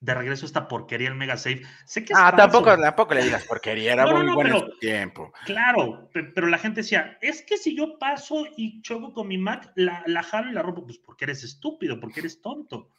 de 0.00 0.14
regreso 0.14 0.44
esta 0.44 0.68
porquería 0.68 1.08
el 1.08 1.14
Mega 1.14 1.36
Safe. 1.38 1.62
Sé 1.86 2.04
que 2.04 2.12
es 2.12 2.18
Ah, 2.18 2.30
falso, 2.30 2.36
tampoco, 2.36 2.78
tampoco 2.78 3.14
le 3.14 3.24
digas 3.24 3.44
porquería, 3.46 3.94
era 3.94 4.04
No, 4.04 4.16
muy 4.18 4.26
no, 4.26 4.34
bueno 4.34 4.56
en 4.56 4.62
pero- 4.64 4.78
tiempo. 4.78 5.32
Claro, 5.46 6.10
pe- 6.12 6.24
pero 6.24 6.46
la 6.46 6.58
gente 6.58 6.82
decía, 6.82 7.16
es 7.22 7.42
que 7.42 7.56
si 7.56 7.74
yo 7.74 7.98
paso 7.98 8.44
y 8.56 8.82
choco 8.82 9.14
con 9.14 9.28
mi 9.28 9.38
Mac, 9.38 9.72
la, 9.76 10.02
la 10.06 10.22
jalo 10.22 10.50
y 10.50 10.54
la 10.54 10.60
rompo, 10.62 10.84
pues 10.84 10.98
porque 10.98 11.24
eres 11.24 11.42
estúpido, 11.42 12.00
porque 12.00 12.20
eres 12.20 12.42
tonto. 12.42 12.90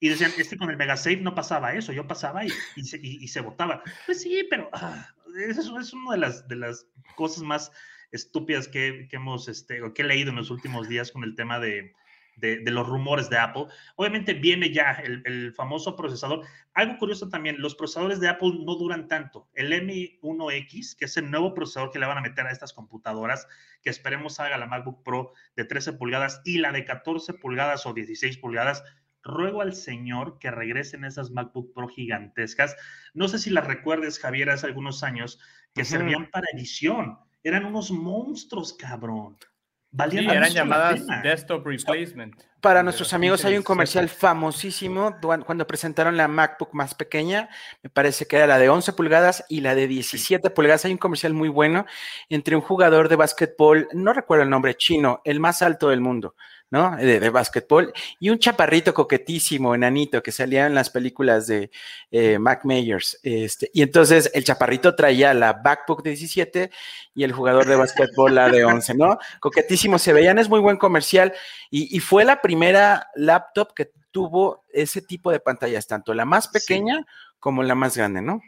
Y 0.00 0.08
decían, 0.08 0.32
es 0.36 0.48
que 0.48 0.56
con 0.56 0.68
el 0.68 0.76
Mega 0.76 0.96
Safe 0.96 1.18
no 1.18 1.32
pasaba 1.32 1.74
eso, 1.74 1.92
yo 1.92 2.08
pasaba 2.08 2.44
y, 2.44 2.48
y, 2.74 2.82
se, 2.82 2.96
y- 2.96 3.22
y 3.22 3.28
se 3.28 3.40
botaba. 3.40 3.84
Pues 4.06 4.20
sí, 4.22 4.44
pero 4.50 4.68
ah, 4.72 5.14
eso 5.36 5.78
es 5.78 5.92
una 5.92 6.12
de 6.12 6.18
las, 6.18 6.48
de 6.48 6.56
las 6.56 6.86
cosas 7.16 7.42
más 7.42 7.72
estúpidas 8.10 8.68
que, 8.68 9.06
que 9.10 9.16
hemos, 9.16 9.48
este, 9.48 9.80
que 9.94 10.02
he 10.02 10.04
leído 10.04 10.30
en 10.30 10.36
los 10.36 10.50
últimos 10.50 10.88
días 10.88 11.10
con 11.10 11.24
el 11.24 11.34
tema 11.34 11.58
de, 11.60 11.94
de- 12.36 12.58
de 12.58 12.70
los 12.70 12.86
rumores 12.86 13.30
de 13.30 13.38
Apple. 13.38 13.66
Obviamente 13.96 14.34
viene 14.34 14.70
ya 14.72 14.92
el, 14.92 15.22
el 15.24 15.52
famoso 15.54 15.96
procesador. 15.96 16.44
Algo 16.74 16.98
curioso 16.98 17.28
también, 17.28 17.60
los 17.60 17.74
procesadores 17.74 18.20
de 18.20 18.28
Apple 18.28 18.52
no 18.64 18.74
duran 18.76 19.08
tanto. 19.08 19.48
El 19.54 19.72
M1X, 19.72 20.96
que 20.96 21.04
es 21.06 21.16
el 21.16 21.30
nuevo 21.30 21.54
procesador 21.54 21.90
que 21.90 21.98
le 21.98 22.06
van 22.06 22.18
a 22.18 22.22
meter 22.22 22.46
a 22.46 22.50
estas 22.52 22.72
computadoras, 22.72 23.46
que 23.82 23.90
esperemos 23.90 24.40
haga 24.40 24.58
la 24.58 24.66
MacBook 24.66 25.02
Pro 25.02 25.32
de 25.56 25.64
13 25.64 25.94
pulgadas 25.94 26.40
y 26.44 26.58
la 26.58 26.72
de 26.72 26.84
14 26.84 27.34
pulgadas 27.34 27.86
o 27.86 27.92
16 27.92 28.38
pulgadas, 28.38 28.82
ruego 29.22 29.62
al 29.62 29.74
señor 29.74 30.38
que 30.38 30.50
regresen 30.50 31.04
esas 31.04 31.30
MacBook 31.30 31.72
Pro 31.74 31.88
gigantescas. 31.88 32.76
No 33.14 33.28
sé 33.28 33.38
si 33.38 33.50
las 33.50 33.66
recuerdes, 33.66 34.18
Javier, 34.18 34.50
hace 34.50 34.66
algunos 34.66 35.02
años, 35.02 35.38
que 35.74 35.84
servían 35.84 36.30
para 36.30 36.46
edición. 36.54 37.18
Eran 37.42 37.64
unos 37.64 37.90
monstruos, 37.90 38.72
cabrón. 38.72 39.36
Sí, 39.40 39.98
Valían 39.98 40.24
eran 40.24 40.38
mucho 40.38 40.54
la 40.54 40.54
llamadas 40.54 41.22
desktop 41.22 41.66
replacement. 41.66 42.34
Para 42.62 42.82
nuestros 42.82 43.12
amigos 43.12 43.44
hay 43.44 43.54
un 43.54 43.58
15, 43.58 43.66
comercial 43.66 44.08
famosísimo 44.08 45.16
cuando 45.44 45.66
presentaron 45.66 46.16
la 46.16 46.28
MacBook 46.28 46.72
más 46.72 46.94
pequeña, 46.94 47.50
me 47.82 47.90
parece 47.90 48.26
que 48.26 48.36
era 48.36 48.46
la 48.46 48.58
de 48.58 48.70
11 48.70 48.94
pulgadas 48.94 49.44
y 49.50 49.60
la 49.60 49.74
de 49.74 49.88
17 49.88 50.48
pulgadas. 50.48 50.86
Hay 50.86 50.92
un 50.92 50.98
comercial 50.98 51.34
muy 51.34 51.50
bueno 51.50 51.84
entre 52.30 52.56
un 52.56 52.62
jugador 52.62 53.10
de 53.10 53.16
básquetbol, 53.16 53.88
no 53.92 54.14
recuerdo 54.14 54.44
el 54.44 54.50
nombre, 54.50 54.76
chino, 54.76 55.20
el 55.24 55.40
más 55.40 55.60
alto 55.60 55.90
del 55.90 56.00
mundo, 56.00 56.36
¿no? 56.72 56.96
De, 56.96 57.20
de 57.20 57.28
básquetbol, 57.30 57.92
y 58.18 58.30
un 58.30 58.38
chaparrito 58.38 58.94
coquetísimo, 58.94 59.74
enanito, 59.74 60.22
que 60.22 60.32
salía 60.32 60.66
en 60.66 60.74
las 60.74 60.88
películas 60.88 61.46
de 61.46 61.70
eh, 62.10 62.38
Mac 62.38 62.64
Myers. 62.64 63.20
Este, 63.22 63.70
y 63.74 63.82
entonces 63.82 64.30
el 64.32 64.42
chaparrito 64.42 64.96
traía 64.96 65.34
la 65.34 65.60
MacBook 65.62 66.02
de 66.02 66.10
17 66.10 66.70
y 67.14 67.24
el 67.24 67.32
jugador 67.32 67.66
de 67.66 67.76
básquetbol 67.76 68.34
la 68.34 68.48
de 68.48 68.64
11, 68.64 68.94
¿no? 68.94 69.18
Coquetísimo 69.38 69.98
se 69.98 70.14
veían, 70.14 70.38
es 70.38 70.48
muy 70.48 70.60
buen 70.60 70.78
comercial. 70.78 71.34
Y, 71.70 71.94
y 71.94 72.00
fue 72.00 72.24
la 72.24 72.40
primera 72.40 73.08
laptop 73.16 73.74
que 73.74 73.92
tuvo 74.10 74.64
ese 74.72 75.02
tipo 75.02 75.30
de 75.30 75.40
pantallas, 75.40 75.86
tanto 75.86 76.14
la 76.14 76.24
más 76.24 76.44
Sí. 76.44 76.50
pequeña 76.54 77.06
como 77.38 77.62
la 77.62 77.74
más 77.74 77.96
grande, 77.98 78.22
¿no? 78.22 78.40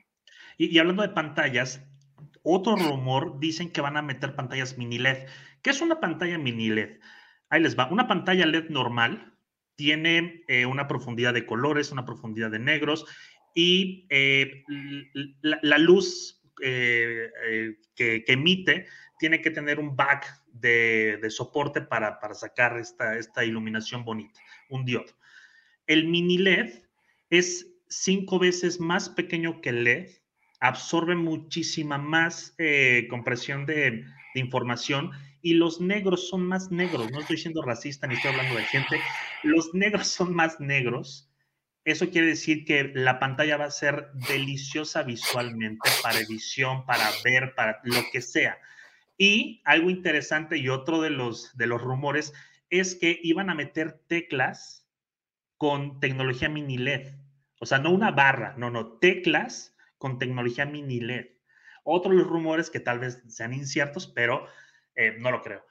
Y, 0.56 0.74
y 0.74 0.78
hablando 0.78 1.02
de 1.02 1.10
pantallas, 1.10 1.82
otro 2.42 2.74
rumor 2.76 3.38
dicen 3.38 3.70
que 3.70 3.82
van 3.82 3.98
a 3.98 4.02
meter 4.02 4.34
pantallas 4.34 4.78
mini 4.78 4.98
LED. 4.98 5.26
¿Qué 5.60 5.70
es 5.70 5.82
una 5.82 6.00
pantalla 6.00 6.38
mini 6.38 6.70
LED? 6.70 7.00
Ahí 7.48 7.62
les 7.62 7.78
va. 7.78 7.88
Una 7.90 8.06
pantalla 8.06 8.46
LED 8.46 8.70
normal 8.70 9.34
tiene 9.76 10.44
eh, 10.48 10.66
una 10.66 10.88
profundidad 10.88 11.34
de 11.34 11.46
colores, 11.46 11.92
una 11.92 12.04
profundidad 12.04 12.50
de 12.50 12.58
negros 12.58 13.06
y 13.54 14.06
eh, 14.10 14.64
la, 15.42 15.58
la 15.62 15.78
luz 15.78 16.42
eh, 16.62 17.30
eh, 17.46 17.76
que, 17.94 18.24
que 18.24 18.32
emite 18.32 18.86
tiene 19.18 19.40
que 19.40 19.50
tener 19.50 19.80
un 19.80 19.96
back 19.96 20.26
de, 20.52 21.18
de 21.20 21.30
soporte 21.30 21.80
para, 21.80 22.20
para 22.20 22.34
sacar 22.34 22.78
esta, 22.78 23.16
esta 23.18 23.44
iluminación 23.44 24.04
bonita, 24.04 24.40
un 24.70 24.84
diodo. 24.84 25.12
El 25.86 26.06
mini 26.06 26.38
LED 26.38 26.72
es 27.30 27.74
cinco 27.88 28.38
veces 28.38 28.80
más 28.80 29.08
pequeño 29.08 29.60
que 29.60 29.70
el 29.70 29.84
LED, 29.84 30.10
absorbe 30.60 31.14
muchísima 31.14 31.98
más 31.98 32.54
eh, 32.58 33.06
compresión 33.10 33.66
de, 33.66 34.04
de 34.34 34.40
información 34.40 35.10
y 35.44 35.52
los 35.52 35.78
negros 35.78 36.26
son 36.30 36.46
más 36.46 36.70
negros. 36.70 37.10
No 37.12 37.20
estoy 37.20 37.36
siendo 37.36 37.60
racista 37.60 38.06
ni 38.06 38.14
estoy 38.14 38.30
hablando 38.30 38.56
de 38.56 38.64
gente. 38.64 38.98
Los 39.42 39.74
negros 39.74 40.08
son 40.08 40.34
más 40.34 40.58
negros. 40.58 41.30
Eso 41.84 42.08
quiere 42.08 42.28
decir 42.28 42.64
que 42.64 42.92
la 42.94 43.18
pantalla 43.18 43.58
va 43.58 43.66
a 43.66 43.70
ser 43.70 44.10
deliciosa 44.26 45.02
visualmente 45.02 45.90
para 46.02 46.18
edición, 46.18 46.86
para 46.86 47.06
ver, 47.22 47.54
para 47.54 47.78
lo 47.84 48.00
que 48.10 48.22
sea. 48.22 48.56
Y 49.18 49.60
algo 49.66 49.90
interesante 49.90 50.56
y 50.56 50.70
otro 50.70 51.02
de 51.02 51.10
los, 51.10 51.54
de 51.58 51.66
los 51.66 51.82
rumores 51.82 52.32
es 52.70 52.94
que 52.94 53.20
iban 53.22 53.50
a 53.50 53.54
meter 53.54 54.00
teclas 54.08 54.88
con 55.58 56.00
tecnología 56.00 56.48
mini 56.48 56.78
LED. 56.78 57.16
O 57.60 57.66
sea, 57.66 57.78
no 57.78 57.90
una 57.90 58.12
barra, 58.12 58.54
no, 58.56 58.70
no, 58.70 58.96
teclas 58.96 59.76
con 59.98 60.18
tecnología 60.18 60.64
mini 60.64 61.00
LED. 61.00 61.26
Otro 61.84 62.12
de 62.12 62.16
los 62.16 62.26
rumores 62.26 62.70
que 62.70 62.80
tal 62.80 62.98
vez 62.98 63.22
sean 63.28 63.52
inciertos, 63.52 64.06
pero 64.06 64.48
eh, 64.96 65.16
no 65.18 65.30
lo 65.30 65.42
creo. 65.42 65.64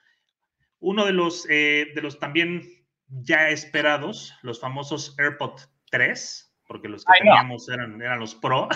Uno 0.80 1.06
de 1.06 1.14
los, 1.14 1.48
eh, 1.50 1.92
de 1.96 2.02
los 2.02 2.20
también 2.20 2.64
ya 3.08 3.50
esperados, 3.50 4.34
los 4.42 4.60
famosos 4.60 5.16
AirPod 5.18 5.62
3, 5.92 6.54
porque 6.68 6.90
los 6.90 7.06
que 7.06 7.14
Ay, 7.14 7.20
no. 7.24 7.32
teníamos 7.32 7.70
eran, 7.70 8.02
eran 8.02 8.20
los 8.20 8.36
Pro. 8.36 8.68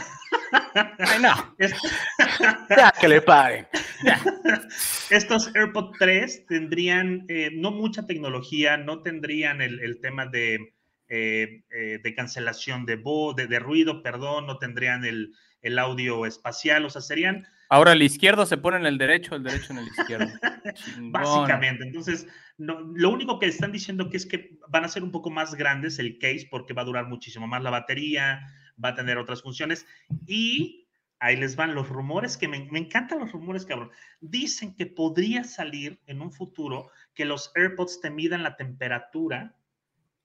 Ay, 0.73 1.21
no. 1.21 1.55
Ya 2.69 2.93
que 2.99 3.07
le 3.07 3.21
paguen. 3.21 3.67
Estos 5.09 5.53
AirPod 5.55 5.91
3 5.97 6.45
tendrían 6.47 7.25
eh, 7.27 7.51
no 7.53 7.71
mucha 7.71 8.05
tecnología, 8.05 8.77
no 8.77 9.01
tendrían 9.01 9.61
el, 9.61 9.79
el 9.79 9.99
tema 10.01 10.27
de, 10.27 10.73
eh, 11.09 11.63
eh, 11.71 11.99
de 12.03 12.15
cancelación 12.15 12.85
de 12.85 12.97
voz, 12.97 13.35
de, 13.35 13.47
de 13.47 13.59
ruido, 13.59 14.03
perdón, 14.03 14.45
no 14.45 14.57
tendrían 14.57 15.05
el, 15.05 15.33
el 15.61 15.79
audio 15.79 16.25
espacial, 16.25 16.85
o 16.85 16.89
sea, 16.89 17.01
serían 17.01 17.47
Ahora 17.69 17.93
el 17.93 18.01
izquierdo 18.01 18.45
se 18.45 18.57
pone 18.57 18.77
en 18.77 18.85
el 18.85 18.97
derecho, 18.97 19.35
el 19.35 19.43
derecho 19.43 19.73
en 19.73 19.79
el 19.79 19.87
izquierdo. 19.87 20.27
Básicamente. 21.11 21.85
Entonces, 21.85 22.27
no, 22.57 22.79
lo 22.95 23.09
único 23.09 23.39
que 23.39 23.47
están 23.47 23.71
diciendo 23.71 24.09
que 24.09 24.17
es 24.17 24.25
que 24.25 24.57
van 24.69 24.85
a 24.85 24.89
ser 24.89 25.03
un 25.03 25.11
poco 25.11 25.29
más 25.29 25.55
grandes 25.55 25.99
el 25.99 26.17
case 26.17 26.47
porque 26.49 26.73
va 26.73 26.83
a 26.83 26.85
durar 26.85 27.07
muchísimo 27.07 27.47
más 27.47 27.63
la 27.63 27.69
batería, 27.69 28.41
va 28.83 28.89
a 28.89 28.95
tener 28.95 29.17
otras 29.17 29.41
funciones 29.41 29.85
y 30.25 30.87
ahí 31.19 31.35
les 31.35 31.55
van 31.55 31.75
los 31.75 31.89
rumores 31.89 32.37
que 32.37 32.47
me, 32.47 32.65
me 32.71 32.79
encantan 32.79 33.19
los 33.19 33.31
rumores, 33.31 33.65
cabrón. 33.65 33.91
Dicen 34.21 34.75
que 34.75 34.85
podría 34.85 35.43
salir 35.43 35.99
en 36.05 36.21
un 36.21 36.31
futuro 36.31 36.89
que 37.13 37.25
los 37.25 37.51
AirPods 37.55 38.01
te 38.01 38.11
midan 38.11 38.43
la 38.43 38.55
temperatura, 38.55 39.55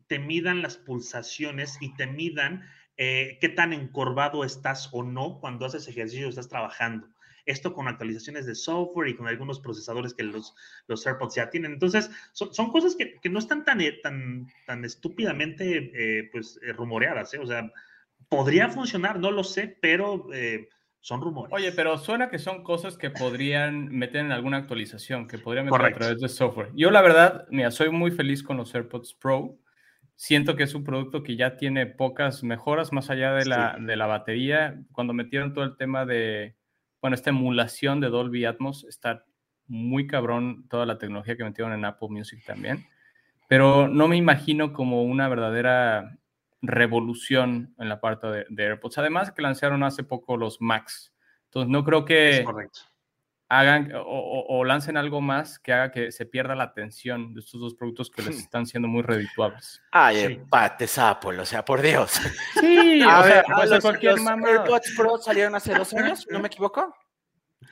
te 0.06 0.18
midan 0.18 0.62
las 0.62 0.76
pulsaciones 0.76 1.78
y 1.80 1.94
te 1.94 2.06
midan 2.06 2.62
eh, 2.98 3.38
qué 3.40 3.48
tan 3.48 3.72
encorvado 3.72 4.44
estás 4.44 4.90
o 4.92 5.02
no 5.02 5.40
cuando 5.40 5.64
haces 5.64 5.88
ejercicio 5.88 6.26
o 6.26 6.30
estás 6.30 6.48
trabajando. 6.48 7.08
Esto 7.46 7.72
con 7.72 7.88
actualizaciones 7.88 8.46
de 8.46 8.54
software 8.54 9.08
y 9.08 9.16
con 9.16 9.26
algunos 9.26 9.60
procesadores 9.60 10.14
que 10.14 10.22
los, 10.22 10.54
los 10.86 11.06
AirPods 11.06 11.34
ya 11.34 11.50
tienen. 11.50 11.72
Entonces, 11.72 12.10
son, 12.32 12.54
son 12.54 12.70
cosas 12.70 12.94
que, 12.96 13.18
que, 13.20 13.28
no 13.28 13.38
están 13.38 13.64
tan, 13.64 13.80
eh, 13.80 13.98
tan, 14.02 14.46
tan 14.66 14.84
estúpidamente 14.84 15.92
eh, 15.94 16.28
pues, 16.30 16.58
eh, 16.62 16.72
rumoreadas. 16.72 17.34
¿eh? 17.34 17.38
O 17.38 17.46
sea, 17.46 17.70
podría 18.28 18.68
funcionar, 18.68 19.18
no 19.18 19.30
lo 19.30 19.44
sé, 19.44 19.76
pero 19.80 20.26
eh, 20.32 20.68
son 21.00 21.20
rumores. 21.20 21.52
Oye, 21.52 21.72
pero 21.72 21.98
suena 21.98 22.30
que 22.30 22.38
son 22.38 22.62
cosas 22.62 22.96
que 22.96 23.10
podrían 23.10 23.88
meter 23.88 24.24
en 24.24 24.32
alguna 24.32 24.58
actualización, 24.58 25.26
que 25.26 25.38
podrían 25.38 25.66
meter 25.66 25.78
Correcto. 25.78 25.96
a 25.96 26.00
través 26.00 26.20
de 26.20 26.28
software. 26.28 26.70
Yo, 26.74 26.90
la 26.90 27.02
verdad, 27.02 27.46
mira, 27.50 27.70
soy 27.70 27.90
muy 27.90 28.10
feliz 28.10 28.42
con 28.42 28.56
los 28.56 28.74
AirPods 28.74 29.14
Pro. 29.14 29.58
siento 30.16 30.56
que 30.56 30.62
es 30.62 30.74
un 30.74 30.84
producto 30.84 31.22
que 31.22 31.36
ya 31.36 31.56
tiene 31.56 31.86
pocas 31.86 32.42
mejoras 32.42 32.92
más 32.92 33.10
allá 33.10 33.34
de 33.34 33.44
la, 33.44 33.76
de 33.80 33.96
la 33.96 34.06
batería. 34.06 34.80
Cuando 34.92 35.12
metieron 35.12 35.52
todo 35.52 35.64
el 35.64 35.76
tema 35.76 36.06
de, 36.06 36.54
bueno, 37.02 37.14
esta 37.14 37.30
emulación 37.30 38.00
de 38.00 38.08
Dolby 38.08 38.46
Atmos, 38.46 38.84
está 38.84 39.26
muy 39.66 40.06
cabrón 40.06 40.66
toda 40.70 40.86
la 40.86 40.98
tecnología 40.98 41.36
que 41.36 41.44
metieron 41.44 41.72
en 41.72 41.84
Apple 41.84 42.08
Music 42.10 42.42
también. 42.46 42.86
Pero 43.48 43.88
no 43.88 44.08
me 44.08 44.16
imagino 44.16 44.72
como 44.72 45.02
una 45.02 45.28
verdadera 45.28 46.16
revolución 46.62 47.74
en 47.78 47.88
la 47.88 48.00
parte 48.00 48.28
de, 48.28 48.46
de 48.48 48.64
AirPods. 48.64 48.98
Además 48.98 49.32
que 49.32 49.42
lanzaron 49.42 49.82
hace 49.82 50.04
poco 50.04 50.36
los 50.36 50.60
Max. 50.60 51.12
Entonces 51.46 51.70
no 51.70 51.84
creo 51.84 52.04
que 52.04 52.46
hagan 53.52 53.92
o, 53.94 54.64
lancen 54.64 54.96
algo 54.96 55.20
más 55.20 55.58
que 55.58 55.74
haga 55.74 55.90
que 55.90 56.10
se 56.10 56.24
pierda 56.24 56.54
la 56.54 56.64
atención 56.64 57.34
de 57.34 57.40
estos 57.40 57.60
dos 57.60 57.74
productos 57.74 58.10
que 58.10 58.22
les 58.22 58.38
están 58.38 58.64
siendo 58.64 58.88
muy 58.88 59.02
redituables. 59.02 59.82
Ay, 59.90 60.26
sí. 60.26 60.40
pates 60.48 60.96
Apple, 60.96 61.38
o 61.38 61.44
sea, 61.44 61.62
por 61.62 61.82
Dios. 61.82 62.12
Sí, 62.58 63.02
a 63.02 63.20
o 63.20 63.22
ver, 63.22 63.32
sea, 63.32 63.54
puede 63.54 63.68
ser 63.68 63.76
los, 63.76 63.82
cualquier 63.82 64.14
los 64.18 64.94
Pro 64.96 65.18
salieron 65.18 65.54
hace 65.54 65.74
dos 65.74 65.92
años, 65.92 66.26
¿no 66.30 66.40
me 66.40 66.46
equivoco? 66.46 66.94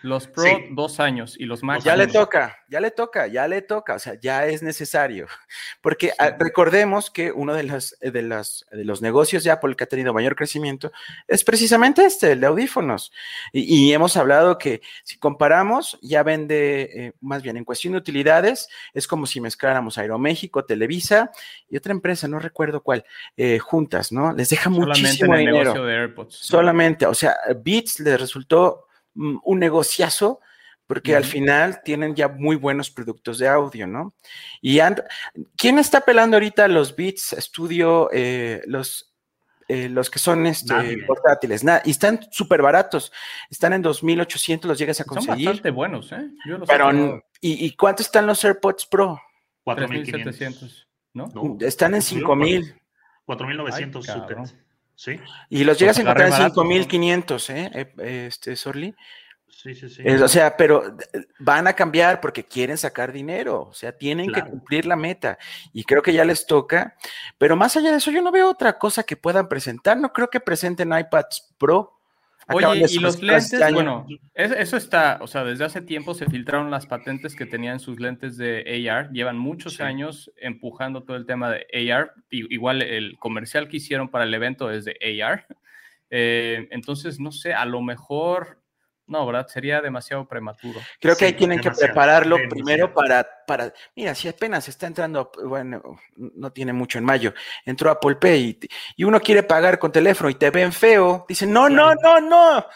Los 0.03 0.27
Pro, 0.27 0.45
Sí. 0.45 0.51
dos 0.73 1.01
años, 1.01 1.37
y 1.39 1.45
los 1.45 1.63
Max. 1.63 1.85
Ya 1.85 1.97
le 1.97 2.07
toca, 2.07 2.57
ya 2.69 2.81
le 2.81 2.91
toca, 2.91 3.27
ya 3.27 3.47
le 3.49 3.63
toca, 3.63 3.95
o 3.95 3.99
sea, 3.99 4.15
ya 4.21 4.47
es 4.47 4.63
necesario. 4.63 5.27
Porque 5.81 6.13
ah, 6.19 6.37
recordemos 6.39 7.11
que 7.11 7.33
uno 7.33 7.55
de 7.55 7.65
los, 7.65 7.97
eh, 8.01 8.11
de, 8.11 8.23
las, 8.23 8.65
de 8.71 8.85
los 8.85 9.03
negocios 9.03 9.45
de 9.45 9.51
Apple 9.51 9.77
que 9.77 9.85
ha 9.85 9.89
tenido 9.89 10.13
mayor 10.15 10.37
crecimiento 10.37 10.91
es 11.29 11.45
precisamente 11.45 12.05
este, 12.05 12.33
el 12.33 12.41
de 12.41 12.47
audífonos. 12.47 13.13
Y, 13.53 13.89
y 13.89 13.93
hemos 13.93 14.17
hablado 14.17 14.59
que 14.59 14.81
si 15.05 15.19
comparamos, 15.19 15.99
ya 16.03 16.23
vende, 16.23 16.83
eh, 16.95 17.13
más 17.21 17.43
bien 17.43 17.57
en 17.57 17.65
cuestión 17.65 17.93
de 17.93 17.99
utilidades, 17.99 18.69
es 18.95 19.07
como 19.07 19.27
si 19.27 19.41
mezcláramos 19.41 19.99
Aeroméxico, 19.99 20.65
Televisa 20.65 21.31
y 21.69 21.77
otra 21.77 21.93
empresa, 21.93 22.29
no 22.29 22.39
recuerdo 22.39 22.83
cuál, 22.83 23.05
eh, 23.37 23.59
juntas, 23.59 24.13
¿no? 24.13 24.33
Les 24.33 24.49
deja 24.49 24.65
Solamente 24.71 25.01
muchísimo 25.03 25.35
en 25.35 25.41
el 25.41 25.47
dinero. 25.47 25.65
negocio 25.65 25.85
de 25.85 25.95
AirPods. 25.97 26.35
Solamente, 26.37 27.07
o 27.07 27.15
sea, 27.15 27.37
Beats 27.63 28.01
les 28.01 28.21
resultó 28.21 28.87
un 29.15 29.59
negociazo 29.59 30.41
porque 30.87 31.15
al 31.15 31.25
final 31.25 31.83
tienen 31.85 32.17
ya 32.17 32.27
muy 32.29 32.57
buenos 32.57 32.91
productos 32.91 33.39
de 33.39 33.47
audio, 33.47 33.87
¿no? 33.87 34.13
Y 34.61 34.81
and- 34.81 35.03
¿quién 35.57 35.79
está 35.79 36.01
pelando 36.01 36.37
ahorita 36.37 36.67
los 36.67 36.97
Beats 36.97 37.37
Studio, 37.39 38.09
eh, 38.13 38.61
los, 38.67 39.15
eh, 39.69 39.89
los 39.89 40.11
que 40.11 40.19
son 40.19 40.47
este, 40.47 40.75
Nadie. 40.75 41.05
portátiles? 41.07 41.63
Na- 41.63 41.81
y 41.85 41.93
están 41.93 42.19
súper 42.33 42.61
baratos, 42.61 43.13
están 43.49 43.73
en 43.73 43.83
2.800, 43.85 44.65
los 44.67 44.79
llegas 44.81 45.01
a 45.01 45.05
Son 45.05 45.15
conseguir. 45.15 45.47
bastante 45.47 45.71
buenos, 45.71 46.11
¿eh? 46.11 46.29
Yo 46.45 46.59
los 46.59 46.69
Pero. 46.69 47.23
¿y, 47.41 47.67
¿y 47.67 47.77
cuánto 47.77 48.03
están 48.03 48.27
los 48.27 48.45
AirPods 48.45 48.87
Pro? 48.87 49.21
4.500. 49.65 50.25
3.700, 50.25 50.87
¿no? 51.15 51.29
No, 51.33 51.57
Están 51.65 51.95
en 51.95 52.03
subieron 52.03 52.41
5.000 52.41 52.75
4.900 53.29 53.69
Ay, 53.73 53.83
súper. 53.85 54.37
cabrón. 54.37 54.51
Sí, 55.01 55.19
y 55.49 55.65
los 55.65 55.79
llegas 55.79 55.97
a 55.97 56.03
encontrar 56.03 56.27
en 56.27 56.33
baratos, 56.33 56.63
¿no? 56.63 56.71
5.500, 56.71 57.51
¿eh? 57.55 57.71
Eh, 57.97 58.27
Este, 58.27 58.55
Sorli. 58.55 58.95
sí, 59.49 59.75
sí, 59.75 59.89
sí. 59.89 60.07
O 60.07 60.29
sea, 60.29 60.59
pero 60.59 60.95
van 61.39 61.67
a 61.67 61.73
cambiar 61.73 62.21
porque 62.21 62.45
quieren 62.45 62.77
sacar 62.77 63.11
dinero, 63.11 63.63
o 63.71 63.73
sea, 63.73 63.97
tienen 63.97 64.31
que 64.31 64.43
cumplir 64.45 64.85
la 64.85 64.97
meta 64.97 65.39
y 65.73 65.85
creo 65.85 66.03
que 66.03 66.13
ya 66.13 66.23
les 66.27 66.45
toca, 66.45 66.97
pero 67.39 67.57
más 67.57 67.75
allá 67.79 67.93
de 67.93 67.97
eso, 67.97 68.11
yo 68.11 68.21
no 68.21 68.31
veo 68.31 68.51
otra 68.51 68.79
cosa 68.79 69.03
que 69.03 69.17
puedan 69.17 69.49
presentar, 69.49 69.97
no 69.97 70.13
creo 70.13 70.29
que 70.29 70.39
presenten 70.39 70.93
iPads 70.93 71.55
Pro. 71.57 72.00
Acaban 72.47 72.65
Oye, 72.79 72.87
y 72.91 72.99
los 72.99 73.15
este 73.15 73.27
lentes, 73.27 73.73
bueno, 73.73 74.07
es- 74.35 74.51
eso 74.53 74.77
está, 74.77 75.19
o 75.21 75.27
sea, 75.29 75.45
desde 75.45 75.65
hace 75.65 75.81
tiempo 75.83 76.15
se 76.15 76.27
filtraron 76.27 76.71
las 76.71 76.87
patentes 76.87 77.37
que 77.37 77.47
tenían 77.47 77.79
sus 77.79 78.01
lentes 78.01 78.37
de 78.37 78.65
AR, 78.91 79.11
llevan 79.13 79.39
muchos 79.39 79.75
Sí. 79.75 79.83
años 79.83 80.33
empujando 80.37 81.05
todo 81.05 81.17
el 81.17 81.27
tema 81.27 81.51
de 81.51 81.67
AR, 81.73 82.13
igual 82.31 82.83
el 82.83 83.17
comercial 83.19 83.69
que 83.69 83.77
hicieron 83.77 84.09
para 84.09 84.25
el 84.25 84.35
evento 84.35 84.71
es 84.71 84.85
de 84.85 84.97
AR, 85.23 85.47
Eh, 86.13 86.67
entonces, 86.73 87.21
no 87.21 87.31
sé, 87.31 87.55
a 87.55 87.65
lo 87.67 87.83
mejor, 87.83 88.60
no, 89.11 89.27
¿verdad? 89.27 89.47
Sería 89.49 89.81
demasiado 89.83 90.27
prematuro. 90.27 90.81
Creo 91.01 91.15
que 91.15 91.19
Sí, 91.21 91.25
ahí 91.27 91.33
tienen 91.35 91.61
que 91.61 91.71
prepararlo 91.71 92.37
demasiado. 92.37 92.65
primero 92.65 92.95
para, 92.95 93.29
para, 93.47 93.73
mira, 93.95 94.15
si 94.15 94.29
apenas 94.29 94.69
está 94.69 94.87
entrando, 94.87 95.31
bueno, 95.45 95.83
no 96.17 96.53
tiene 96.53 96.73
mucho 96.73 96.99
en 96.99 97.05
mayo, 97.05 97.35
entró 97.67 97.91
Apple 97.91 98.17
Pay 98.17 98.59
y, 98.63 98.69
y 99.03 99.05
uno 99.05 99.21
quiere 99.21 99.43
pagar 99.43 99.79
con 99.79 99.93
teléfono 99.93 100.31
y 100.31 100.35
te 100.35 100.51
ven 100.51 100.73
feo, 100.73 101.27
dicen, 101.29 101.53
no, 101.53 101.69
no, 101.69 101.93
no, 101.95 102.21
no. 102.21 102.67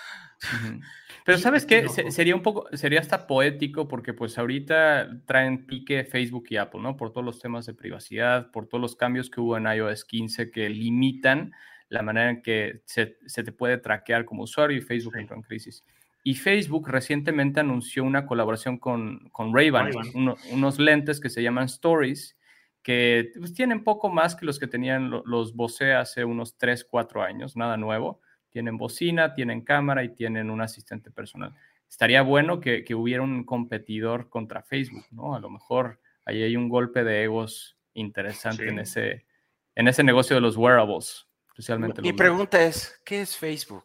Pero 1.24 1.38
sabes 1.38 1.64
qué, 1.64 1.88
Se- 1.88 2.10
sería 2.10 2.34
un 2.34 2.42
poco, 2.42 2.66
sería 2.76 3.00
hasta 3.00 3.26
poético 3.26 3.88
porque 3.88 4.12
pues 4.12 4.36
ahorita 4.36 5.08
traen 5.24 5.64
pique 5.66 6.04
Facebook 6.04 6.44
y 6.50 6.58
Apple, 6.58 6.82
¿no? 6.82 6.96
Por 6.98 7.12
todos 7.12 7.24
los 7.24 7.38
temas 7.38 7.64
de 7.64 7.72
privacidad, 7.72 8.50
por 8.50 8.66
todos 8.66 8.82
los 8.82 8.94
cambios 8.94 9.30
que 9.30 9.40
hubo 9.40 9.56
en 9.56 9.64
iOS 9.66 10.04
15 10.04 10.50
que 10.50 10.68
limitan 10.68 11.52
la 11.88 12.02
manera 12.02 12.28
en 12.30 12.42
que 12.42 12.82
se, 12.84 13.16
se 13.26 13.42
te 13.42 13.52
puede 13.52 13.78
traquear 13.78 14.26
como 14.26 14.42
usuario 14.42 14.76
y 14.76 14.82
Facebook 14.82 15.14
Sí. 15.14 15.20
entró 15.20 15.36
en 15.36 15.42
crisis. 15.42 15.82
Y 16.24 16.34
Facebook 16.34 16.88
recientemente 16.88 17.60
anunció 17.60 18.02
una 18.02 18.26
colaboración 18.26 18.78
con, 18.78 19.28
con 19.30 19.54
Ray-Ban, 19.54 19.86
Ray-Ban. 19.92 20.06
uno- 20.14 20.36
unos 20.50 20.78
lentes 20.78 21.20
que 21.20 21.28
se 21.30 21.42
llaman 21.42 21.66
Stories, 21.66 22.36
que 22.82 23.30
pues, 23.38 23.54
tienen 23.54 23.84
poco 23.84 24.08
más 24.08 24.34
que 24.34 24.46
los 24.46 24.58
que 24.58 24.66
tenían 24.66 25.10
lo- 25.10 25.22
los 25.26 25.54
Bose 25.54 25.92
hace 25.92 26.24
unos 26.24 26.56
3, 26.56 26.84
4 26.84 27.22
años, 27.22 27.56
nada 27.56 27.76
nuevo. 27.76 28.20
Tienen 28.50 28.78
bocina, 28.78 29.34
tienen 29.34 29.60
cámara 29.62 30.02
y 30.02 30.14
tienen 30.14 30.48
un 30.50 30.60
asistente 30.62 31.10
personal. 31.10 31.52
Estaría 31.90 32.22
bueno 32.22 32.58
que, 32.60 32.84
que 32.84 32.94
hubiera 32.94 33.22
un 33.22 33.44
competidor 33.44 34.28
contra 34.30 34.62
Facebook, 34.62 35.04
¿no? 35.10 35.34
A 35.34 35.40
lo 35.40 35.50
mejor 35.50 36.00
ahí 36.24 36.42
hay 36.42 36.56
un 36.56 36.68
golpe 36.68 37.04
de 37.04 37.24
egos 37.24 37.76
interesante 37.94 38.62
Sí. 38.64 38.68
en, 38.70 38.78
ese, 38.78 39.26
en 39.74 39.88
ese 39.88 40.02
negocio 40.02 40.36
de 40.36 40.40
los 40.42 40.56
wearables, 40.56 41.26
especialmente 41.48 42.00
Mi 42.00 42.08
los 42.08 42.16
pregunta 42.16 42.62
es, 42.64 43.00
¿qué 43.04 43.20
es 43.20 43.36
Facebook? 43.36 43.84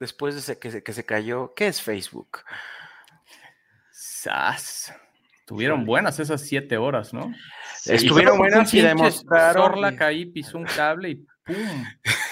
Después 0.00 0.34
de 0.34 0.40
ese- 0.40 0.58
que, 0.58 0.70
se, 0.70 0.82
que 0.82 0.92
se 0.92 1.04
cayó, 1.04 1.54
¿qué 1.54 1.66
es 1.68 1.82
Facebook? 1.82 2.40
¡Sas! 3.90 4.92
Tuvieron 5.46 5.84
buenas 5.86 6.20
esas 6.20 6.42
siete 6.42 6.76
horas, 6.76 7.14
¿no? 7.14 7.32
Estuvieron 7.86 8.36
buenas 8.36 8.72
y 8.74 8.82
demostraron. 8.82 9.62
Zorla 9.62 9.92
y- 9.92 9.96
caí, 9.96 10.26
pisó 10.26 10.58
un 10.58 10.64
cable 10.64 11.08
y 11.10 11.14
¡pum! 11.44 11.84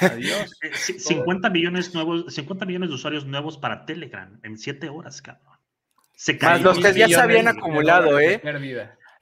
Adiós. 0.03 0.53
Eh, 0.63 0.71
ci- 0.73 0.99
50 0.99 1.49
millones 1.49 1.95
nuevos, 1.95 2.33
50 2.35 2.67
millones 2.67 2.91
de 2.91 2.95
usuarios 2.95 3.25
nuevos 3.25 3.57
para 3.57 3.87
Telegram 3.87 4.39
en 4.43 4.59
7 4.59 4.91
horas, 4.91 5.23
cabrón. 5.23 5.57
Se 6.15 6.35
Más 6.35 6.61
los 6.61 6.79
que 6.79 6.93
ya 6.95 7.09
se 7.09 7.17
habían 7.17 7.49
acumulado, 7.49 8.21
¿eh? 8.21 8.41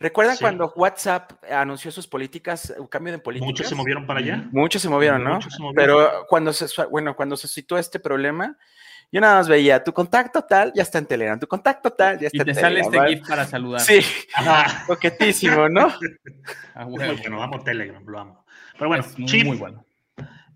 ¿Recuerdan 0.00 0.36
Sí. 0.36 0.42
cuando 0.44 0.72
WhatsApp 0.76 1.32
anunció 1.50 1.90
sus 1.90 2.06
políticas, 2.06 2.74
un 2.78 2.86
cambio 2.88 3.12
de 3.12 3.18
políticas? 3.18 3.46
Muchos 3.48 3.68
se 3.68 3.74
movieron 3.74 4.06
para 4.06 4.20
allá. 4.20 4.44
Muchos 4.52 4.82
se 4.82 4.88
movieron, 4.88 5.22
¿no? 5.24 5.34
Muchos 5.34 5.54
se 5.54 5.62
movieron. 5.62 5.74
Pero 5.76 6.26
cuando 6.28 6.52
se, 6.52 6.66
bueno, 6.86 7.14
cuando 7.16 7.36
se 7.36 7.48
situó 7.48 7.78
este 7.78 8.00
problema, 8.00 8.56
yo 9.12 9.20
nada 9.20 9.36
más 9.36 9.48
veía, 9.48 9.84
tu 9.84 9.92
contacto 9.92 10.42
tal 10.42 10.72
ya 10.74 10.82
está 10.82 10.98
en 10.98 11.06
Telegram, 11.06 11.38
tu 11.38 11.46
contacto 11.46 11.92
tal 11.92 12.18
ya 12.18 12.26
está 12.26 12.38
Y 12.38 12.40
en 12.40 12.46
te 12.46 12.52
Telegram. 12.54 12.70
sale 12.70 12.80
este 12.80 12.96
¿vale? 12.98 13.16
GIF 13.16 13.28
para 13.28 13.44
saludar. 13.46 13.80
Sí, 13.80 14.00
Ajá. 14.34 14.84
coquetísimo, 14.88 15.68
¿no? 15.68 15.88
A 16.74 16.84
Muy 16.86 16.98
huevo. 16.98 17.16
bueno, 17.20 17.42
amo 17.42 17.62
Telegram, 17.62 18.04
lo 18.04 18.18
amo. 18.18 18.44
Pero 18.76 18.88
bueno, 18.88 19.04
Es 19.04 19.16
muy, 19.18 19.28
Chief, 19.28 19.44
muy 19.44 19.56
bueno. 19.56 19.84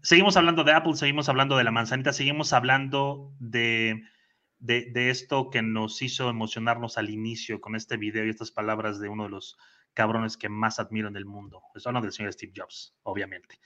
seguimos 0.02 0.36
hablando 0.36 0.64
de 0.64 0.72
Apple, 0.72 0.94
seguimos 0.96 1.28
hablando 1.28 1.56
de 1.56 1.62
la 1.64 1.70
manzanita, 1.70 2.12
seguimos 2.12 2.52
hablando 2.52 3.30
de, 3.38 4.02
de, 4.58 4.90
de 4.92 5.10
esto 5.10 5.50
que 5.50 5.62
nos 5.62 6.02
hizo 6.02 6.28
emocionarnos 6.28 6.98
al 6.98 7.10
inicio 7.10 7.60
con 7.60 7.76
este 7.76 7.96
video 7.96 8.24
y 8.24 8.30
estas 8.30 8.50
palabras 8.50 9.00
de 9.00 9.08
uno 9.08 9.24
de 9.24 9.30
los 9.30 9.56
cabrones 9.94 10.36
que 10.36 10.48
más 10.48 10.78
admiro 10.78 11.08
en 11.08 11.16
el 11.16 11.24
mundo. 11.24 11.62
Estoy 11.74 11.90
hablando 11.90 12.06
del 12.06 12.12
señor 12.12 12.32
Steve 12.32 12.52
Jobs, 12.56 12.94
obviamente. 13.02 13.58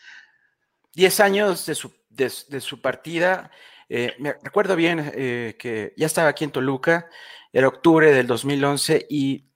Diez 0.95 1.21
años 1.21 1.67
de 1.67 1.75
su, 1.75 1.93
de 2.11 2.31
su 2.31 2.81
partida. 2.81 3.51
eh, 3.89 4.15
me 4.19 4.35
recuerdo 4.43 4.77
bien 4.77 5.13
eh, 5.15 5.57
que 5.59 5.93
ya 5.97 6.07
estaba 6.07 6.29
aquí 6.29 6.45
en 6.45 6.51
Toluca, 6.51 7.09
era 7.53 7.69
octubre 7.69 8.13
del 8.13 8.27
2011 8.27 9.07
y 9.11 9.47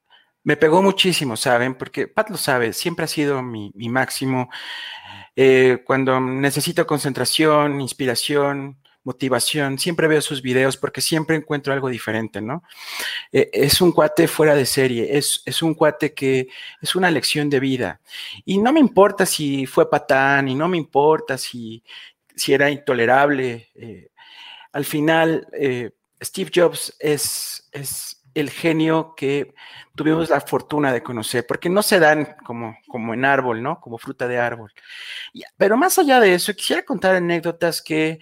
me 0.42 0.56
pegó 0.56 0.82
muchísimo, 0.82 1.36
¿saben? 1.36 1.74
Porque 1.76 2.08
Pat 2.08 2.30
lo 2.30 2.36
sabe, 2.36 2.72
siempre 2.72 3.04
ha 3.06 3.08
sido 3.08 3.42
mi, 3.42 3.72
mi 3.74 3.88
máximo. 3.88 4.48
Eh, 5.34 5.82
cuando 5.84 6.20
necesito 6.20 6.86
concentración, 6.86 7.80
inspiración, 7.80 8.78
motivación, 9.06 9.78
siempre 9.78 10.08
veo 10.08 10.20
sus 10.20 10.42
videos 10.42 10.76
porque 10.76 11.00
siempre 11.00 11.36
encuentro 11.36 11.72
algo 11.72 11.88
diferente, 11.88 12.40
¿no? 12.40 12.64
Eh, 13.30 13.48
es 13.52 13.80
un 13.80 13.92
cuate 13.92 14.26
fuera 14.26 14.56
de 14.56 14.66
serie, 14.66 15.16
es, 15.16 15.42
es 15.46 15.62
un 15.62 15.74
cuate 15.74 16.12
que 16.12 16.48
es 16.82 16.96
una 16.96 17.08
lección 17.10 17.48
de 17.48 17.60
vida. 17.60 18.00
Y 18.44 18.58
no 18.58 18.72
me 18.72 18.80
importa 18.80 19.24
si 19.24 19.64
fue 19.64 19.88
patán 19.88 20.48
y 20.48 20.56
no 20.56 20.66
me 20.66 20.76
importa 20.76 21.38
si, 21.38 21.84
si 22.34 22.52
era 22.52 22.68
intolerable. 22.68 23.70
eh, 23.76 24.10
al 24.72 24.84
final, 24.84 25.46
eh, 25.52 25.92
Steve 26.20 26.50
Jobs 26.52 26.94
es, 26.98 27.68
es 27.72 28.22
el 28.34 28.50
genio 28.50 29.14
que 29.16 29.54
tuvimos 29.94 30.28
la 30.28 30.40
fortuna 30.40 30.92
de 30.92 31.02
conocer, 31.02 31.46
porque 31.46 31.70
no 31.70 31.82
se 31.82 32.00
dan 32.00 32.36
como, 32.44 32.76
como 32.88 33.14
en 33.14 33.24
árbol, 33.24 33.62
¿no? 33.62 33.80
Como 33.80 33.98
fruta 33.98 34.26
de 34.28 34.38
árbol. 34.38 34.72
Pero 35.56 35.76
más 35.76 35.98
allá 35.98 36.20
de 36.20 36.34
eso, 36.34 36.52
quisiera 36.54 36.84
contar 36.84 37.14
anécdotas 37.14 37.80
que, 37.80 38.18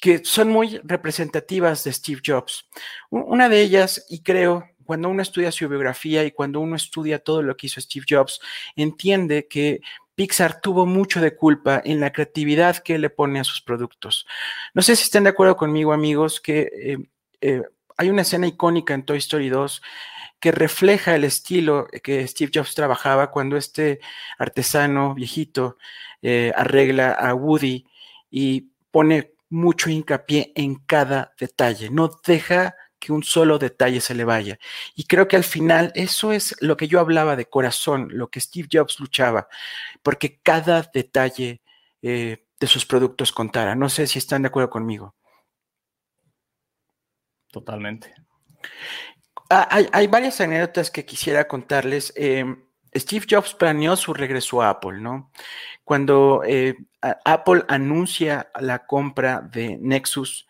que 0.00 0.24
son 0.24 0.50
muy 0.50 0.80
representativas 0.84 1.84
de 1.84 1.92
Steve 1.92 2.20
Jobs. 2.24 2.68
Una 3.10 3.48
de 3.48 3.62
ellas, 3.62 4.04
y 4.08 4.22
creo, 4.22 4.64
cuando 4.84 5.08
uno 5.08 5.22
estudia 5.22 5.50
su 5.50 5.68
biografía 5.68 6.24
y 6.24 6.30
cuando 6.30 6.60
uno 6.60 6.76
estudia 6.76 7.18
todo 7.18 7.42
lo 7.42 7.56
que 7.56 7.66
hizo 7.66 7.80
Steve 7.80 8.06
Jobs, 8.08 8.40
entiende 8.76 9.48
que 9.48 9.80
Pixar 10.14 10.60
tuvo 10.60 10.86
mucho 10.86 11.20
de 11.20 11.34
culpa 11.34 11.82
en 11.84 12.00
la 12.00 12.12
creatividad 12.12 12.78
que 12.78 12.98
le 12.98 13.10
pone 13.10 13.40
a 13.40 13.44
sus 13.44 13.60
productos. 13.60 14.26
No 14.72 14.82
sé 14.82 14.94
si 14.94 15.04
están 15.04 15.24
de 15.24 15.30
acuerdo 15.30 15.56
conmigo, 15.56 15.92
amigos, 15.92 16.40
que 16.40 16.70
eh, 16.72 16.98
eh, 17.40 17.62
hay 17.96 18.10
una 18.10 18.22
escena 18.22 18.46
icónica 18.46 18.94
en 18.94 19.04
Toy 19.04 19.18
Story 19.18 19.48
2 19.48 19.82
que 20.38 20.52
refleja 20.52 21.14
el 21.14 21.24
estilo 21.24 21.88
que 22.02 22.26
Steve 22.28 22.52
Jobs 22.54 22.74
trabajaba 22.74 23.30
cuando 23.30 23.56
este 23.56 24.00
artesano 24.38 25.14
viejito 25.14 25.78
eh, 26.22 26.52
arregla 26.54 27.12
a 27.12 27.34
Woody 27.34 27.86
y 28.30 28.68
pone 28.90 29.33
mucho 29.54 29.90
hincapié 29.90 30.52
en 30.56 30.74
cada 30.74 31.34
detalle, 31.38 31.90
no 31.90 32.10
deja 32.26 32.74
que 32.98 33.12
un 33.12 33.22
solo 33.22 33.58
detalle 33.58 34.00
se 34.00 34.14
le 34.14 34.24
vaya. 34.24 34.58
Y 34.94 35.04
creo 35.04 35.28
que 35.28 35.36
al 35.36 35.44
final 35.44 35.92
eso 35.94 36.32
es 36.32 36.56
lo 36.60 36.76
que 36.76 36.88
yo 36.88 37.00
hablaba 37.00 37.36
de 37.36 37.46
corazón, 37.46 38.08
lo 38.10 38.30
que 38.30 38.40
Steve 38.40 38.68
Jobs 38.72 38.98
luchaba, 38.98 39.48
porque 40.02 40.40
cada 40.42 40.82
detalle 40.92 41.60
eh, 42.02 42.46
de 42.58 42.66
sus 42.66 42.86
productos 42.86 43.30
contara. 43.32 43.74
No 43.74 43.88
sé 43.88 44.06
si 44.06 44.18
están 44.18 44.42
de 44.42 44.48
acuerdo 44.48 44.70
conmigo. 44.70 45.14
Totalmente. 47.48 48.14
Ah, 49.50 49.68
hay, 49.92 50.06
varias 50.06 50.40
anécdotas 50.40 50.90
que 50.90 51.04
quisiera 51.04 51.46
contarles. 51.46 52.12
Em, 52.16 52.63
Steve 52.96 53.26
Jobs 53.28 53.54
planeó 53.54 53.96
su 53.96 54.14
regreso 54.14 54.62
a 54.62 54.70
Apple, 54.70 55.00
¿no? 55.00 55.30
Cuando 55.84 56.42
eh, 56.46 56.76
Apple 57.24 57.64
anuncia 57.68 58.50
la 58.60 58.86
compra 58.86 59.40
de 59.40 59.76
Nexus, 59.80 60.46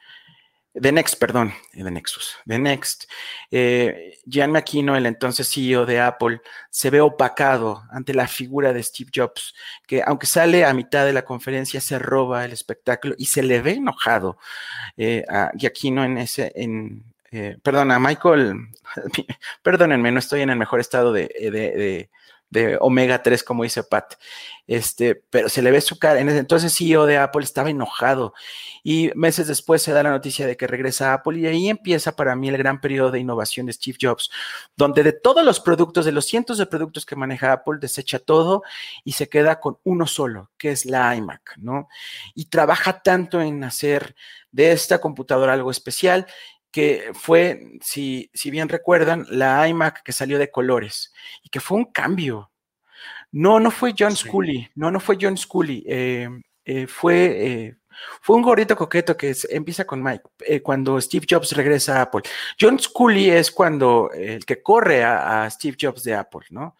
de 0.74 0.90
Next, 0.90 1.18
perdón, 1.20 1.54
de 1.72 1.88
Nexus, 1.88 2.36
de 2.44 2.58
Next, 2.58 3.04
eh, 3.50 4.18
Jan 4.28 4.50
McKino, 4.50 4.96
el 4.96 5.06
entonces 5.06 5.48
CEO 5.48 5.86
de 5.86 6.00
Apple, 6.00 6.40
se 6.68 6.90
ve 6.90 7.00
opacado 7.00 7.84
ante 7.90 8.12
la 8.12 8.26
figura 8.26 8.72
de 8.72 8.82
Steve 8.82 9.10
Jobs, 9.14 9.54
que 9.86 10.02
aunque 10.04 10.26
sale 10.26 10.64
a 10.64 10.74
mitad 10.74 11.06
de 11.06 11.12
la 11.12 11.24
conferencia, 11.24 11.80
se 11.80 11.98
roba 12.00 12.44
el 12.44 12.52
espectáculo 12.52 13.14
y 13.16 13.26
se 13.26 13.44
le 13.44 13.62
ve 13.62 13.72
enojado 13.72 14.36
eh, 14.96 15.24
a 15.28 15.52
Giacchino 15.56 16.04
en 16.04 16.18
ese, 16.18 16.52
en, 16.56 17.04
eh, 17.30 17.56
perdón, 17.62 17.92
a 17.92 18.00
Michael, 18.00 18.54
perdónenme, 19.62 20.10
no 20.10 20.18
estoy 20.18 20.40
en 20.40 20.50
el 20.50 20.58
mejor 20.58 20.80
estado 20.80 21.12
de 21.12 21.28
de 21.28 22.10
omega 22.80 23.22
3, 23.22 23.42
como 23.42 23.62
dice 23.62 23.82
Pat. 23.82 24.14
Este, 24.66 25.14
pero 25.28 25.50
se 25.50 25.60
le 25.60 25.70
ve 25.70 25.80
su 25.80 25.98
cara. 25.98 26.20
En 26.20 26.28
ese 26.28 26.38
entonces, 26.38 26.74
CEO 26.76 27.04
de 27.04 27.18
Apple 27.18 27.44
estaba 27.44 27.70
enojado. 27.70 28.32
Y 28.82 29.10
meses 29.14 29.46
después 29.46 29.82
se 29.82 29.92
da 29.92 30.02
la 30.02 30.10
noticia 30.10 30.46
de 30.46 30.56
que 30.56 30.66
regresa 30.66 31.10
a 31.10 31.14
Apple. 31.14 31.38
Y 31.38 31.46
ahí 31.46 31.68
empieza 31.68 32.16
para 32.16 32.34
mí 32.34 32.48
el 32.48 32.56
gran 32.56 32.80
periodo 32.80 33.10
de 33.10 33.20
innovación 33.20 33.66
de 33.66 33.72
Steve 33.72 33.98
Jobs, 34.00 34.30
donde 34.76 35.02
de 35.02 35.12
todos 35.12 35.44
los 35.44 35.60
productos, 35.60 36.04
de 36.04 36.12
los 36.12 36.26
cientos 36.26 36.58
de 36.58 36.66
productos 36.66 37.04
que 37.04 37.16
maneja 37.16 37.52
Apple, 37.52 37.78
desecha 37.80 38.18
todo 38.18 38.62
y 39.04 39.12
se 39.12 39.28
queda 39.28 39.60
con 39.60 39.78
uno 39.84 40.06
solo, 40.06 40.50
que 40.56 40.70
es 40.70 40.86
la 40.86 41.14
iMac, 41.14 41.56
¿no? 41.58 41.88
Y 42.34 42.46
trabaja 42.46 43.02
tanto 43.02 43.40
en 43.40 43.64
hacer 43.64 44.14
de 44.50 44.70
esta 44.72 45.00
computadora 45.00 45.52
algo 45.52 45.70
especial 45.70 46.26
que 46.74 47.12
fue, 47.14 47.78
si, 47.82 48.28
si 48.34 48.50
bien 48.50 48.68
recuerdan, 48.68 49.24
la 49.30 49.68
iMac 49.68 50.02
que 50.02 50.10
salió 50.10 50.40
de 50.40 50.50
colores 50.50 51.12
y 51.44 51.48
que 51.48 51.60
fue 51.60 51.78
un 51.78 51.84
cambio. 51.84 52.50
No, 53.30 53.60
no 53.60 53.70
fue 53.70 53.94
John 53.96 54.16
Scully, 54.16 54.68
no, 54.74 54.90
no 54.90 54.98
fue 54.98 55.16
John 55.20 55.38
Scully, 55.38 55.84
eh, 55.86 56.28
eh, 56.64 56.88
fue, 56.88 57.46
eh, 57.46 57.76
fue 58.20 58.34
un 58.34 58.42
gorrito 58.42 58.74
coqueto 58.74 59.16
que 59.16 59.36
empieza 59.50 59.84
con 59.84 60.02
Mike, 60.02 60.62
cuando 60.64 61.00
Steve 61.00 61.26
Jobs 61.30 61.52
regresa 61.52 61.98
a 61.98 62.02
Apple. 62.02 62.22
John 62.60 62.76
Scully 62.80 63.30
es 63.30 63.52
cuando 63.52 64.10
el 64.12 64.44
que 64.44 64.60
corre 64.60 65.04
a, 65.04 65.44
a, 65.44 65.50
Steve 65.50 65.76
Jobs 65.80 66.02
de 66.02 66.14
Apple, 66.14 66.46
¿no? 66.50 66.76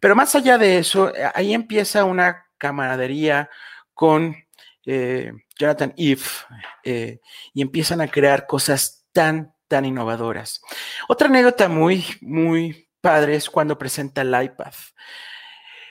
pero 0.00 0.16
más 0.16 0.34
allá 0.34 0.58
de 0.58 0.78
eso, 0.78 1.12
ahí 1.32 1.54
empieza 1.54 2.04
una 2.04 2.44
camaradería 2.58 3.48
con 3.94 4.34
eh, 4.84 5.32
Jonathan 5.62 5.94
Eve, 5.96 6.22
eh, 6.82 7.20
y 7.54 7.62
empiezan 7.62 8.00
a 8.00 8.08
crear 8.08 8.48
cosas 8.48 9.06
tan, 9.12 9.54
tan 9.68 9.84
innovadoras. 9.84 10.60
Otra 11.08 11.28
anécdota 11.28 11.68
muy, 11.68 12.04
muy 12.20 12.88
padre 13.00 13.36
es 13.36 13.48
cuando 13.48 13.78
presenta 13.78 14.22
el 14.22 14.34
iPad. 14.42 14.72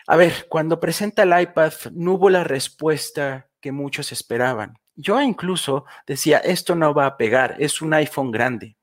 A 0.08 0.16
ver, 0.18 0.48
cuando 0.50 0.82
presenta 0.82 1.24
el 1.24 1.42
iPad 1.42 1.72
no 1.94 2.16
hubo 2.16 2.30
la 2.30 2.44
respuesta 2.44 3.48
que 3.62 3.72
muchos 3.72 4.12
esperaban. 4.12 4.78
Yo 4.96 5.22
incluso 5.22 5.86
decía, 6.06 6.40
esto 6.40 6.76
no 6.76 6.94
va 6.94 7.06
a 7.06 7.16
pegar, 7.16 7.56
es 7.60 7.82
un 7.82 7.94
iPhone 7.94 8.32
grande. 8.32 8.76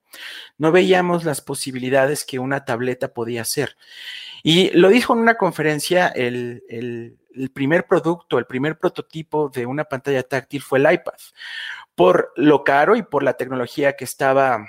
No 0.57 0.73
veíamos 0.73 1.25
las 1.25 1.43
posibilidades 1.43 2.25
que 2.25 2.39
una 2.39 2.65
tableta 2.65 3.13
podía 3.13 3.43
hacer. 3.43 3.77
Y 4.43 4.71
lo 4.71 4.89
dijo 4.89 5.13
en 5.13 5.19
una 5.19 5.35
conferencia 5.35 6.09
el, 6.09 6.63
el 6.71 7.18
primer 7.53 7.87
producto, 7.87 8.39
el 8.39 8.47
primer 8.47 8.79
prototipo 8.79 9.49
de 9.49 9.67
una 9.67 9.85
pantalla 9.85 10.23
táctil 10.23 10.63
fue 10.63 10.79
el 10.79 10.93
iPad. 10.93 11.15
Por 11.95 12.33
lo 12.37 12.65
caro 12.65 12.97
y 12.97 13.03
por 13.03 13.23
la 13.23 13.35
tecnología 13.35 13.97
que 13.97 14.05
estaba 14.05 14.67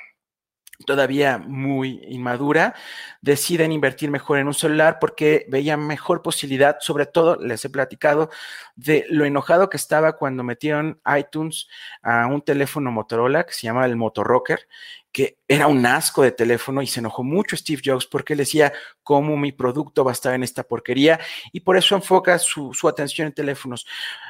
todavía 0.86 1.38
muy 1.38 2.00
inmadura, 2.08 2.74
deciden 3.22 3.72
invertir 3.72 4.10
mejor 4.12 4.40
en 4.40 4.48
un 4.48 4.54
celular 4.54 4.98
porque 5.00 5.46
veían 5.50 5.86
mejor 5.86 6.22
posibilidad, 6.22 6.78
sobre 6.80 7.06
todo, 7.06 7.36
les 7.36 7.64
he 7.66 7.70
platicado, 7.70 8.30
de 8.76 9.06
lo 9.10 9.26
enojado 9.26 9.70
que 9.70 9.78
estaba 9.78 10.14
cuando 10.14 10.44
metieron 10.44 11.02
iTunes 11.18 11.68
a 12.02 12.28
un 12.28 12.42
teléfono 12.42 12.92
Motorola 12.92 13.46
que 13.46 13.54
se 13.54 13.64
llama 13.64 13.86
el 13.86 13.98
Motorocker 13.98 14.68
que 15.12 15.38
era 15.48 15.68
un 15.68 15.86
asco 15.86 16.22
de 16.22 16.32
teléfono 16.32 16.82
y 16.82 16.88
se 16.88 17.00
enojó 17.00 17.24
mucho 17.24 17.58
Steve 17.58 17.82
Jobs 17.84 18.06
porque 18.06 18.34
él 18.34 18.38
decía 18.38 18.72
cómo 19.02 19.38
mi 19.38 19.52
producto 19.52 20.04
va 20.04 20.12
a 20.12 20.14
estar 20.14 20.36
en 20.36 20.44
esta 20.44 20.64
porquería 20.64 21.20
y 21.52 21.62
por 21.62 21.78
eso 21.78 21.96
enfoca 21.96 22.38
su, 22.38 22.72
atención 22.88 23.28
en 23.28 23.34
teléfonos. 23.34 23.88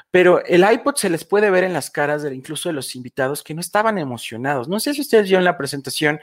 Pero 0.10 0.44
el 0.46 0.66
iPod 0.70 0.96
se 0.96 1.10
les 1.10 1.26
puede 1.26 1.50
ver 1.50 1.66
en 1.66 1.74
las 1.74 1.90
caras 1.90 2.24
de, 2.24 2.34
incluso 2.34 2.70
de 2.70 2.74
los 2.74 2.96
invitados 2.96 3.44
que 3.44 3.54
no 3.54 3.62
estaban 3.62 3.98
emocionados. 3.98 4.70
No 4.70 4.80
sé 4.80 4.94
si 4.94 5.02
ustedes 5.02 5.26
vieron 5.26 5.44
la 5.44 5.58
presentación 5.58 6.20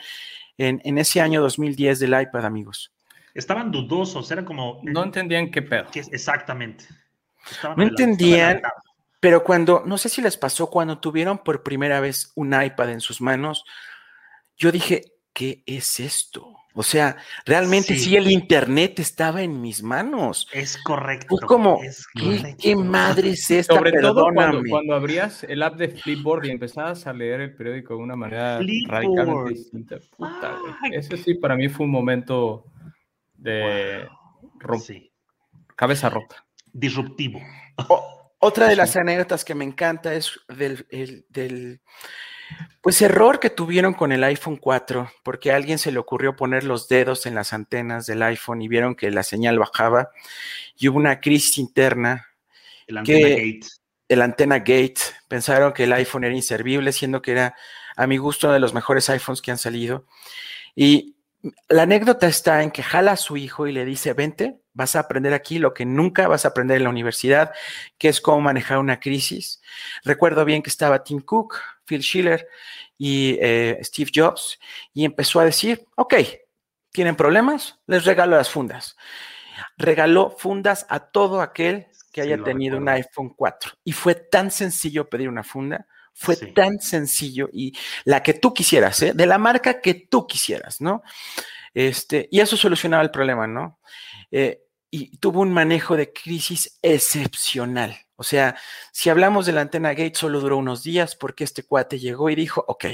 en, 0.57 0.99
ese 0.99 1.21
año 1.21 1.43
2010 1.43 1.99
del 1.99 2.21
iPad, 2.21 2.47
amigos. 2.47 2.93
Estaban 3.35 3.71
dudosos, 3.71 4.31
era 4.31 4.43
como... 4.43 4.81
No 4.83 5.05
entendían 5.05 5.51
qué 5.51 5.61
pedo. 5.61 5.87
exactamente. 5.93 6.87
no 7.77 7.83
entendían, 7.83 8.63
pero 9.21 9.45
cuando, 9.45 9.83
no 9.85 9.99
sé 9.99 10.09
si 10.09 10.23
les 10.23 10.39
pasó, 10.39 10.71
cuando 10.71 10.99
tuvieron 10.99 11.39
por 11.39 11.63
primera 11.63 12.01
vez 12.01 12.33
un 12.37 12.59
iPad 12.59 12.91
en 12.91 13.01
sus 13.01 13.21
manos, 13.21 13.65
yo 14.57 14.73
dije, 14.73 15.05
¿qué 15.33 15.63
es 15.67 16.01
esto? 16.01 16.57
O 16.79 16.83
sea, 16.83 17.17
realmente 17.47 17.97
sí. 17.97 18.17
el 18.17 18.31
Internet 18.31 18.99
estaba 18.99 19.41
en 19.41 19.63
mis 19.63 19.83
manos. 19.83 20.47
Es 20.53 20.77
correcto. 20.77 21.27
Fue 21.39 21.47
como, 21.47 21.81
¿qué, 22.59 22.77
madre 22.77 23.31
es 23.31 23.51
esta? 23.51 23.75
Sobre 23.75 23.93
todo 23.93 24.27
cuando, 24.35 24.95
abrías 24.95 25.43
el 25.45 25.63
app 25.63 25.77
de 25.77 25.89
Flipboard 25.89 26.45
y 26.45 26.51
empezabas 26.51 27.07
a 27.07 27.15
leer 27.15 27.41
el 27.41 27.57
periódico 27.57 27.95
de 27.95 28.03
una 28.03 28.15
manera 28.15 28.61
radicalmente 28.89 29.55
distinta. 29.55 29.97
Puta, 30.19 30.59
Ese 30.93 31.17
sí 31.17 31.35
para 31.35 31.57
mí 31.57 31.71
fue 31.71 31.87
un 31.87 31.93
momento 31.93 32.67
de 33.39 34.07
cabeza 35.75 36.11
rota. 36.11 36.45
Disruptivo. 36.75 37.41
otra 38.39 38.69
de 38.69 38.77
las 38.77 38.97
anécdotas 38.97 39.47
que 39.47 39.55
me 39.55 39.65
encanta 39.65 40.13
es 40.13 40.39
del, 40.49 40.87
del 41.31 41.81
pues 42.81 43.03
error 43.03 43.41
que 43.41 43.51
tuvieron 43.51 43.95
con 43.95 44.13
el 44.13 44.23
iPhone 44.25 44.57
4, 44.57 45.11
porque 45.23 45.51
a 45.51 45.57
alguien 45.57 45.79
se 45.79 45.91
le 45.91 45.99
ocurrió 45.99 46.37
poner 46.37 46.65
los 46.65 46.89
dedos 46.89 47.27
en 47.27 47.35
las 47.35 47.53
antenas 47.53 48.07
del 48.07 48.23
iPhone 48.23 48.63
y 48.63 48.69
vieron 48.69 48.95
que 48.95 49.11
la 49.11 49.23
señal 49.23 49.59
bajaba 49.59 50.11
y 50.77 50.89
hubo 50.89 50.99
una 50.99 51.21
crisis 51.21 51.59
interna. 51.59 52.29
El 52.87 52.99
antena 52.99 53.29
gate. 53.29 53.67
El 54.09 54.23
antena 54.23 54.59
gate. 54.59 55.01
Pensaron 55.29 55.73
que 55.73 55.85
el 55.85 55.93
iPhone 55.93 56.25
era 56.25 56.35
inservible, 56.35 56.93
siendo 56.93 57.23
que 57.23 57.33
era, 57.33 57.57
a 57.97 58.07
mi 58.07 58.19
gusto, 58.19 58.47
uno 58.47 58.55
de 58.55 58.61
los 58.61 58.75
mejores 58.75 59.11
iPhones 59.11 59.43
que 59.43 59.51
han 59.51 59.59
salido. 59.59 60.07
Y 60.77 61.17
la 61.69 61.83
anécdota 61.83 62.27
está 62.27 62.63
en 62.63 62.71
que 62.71 62.83
jala 62.83 63.13
a 63.13 63.17
su 63.17 63.37
hijo 63.37 63.67
y 63.67 63.73
le 63.73 63.85
dice, 63.85 64.13
vente, 64.13 64.61
vas 64.73 64.97
a 64.97 65.01
aprender 65.01 65.33
aquí 65.33 65.59
lo 65.59 65.75
que 65.75 65.85
nunca 65.85 66.29
vas 66.29 66.45
a 66.45 66.49
aprender 66.49 66.77
en 66.77 66.85
la 66.85 66.91
universidad, 66.91 67.53
que 67.99 68.09
es 68.09 68.21
cómo 68.21 68.41
manejar 68.41 68.79
una 68.79 69.01
crisis. 69.01 69.61
Recuerdo 70.05 70.45
bien 70.45 70.63
que 70.63 70.71
estaba 70.71 71.03
Tim 71.03 71.21
Cook, 71.21 71.57
Phil 71.87 72.03
Schiller 72.03 72.47
y 72.99 73.39
eh, 73.41 73.79
Steve 73.83 74.11
Jobs, 74.15 74.59
y 74.93 75.05
empezó 75.05 75.41
a 75.41 75.45
decir, 75.45 75.87
ok, 75.97 76.15
¿tienen 76.91 77.17
problemas? 77.17 77.79
Les 77.87 78.05
regalo 78.05 78.37
las 78.37 78.51
fundas. 78.51 78.97
Regaló 79.77 80.31
fundas 80.31 80.87
a 80.89 81.01
todo 81.01 81.41
aquel 81.41 81.87
que 82.13 82.23
haya 82.23 82.43
tenido 82.43 82.79
un 82.79 82.89
iPhone 82.89 83.31
4. 83.37 83.73
Y 83.85 83.93
fue 83.93 84.15
tan 84.15 84.51
sencillo 84.51 85.09
pedir 85.09 85.29
una 85.29 85.43
funda, 85.43 85.87
fue 86.15 86.37
tan 86.37 86.81
sencillo 86.81 87.51
y 87.53 87.77
la 88.05 88.23
que 88.23 88.33
tú 88.33 88.55
quisieras, 88.55 89.03
¿eh? 89.03 89.13
de 89.15 89.27
la 89.27 89.37
marca 89.37 89.83
que 89.83 89.93
tú 89.95 90.27
quisieras, 90.27 90.81
¿no? 90.81 91.03
Este, 91.75 92.27
y 92.31 92.41
eso 92.41 92.57
solucionaba 92.57 93.03
el 93.03 93.11
problema, 93.11 93.47
¿no? 93.47 93.81
Eh, 94.31 94.63
y 94.91 95.19
tuvo 95.19 95.41
un 95.41 95.53
manejo 95.53 95.95
de 95.95 96.11
crisis 96.11 96.79
excepcional. 96.81 98.06
O 98.17 98.25
sea, 98.25 98.57
si 98.93 99.11
hablamos 99.11 99.47
de 99.47 99.53
la 99.53 99.61
antena 99.61 99.91
Gate, 99.91 100.15
solo 100.15 100.41
duró 100.41 100.57
unos 100.57 100.83
días 100.83 101.15
porque 101.17 101.45
este 101.45 101.63
cuate 101.63 101.99
llegó 101.99 102.31
y 102.31 102.35
dijo, 102.35 102.65
ok, 102.67 102.87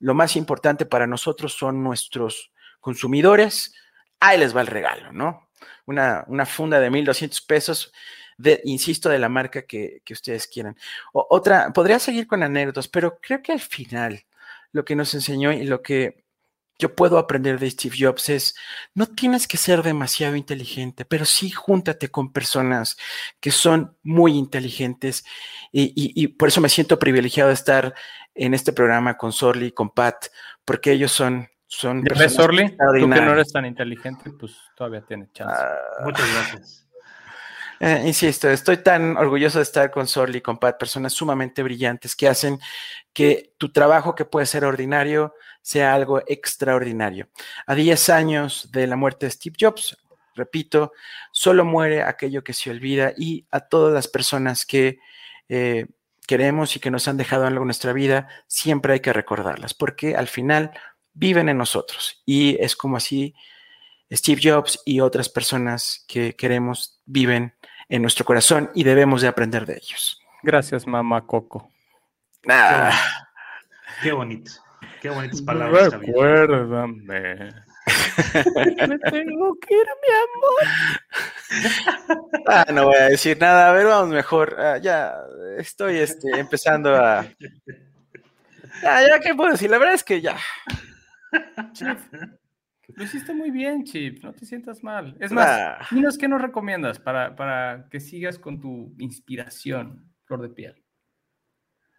lo 0.00 0.14
más 0.14 0.36
importante 0.36 0.86
para 0.86 1.06
nosotros 1.06 1.54
son 1.54 1.82
nuestros 1.82 2.52
consumidores, 2.80 3.74
ahí 4.20 4.38
les 4.38 4.54
va 4.54 4.60
el 4.60 4.66
regalo, 4.66 5.12
¿no? 5.12 5.48
una, 5.86 6.24
una 6.28 6.46
funda 6.46 6.80
de 6.80 6.90
1200 6.90 7.40
pesos, 7.42 7.92
de, 8.36 8.60
insisto, 8.64 9.08
de 9.08 9.18
la 9.18 9.28
marca 9.28 9.62
que, 9.62 10.02
que 10.04 10.12
ustedes 10.12 10.46
quieran. 10.46 10.76
Otra, 11.12 11.72
podría 11.72 11.98
seguir 11.98 12.26
con 12.26 12.42
anécdotas, 12.42 12.88
pero 12.88 13.18
creo 13.20 13.42
que 13.42 13.52
al 13.52 13.60
final 13.60 14.24
lo 14.72 14.84
que 14.84 14.96
nos 14.96 15.14
enseñó 15.14 15.52
y 15.52 15.64
lo 15.64 15.82
que 15.82 16.21
yo 16.78 16.94
puedo 16.94 17.18
aprender 17.18 17.58
de 17.58 17.70
Steve 17.70 17.96
Jobs 17.98 18.28
es, 18.28 18.54
no 18.94 19.06
tienes 19.06 19.46
que 19.46 19.56
ser 19.56 19.82
demasiado 19.82 20.34
inteligente, 20.36 21.04
pero 21.04 21.24
sí 21.24 21.50
júntate 21.50 22.10
con 22.10 22.32
personas 22.32 22.96
que 23.40 23.50
son 23.50 23.96
muy 24.02 24.32
inteligentes 24.36 25.24
y, 25.70 25.82
y- 25.94 26.12
y 26.24 26.28
por 26.28 26.48
eso 26.48 26.60
me 26.60 26.68
siento 26.68 26.98
privilegiado 26.98 27.48
de 27.48 27.54
estar 27.54 27.94
en 28.34 28.54
este 28.54 28.72
programa 28.72 29.16
con 29.16 29.32
Sorly, 29.32 29.72
con 29.72 29.90
Pat, 29.90 30.26
porque 30.64 30.92
ellos 30.92 31.12
son, 31.12 31.48
son 31.66 31.98
¿Ya 31.98 32.10
ves, 32.10 32.18
personas? 32.18 32.36
Tú 33.00 33.08
que 33.10 33.20
no 33.26 33.32
eres 33.32 33.52
tan 33.52 33.66
inteligente, 33.66 34.30
pues 34.38 34.56
todavía 34.76 35.02
tienes 35.02 35.30
chance. 35.32 35.54
Muchas 36.04 36.32
gracias. 36.32 36.88
Eh, 37.84 38.00
insisto, 38.06 38.48
estoy 38.48 38.76
tan 38.76 39.16
orgulloso 39.16 39.58
de 39.58 39.64
estar 39.64 39.90
con 39.90 40.06
Sorly 40.06 40.38
y 40.38 40.40
con 40.40 40.56
Pat, 40.56 40.78
personas 40.78 41.12
sumamente 41.14 41.64
brillantes 41.64 42.14
que 42.14 42.28
hacen 42.28 42.60
que 43.12 43.54
tu 43.58 43.72
trabajo, 43.72 44.14
que 44.14 44.24
puede 44.24 44.46
ser 44.46 44.64
ordinario, 44.64 45.34
sea 45.62 45.92
algo 45.92 46.22
extraordinario. 46.28 47.28
A 47.66 47.74
10 47.74 48.08
años 48.10 48.70
de 48.70 48.86
la 48.86 48.94
muerte 48.94 49.26
de 49.26 49.32
Steve 49.32 49.56
Jobs, 49.58 49.96
repito, 50.36 50.92
solo 51.32 51.64
muere 51.64 52.04
aquello 52.04 52.44
que 52.44 52.52
se 52.52 52.70
olvida 52.70 53.14
y 53.16 53.48
a 53.50 53.58
todas 53.58 53.92
las 53.92 54.06
personas 54.06 54.64
que 54.64 55.00
eh, 55.48 55.86
queremos 56.28 56.76
y 56.76 56.78
que 56.78 56.92
nos 56.92 57.08
han 57.08 57.16
dejado 57.16 57.48
algo 57.48 57.62
en 57.62 57.66
nuestra 57.66 57.92
vida, 57.92 58.28
siempre 58.46 58.92
hay 58.92 59.00
que 59.00 59.12
recordarlas, 59.12 59.74
porque 59.74 60.14
al 60.14 60.28
final 60.28 60.70
viven 61.14 61.48
en 61.48 61.58
nosotros 61.58 62.22
y 62.26 62.62
es 62.62 62.76
como 62.76 62.96
así 62.96 63.34
Steve 64.12 64.40
Jobs 64.40 64.80
y 64.84 65.00
otras 65.00 65.28
personas 65.28 66.04
que 66.06 66.36
queremos 66.36 67.00
viven 67.06 67.54
en 67.92 68.00
nuestro 68.00 68.24
corazón 68.24 68.70
y 68.74 68.84
debemos 68.84 69.20
de 69.20 69.28
aprender 69.28 69.66
de 69.66 69.74
ellos. 69.74 70.18
Gracias, 70.42 70.86
mamá 70.86 71.26
Coco. 71.26 71.70
Ah, 72.48 72.90
Qué 74.02 74.12
bonito. 74.12 74.50
Qué 75.02 75.10
bonitas 75.10 75.42
palabras. 75.42 75.92
Recuérdame. 75.92 77.52
Me 78.88 78.98
tengo 78.98 79.58
que 79.60 79.74
ir, 79.74 79.86
mi 80.00 80.08
amor. 80.24 80.62
ah, 82.46 82.64
no 82.72 82.86
voy 82.86 82.96
a 82.96 83.10
decir 83.10 83.38
nada, 83.38 83.68
a 83.68 83.72
ver, 83.72 83.84
vamos 83.84 84.08
mejor. 84.08 84.56
Ah, 84.58 84.78
ya 84.78 85.14
estoy 85.58 85.98
este, 85.98 86.30
empezando 86.40 86.96
a... 86.96 87.26
Ya, 88.82 89.02
ya, 89.06 89.20
¿qué 89.20 89.34
puedo 89.34 89.52
decir? 89.52 89.70
La 89.70 89.76
verdad 89.76 89.96
es 89.96 90.04
que 90.04 90.22
ya. 90.22 90.38
Lo 92.96 93.04
hiciste 93.04 93.34
muy 93.34 93.50
bien, 93.50 93.84
Chip. 93.84 94.22
No 94.22 94.32
te 94.32 94.44
sientas 94.46 94.82
mal. 94.82 95.16
Es 95.20 95.32
más, 95.32 95.48
Ah, 95.48 95.86
dinos 95.90 96.16
qué 96.18 96.28
nos 96.28 96.40
recomiendas 96.42 96.98
para, 96.98 97.34
para 97.36 97.88
que 97.90 98.00
sigas 98.00 98.38
con 98.38 98.60
tu 98.60 98.94
inspiración, 98.98 100.12
flor 100.24 100.42
de 100.42 100.48
piel. 100.50 100.82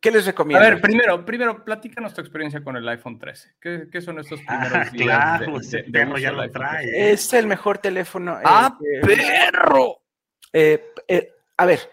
¿Qué 0.00 0.10
les 0.10 0.24
A 0.26 0.30
recomiendo? 0.30 0.64
ver, 0.68 0.80
primero, 0.80 1.24
primero, 1.24 1.64
platícanos 1.64 2.12
tu 2.12 2.20
experiencia 2.20 2.62
con 2.64 2.76
el 2.76 2.88
iPhone 2.88 3.18
13. 3.20 3.54
¿Qué, 3.60 3.88
qué 3.90 4.00
son 4.00 4.18
estos 4.18 4.40
primeros 4.42 4.72
Ah, 4.72 4.90
días 4.90 5.06
claro, 5.06 5.52
de- 5.52 5.58
ese 5.64 5.76
de- 5.76 5.82
de 5.84 5.90
perro 5.92 6.10
uso 6.14 6.18
ya 6.18 6.32
lo 6.32 6.50
trae. 6.50 6.82
13? 6.86 7.12
es 7.12 7.32
el 7.34 7.46
mejor 7.46 7.78
teléfono. 7.78 8.36
eh, 8.38 8.42
¡Ah, 8.44 8.76
que- 8.80 9.00
perro! 9.06 9.98
Eh, 10.52 10.92
eh, 11.06 11.32
a 11.56 11.66
ver, 11.66 11.88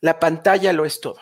la 0.00 0.18
pantalla 0.18 0.72
lo 0.72 0.84
es 0.84 1.00
todo. 1.00 1.20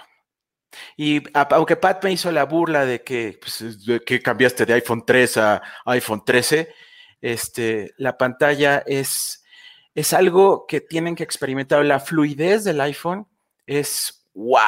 Y 0.96 1.22
aunque 1.34 1.76
Pat 1.76 2.02
me 2.04 2.12
hizo 2.12 2.30
la 2.30 2.44
burla 2.44 2.84
de 2.84 3.02
que, 3.02 3.38
pues, 3.40 3.64
que 4.06 4.22
cambiaste 4.22 4.66
de 4.66 4.74
iPhone 4.74 5.04
3 5.04 5.36
a 5.38 5.62
iPhone 5.86 6.22
13, 6.24 6.72
este, 7.20 7.94
la 7.98 8.16
pantalla 8.16 8.82
es, 8.86 9.44
es 9.94 10.12
algo 10.12 10.66
que 10.66 10.80
tienen 10.80 11.14
que 11.14 11.24
experimentar. 11.24 11.84
La 11.84 12.00
fluidez 12.00 12.64
del 12.64 12.80
iPhone 12.80 13.26
es 13.66 14.28
wow. 14.34 14.60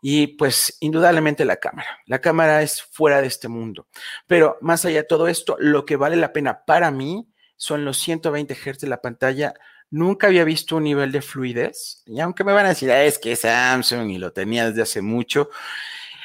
Y 0.00 0.28
pues 0.28 0.76
indudablemente 0.80 1.44
la 1.44 1.56
cámara. 1.56 1.98
La 2.06 2.20
cámara 2.20 2.62
es 2.62 2.82
fuera 2.82 3.20
de 3.20 3.26
este 3.26 3.48
mundo. 3.48 3.88
Pero 4.26 4.56
más 4.60 4.84
allá 4.84 4.98
de 4.98 5.08
todo 5.08 5.28
esto, 5.28 5.56
lo 5.58 5.84
que 5.84 5.96
vale 5.96 6.16
la 6.16 6.32
pena 6.32 6.64
para 6.64 6.90
mí 6.90 7.28
son 7.56 7.84
los 7.84 7.98
120 7.98 8.54
Hz 8.54 8.78
de 8.78 8.86
la 8.86 9.02
pantalla 9.02 9.54
Nunca 9.90 10.26
había 10.26 10.44
visto 10.44 10.76
un 10.76 10.84
nivel 10.84 11.12
de 11.12 11.22
fluidez. 11.22 12.02
Y 12.06 12.20
aunque 12.20 12.44
me 12.44 12.52
van 12.52 12.66
a 12.66 12.70
decir, 12.70 12.90
"Ah, 12.90 13.04
es 13.04 13.18
que 13.18 13.32
es 13.32 13.40
Samsung 13.40 14.10
y 14.10 14.18
lo 14.18 14.32
tenía 14.32 14.68
desde 14.68 14.82
hace 14.82 15.02
mucho. 15.02 15.48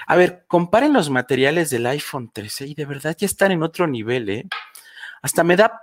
A 0.07 0.16
ver, 0.16 0.45
comparen 0.47 0.93
los 0.93 1.09
materiales 1.09 1.70
del 1.70 1.86
iPhone 1.86 2.32
13 2.34 2.68
y 2.68 2.74
de 2.76 2.86
verdad 2.86 3.16
ya 3.18 3.26
están 3.26 3.51
en 3.51 3.64
otro 3.64 3.88
nivel, 3.88 4.30
¿eh? 4.30 4.45
Hasta 5.22 5.43
me 5.43 5.55
da 5.55 5.82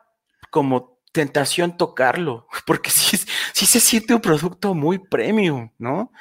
como 0.50 0.98
tentación 1.12 1.76
tocarlo, 1.76 2.46
porque 2.66 2.90
sí, 2.90 3.18
sí 3.52 3.66
se 3.66 3.80
siente 3.80 4.14
un 4.14 4.20
producto 4.20 4.74
muy 4.74 4.98
premium, 4.98 5.70
¿no? 5.78 6.12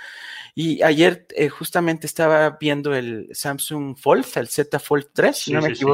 Y 0.56 0.82
ayer 0.82 1.28
eh, 1.36 1.50
justamente 1.50 2.08
estaba 2.08 2.58
viendo 2.60 2.94
el 2.94 3.30
Samsung 3.32 3.98
Fold, 3.98 4.26
el 4.36 4.48
Z 4.48 4.80
Fold 4.80 5.08
3, 5.14 5.38
si 5.38 5.44
Sí, 5.46 5.54
no 5.54 5.62
me 5.62 5.70
sí, 5.70 5.76
sí. 5.76 5.86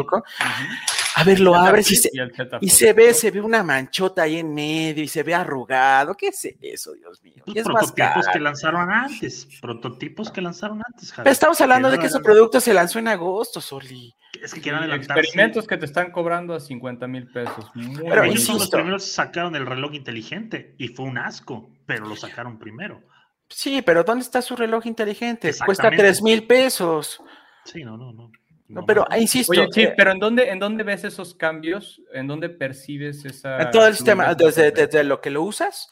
A 1.18 1.24
ver, 1.24 1.40
lo 1.40 1.56
abres 1.56 1.90
y 1.92 1.96
se, 1.96 2.12
y 2.60 2.70
se 2.70 2.92
ve, 2.92 3.14
se 3.14 3.32
ve 3.32 3.40
una 3.40 3.64
manchota 3.64 4.24
ahí 4.24 4.40
en 4.40 4.54
medio 4.54 5.02
y 5.02 5.08
se 5.08 5.24
ve 5.24 5.34
arrugado. 5.34 6.14
¿Qué 6.14 6.28
es 6.28 6.46
eso, 6.60 6.92
Dios 6.94 7.24
mío? 7.24 7.42
Y 7.46 7.58
es 7.58 7.66
más 7.68 7.94
prototipos 7.94 8.28
que 8.34 8.40
lanzaron 8.40 8.92
antes. 8.92 9.48
Prototipos 9.62 10.30
que 10.30 10.42
lanzaron 10.42 10.82
antes, 10.86 11.12
Javier. 11.12 11.24
Pero 11.24 11.32
estamos 11.32 11.62
hablando 11.62 11.90
de 11.90 12.00
que 12.00 12.08
ese 12.08 12.20
producto 12.20 12.60
se 12.60 12.74
lanzó 12.74 13.00
en 13.00 13.08
agosto, 13.08 13.62
Soli. 13.62 14.14
Es 14.44 14.54
que 14.54 14.60
quieren 14.60 14.82
adelantarse. 14.82 15.22
experimentos 15.22 15.66
que 15.66 15.78
te 15.78 15.86
están 15.86 16.12
cobrando 16.12 16.54
a 16.54 16.60
50 16.60 17.08
mil 17.08 17.32
pesos. 17.32 17.72
Muy 17.76 18.04
Pero 18.10 18.24
Ellos 18.26 18.44
son 18.44 18.60
los 18.60 18.70
primeros 18.70 19.06
que 19.06 19.12
sacaron 19.12 19.56
el 19.56 19.66
reloj 19.66 19.94
inteligente 19.94 20.76
y 20.78 20.90
fue 20.90 21.06
un 21.06 21.18
asco, 21.18 21.72
pero 21.86 22.06
lo 22.08 22.18
sacaron 22.18 22.60
primero. 22.60 23.02
Sí, 23.48 23.82
pero 23.82 24.04
¿dónde 24.04 24.24
está 24.24 24.42
su 24.42 24.58
reloj 24.58 24.86
inteligente? 24.86 25.48
Cuesta 25.48 25.88
Exactamente. 25.88 26.04
3 26.04 26.22
mil 26.24 26.46
pesos. 26.46 27.22
Sí, 27.64 27.86
no, 27.86 27.96
no, 27.96 28.12
no. 28.12 28.32
No, 28.68 28.86
pero 28.86 29.06
insisto, 29.18 29.52
Oye, 29.52 29.70
Chip, 29.70 29.90
eh, 29.90 29.94
pero 29.96 30.12
¿en 30.12 30.20
dónde, 30.20 30.50
¿en 30.50 30.60
dónde 30.60 30.84
ves 30.84 31.04
esos 31.04 31.36
cambios? 31.36 32.02
¿En 32.14 32.28
dónde 32.28 32.50
percibes 32.50 33.24
esa... 33.26 33.62
en 33.62 33.72
todo 33.72 33.88
el 33.88 33.94
sistema, 33.96 34.34
desde, 34.34 34.72
desde 34.72 35.04
lo 35.04 35.22
que 35.22 35.30
lo 35.30 35.44
usas, 35.44 35.90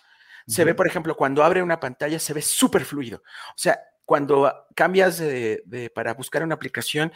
se 0.47 0.65
ve, 0.65 0.73
por 0.73 0.87
ejemplo, 0.87 1.15
cuando 1.15 1.43
abre 1.43 1.61
una 1.61 1.79
pantalla, 1.79 2.19
se 2.19 2.33
ve 2.33 2.41
súper 2.41 2.83
fluido. 2.83 3.17
O 3.49 3.57
sea, 3.57 3.79
cuando 4.05 4.51
cambias 4.75 5.17
de, 5.19 5.61
de- 5.65 5.89
para 5.89 6.13
buscar 6.15 6.43
una 6.43 6.55
aplicación, 6.55 7.13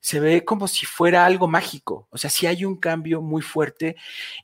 se 0.00 0.20
ve 0.20 0.44
como 0.44 0.68
si 0.68 0.86
fuera 0.86 1.26
algo 1.26 1.48
mágico. 1.48 2.06
O 2.10 2.18
sea, 2.18 2.30
sí 2.30 2.46
hay 2.46 2.64
un 2.64 2.76
cambio 2.76 3.20
muy 3.20 3.42
fuerte 3.42 3.96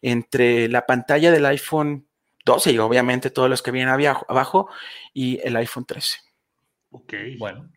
entre 0.03 0.69
la 0.69 0.87
pantalla 0.87 1.31
del 1.31 1.47
iPhone 1.47 2.09
12 2.45 2.73
y 2.73 2.79
obviamente 2.79 3.31
todos 3.31 3.49
los 3.49 3.63
que 3.63 3.71
vienen 3.71 3.95
abajo 4.29 4.69
y 5.13 5.41
el 5.47 5.57
iPhone 5.57 5.85
13. 5.85 6.19
Ok. 6.91 7.15
Bueno, 7.39 7.71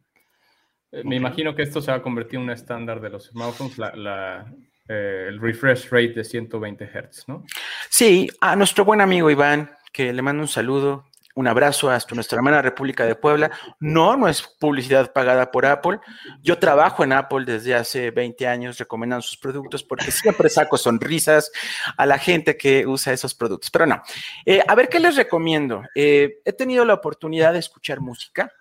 me 0.92 1.00
Ok. 1.02 1.14
imagino 1.14 1.56
que 1.56 1.64
esto 1.64 1.82
se 1.82 1.92
va 1.92 1.98
a 1.98 2.02
convertir 2.02 2.36
en 2.40 2.44
un 2.44 2.50
estándar 2.52 3.02
de 3.02 3.10
los 3.10 3.28
smartphones, 3.28 3.78
la, 3.78 3.96
la, 3.96 4.54
eh, 4.88 5.26
el 5.28 5.40
refresh 5.40 5.90
rate 5.90 6.14
de 6.14 6.24
120 6.24 6.86
Hz, 6.86 7.26
¿no? 7.28 7.44
Sí, 7.90 8.30
a 8.42 8.56
nuestro 8.56 8.86
buen 8.86 9.02
amigo 9.02 9.30
Iván, 9.30 9.72
que 9.92 10.14
le 10.14 10.22
mando 10.22 10.42
un 10.44 10.48
saludo, 10.48 11.06
un 11.36 11.46
abrazo 11.48 11.92
hasta 11.92 12.16
nuestra 12.16 12.38
hermana 12.38 12.64
República 12.64 13.06
de 13.06 13.14
Puebla. 13.14 13.52
No, 13.80 14.18
no 14.18 14.28
es 14.28 14.42
publicidad 14.60 15.14
pagada 15.14 15.52
por 15.52 15.68
Apple. 15.68 16.00
Yo 16.42 16.58
trabajo 16.58 17.04
en 17.04 17.14
Apple 17.14 17.46
desde 17.46 17.76
hace 17.76 18.10
20 18.10 18.48
años 18.48 18.80
recomendando 18.80 19.22
sus 19.22 19.38
productos 19.38 19.84
porque 19.84 20.10
siempre 20.10 20.50
saco 20.50 20.78
sonrisas 20.78 21.52
a 21.96 22.08
la 22.08 22.18
gente 22.18 22.58
que 22.58 22.88
usa 22.88 23.14
esos 23.14 23.36
productos. 23.36 23.70
Pero 23.70 23.86
no, 23.86 24.02
Eh, 24.48 24.64
a 24.68 24.74
ver 24.74 24.90
qué 24.90 25.00
les 25.00 25.16
recomiendo. 25.16 25.84
Eh, 25.94 26.40
he 26.44 26.54
tenido 26.54 26.84
la 26.86 26.96
oportunidad 26.96 27.54
de 27.54 27.60
escuchar 27.60 28.00
música 28.02 28.52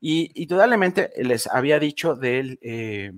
y 0.00 0.42
indudablemente 0.42 1.10
les 1.16 1.46
había 1.46 1.78
dicho 1.78 2.14
del... 2.14 2.58
eh, 2.62 3.12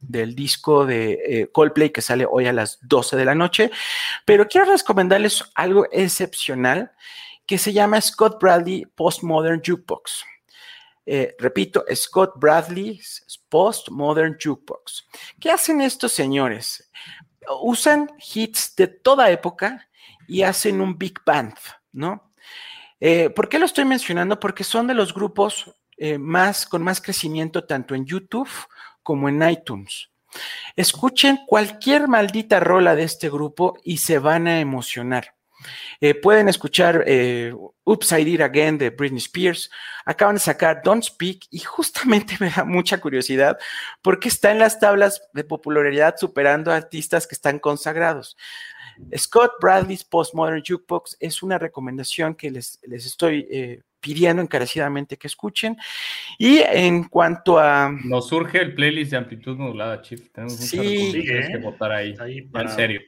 del 0.00 0.34
disco 0.34 0.86
de 0.86 1.12
eh, 1.26 1.50
Coldplay 1.52 1.90
que 1.90 2.02
sale 2.02 2.26
hoy 2.28 2.46
a 2.46 2.52
las 2.52 2.78
12 2.82 3.16
de 3.16 3.24
la 3.24 3.34
noche, 3.34 3.70
pero 4.24 4.46
quiero 4.46 4.70
recomendarles 4.70 5.44
algo 5.54 5.86
excepcional 5.90 6.92
que 7.46 7.58
se 7.58 7.72
llama 7.72 8.00
Scott 8.00 8.40
Bradley 8.40 8.86
Postmodern 8.86 9.60
Jukebox. 9.64 10.24
Eh, 11.04 11.34
repito, 11.38 11.84
Scott 11.94 12.34
Bradley's 12.36 13.24
Postmodern 13.48 14.36
Jukebox. 14.42 15.06
¿Qué 15.40 15.50
hacen 15.50 15.80
estos 15.80 16.12
señores? 16.12 16.90
Usan 17.62 18.10
hits 18.34 18.76
de 18.76 18.86
toda 18.86 19.30
época 19.30 19.88
y 20.28 20.42
hacen 20.42 20.80
un 20.82 20.98
big 20.98 21.18
band, 21.24 21.54
¿no? 21.92 22.32
¿Por 23.34 23.48
qué 23.48 23.58
lo 23.58 23.64
estoy 23.64 23.84
mencionando? 23.84 24.38
Porque 24.38 24.64
son 24.64 24.86
de 24.88 24.94
los 24.94 25.14
grupos 25.14 25.72
eh, 25.98 26.18
más 26.18 26.66
con 26.66 26.82
más 26.82 27.00
crecimiento 27.00 27.64
tanto 27.64 27.94
en 27.94 28.06
YouTube 28.06 28.48
como 29.02 29.28
en 29.28 29.48
iTunes. 29.48 30.10
Escuchen 30.76 31.40
cualquier 31.46 32.08
maldita 32.08 32.60
rola 32.60 32.94
de 32.94 33.04
este 33.04 33.30
grupo 33.30 33.78
y 33.82 33.98
se 33.98 34.18
van 34.18 34.46
a 34.46 34.60
emocionar. 34.60 35.34
Eh, 36.00 36.14
pueden 36.14 36.48
escuchar 36.48 37.02
eh, 37.06 37.52
Upside 37.84 38.28
It 38.28 38.40
Again 38.40 38.78
de 38.78 38.90
Britney 38.90 39.18
Spears. 39.18 39.70
Acaban 40.04 40.36
de 40.36 40.40
sacar 40.40 40.82
Don't 40.82 41.02
Speak 41.02 41.46
y 41.50 41.58
justamente 41.60 42.36
me 42.40 42.50
da 42.50 42.64
mucha 42.64 43.00
curiosidad 43.00 43.58
porque 44.02 44.28
está 44.28 44.52
en 44.52 44.58
las 44.58 44.78
tablas 44.78 45.22
de 45.32 45.44
popularidad 45.44 46.14
superando 46.16 46.72
artistas 46.72 47.26
que 47.26 47.34
están 47.34 47.58
consagrados. 47.58 48.36
Scott 49.16 49.52
Bradley's 49.60 50.04
Postmodern 50.04 50.62
Jukebox 50.66 51.16
es 51.20 51.42
una 51.42 51.58
recomendación 51.58 52.34
que 52.34 52.50
les, 52.50 52.80
les 52.82 53.06
estoy 53.06 53.46
eh, 53.50 53.82
pidiendo 54.00 54.42
encarecidamente 54.42 55.16
que 55.16 55.26
escuchen. 55.26 55.76
Y 56.38 56.58
en 56.60 57.04
cuanto 57.04 57.58
a... 57.58 57.90
Nos 58.04 58.28
surge 58.28 58.60
el 58.60 58.74
playlist 58.74 59.10
de 59.12 59.16
amplitud 59.16 59.56
modulada, 59.56 60.00
Chief. 60.02 60.30
Tenemos 60.32 60.54
muchas 60.54 60.68
Sí. 60.70 61.12
Sí, 61.12 61.24
que 61.24 61.38
¿eh? 61.38 61.58
votar 61.58 61.92
ahí. 61.92 62.14
Ahí 62.20 62.48
En 62.52 62.68
serio. 62.68 63.00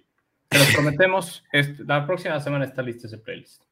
Te 0.48 0.58
los 0.58 0.66
prometemos. 0.74 1.44
es- 1.52 1.78
la 1.80 2.06
próxima 2.06 2.40
semana 2.40 2.64
está 2.64 2.82
listo 2.82 3.06
ese 3.06 3.18
playlist. 3.18 3.62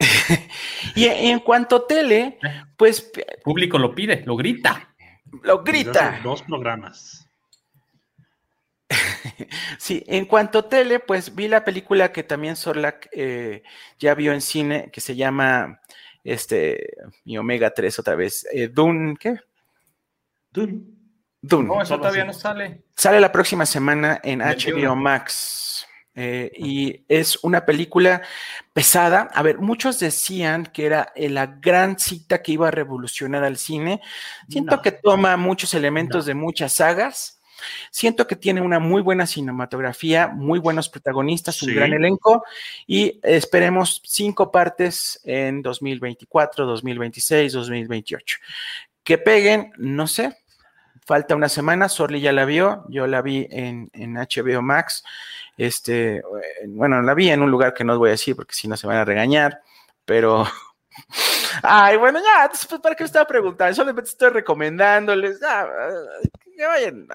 Y 0.96 1.04
en, 1.06 1.38
cuanto 1.40 1.76
a 1.76 1.86
tele, 1.86 2.38
pues 2.76 3.10
El 3.14 3.42
público 3.42 3.78
lo 3.78 3.94
pide, 3.94 4.22
lo 4.26 4.36
grita. 4.36 4.94
lo 5.42 5.62
grita. 5.62 6.20
Dos 6.22 6.42
programas. 6.42 7.28
Sí, 9.78 10.04
en 10.06 10.24
cuanto 10.26 10.60
a 10.60 10.68
tele, 10.68 11.00
pues 11.00 11.34
vi 11.34 11.48
la 11.48 11.64
película 11.64 12.12
que 12.12 12.22
también 12.22 12.56
Sorlac 12.56 13.08
eh, 13.12 13.62
ya 13.98 14.14
vio 14.14 14.32
en 14.32 14.40
cine, 14.40 14.90
que 14.92 15.00
se 15.00 15.16
llama 15.16 15.80
este, 16.24 16.88
mi 17.24 17.36
Omega 17.38 17.72
3 17.74 17.98
otra 17.98 18.14
vez. 18.14 18.46
Eh, 18.52 18.68
Dune, 18.68 19.16
¿qué? 19.18 19.36
Dune. 20.50 20.82
Dune. 21.40 21.66
No, 21.68 21.82
eso 21.82 21.96
todavía 21.98 22.24
no 22.24 22.32
sale. 22.32 22.82
Sale 22.94 23.20
la 23.20 23.32
próxima 23.32 23.66
semana 23.66 24.20
en 24.22 24.40
HBO 24.40 24.46
21. 24.74 24.96
Max. 24.96 25.86
eh, 26.14 26.52
y 26.56 27.04
es 27.08 27.42
una 27.42 27.64
película 27.64 28.22
pesada. 28.72 29.28
A 29.32 29.42
ver, 29.42 29.58
muchos 29.58 29.98
decían 29.98 30.66
que 30.66 30.84
era 30.86 31.10
eh, 31.16 31.28
la 31.30 31.46
gran 31.46 31.98
cita 31.98 32.42
que 32.42 32.52
iba 32.52 32.68
a 32.68 32.70
revolucionar 32.70 33.42
al 33.44 33.56
cine. 33.56 34.00
Siento 34.48 34.76
No. 34.76 34.82
que 34.82 34.92
toma 34.92 35.36
muchos 35.36 35.72
elementos 35.74 36.26
No. 36.26 36.28
de 36.28 36.34
muchas 36.34 36.74
sagas. 36.74 37.40
Siento 37.90 38.26
que 38.26 38.36
tiene 38.36 38.60
una 38.60 38.78
muy 38.78 39.02
buena 39.02 39.26
cinematografía, 39.26 40.28
muy 40.28 40.58
buenos 40.58 40.88
protagonistas, 40.88 41.62
un 41.62 41.70
Sí. 41.70 41.74
gran 41.74 41.92
elenco 41.92 42.44
y 42.86 43.20
esperemos 43.22 44.00
cinco 44.04 44.50
partes 44.50 45.20
en 45.24 45.62
2024, 45.62 46.66
2026, 46.66 47.52
2028. 47.52 48.38
Que 49.02 49.18
peguen, 49.18 49.72
no 49.78 50.06
sé, 50.06 50.36
falta 51.04 51.34
una 51.34 51.48
semana, 51.48 51.88
Sorli 51.88 52.20
ya 52.20 52.32
la 52.32 52.44
vio, 52.44 52.84
yo 52.88 53.06
la 53.06 53.22
vi 53.22 53.46
en, 53.50 53.90
en 53.92 54.14
HBO 54.14 54.62
Max, 54.62 55.02
este, 55.56 56.22
bueno, 56.68 57.02
la 57.02 57.14
vi 57.14 57.30
en 57.30 57.42
un 57.42 57.50
lugar 57.50 57.74
que 57.74 57.84
no 57.84 57.94
os 57.94 57.98
voy 57.98 58.08
a 58.08 58.12
decir 58.12 58.36
porque 58.36 58.54
si 58.54 58.68
no 58.68 58.76
se 58.76 58.86
van 58.86 58.96
a 58.98 59.04
regañar, 59.04 59.60
pero... 60.04 60.46
Ay, 61.62 61.96
bueno, 61.96 62.20
ya, 62.20 62.48
pues, 62.48 62.80
¿para 62.80 62.94
qué 62.94 63.04
me 63.04 63.06
estaba 63.06 63.26
preguntando? 63.26 63.74
Solamente 63.74 64.10
estoy 64.10 64.30
recomendándoles, 64.30 65.40
ya, 65.40 65.64
eh, 65.64 66.28
que 66.56 66.66
vayan, 66.66 67.08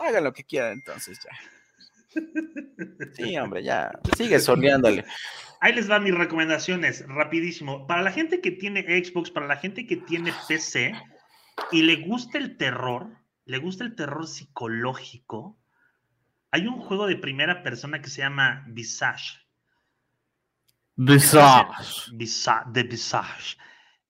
hagan 0.00 0.24
lo 0.24 0.32
que 0.32 0.44
quieran 0.44 0.72
entonces 0.72 1.18
ya. 1.24 1.30
Sí, 3.14 3.36
hombre, 3.38 3.62
ya, 3.62 3.92
sigue 4.16 4.40
soleándole. 4.40 5.04
Ahí 5.60 5.72
les 5.74 5.88
van 5.88 6.02
mis 6.02 6.14
recomendaciones, 6.14 7.04
rapidísimo. 7.06 7.86
Para 7.86 8.02
la 8.02 8.10
gente 8.10 8.40
que 8.40 8.50
tiene 8.50 8.82
Xbox, 8.82 9.30
para 9.30 9.46
la 9.46 9.56
gente 9.56 9.86
que 9.86 9.96
tiene 9.96 10.32
PC 10.48 10.94
y 11.70 11.82
le 11.82 11.96
gusta 11.96 12.38
el 12.38 12.56
terror, 12.56 13.08
le 13.44 13.58
gusta 13.58 13.84
el 13.84 13.94
terror 13.94 14.26
psicológico, 14.26 15.58
hay 16.50 16.66
un 16.66 16.80
juego 16.80 17.06
de 17.06 17.16
primera 17.16 17.62
persona 17.62 18.00
que 18.02 18.08
se 18.10 18.22
llama 18.22 18.64
Visage. 18.68 19.38
Visa- 22.12 22.64
de 22.66 22.82
Visage. 22.82 23.56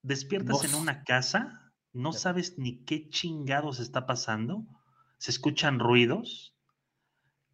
Despiertas 0.03 0.65
en 0.65 0.75
una 0.75 1.05
casa, 1.05 1.73
no 1.93 2.13
sabes 2.13 2.59
ni 2.59 2.85
qué 2.85 3.09
chingados 3.09 3.81
está 3.81 4.07
pasando, 4.07 4.65
se 5.19 5.31
escuchan 5.31 5.79
ruidos, 5.79 6.57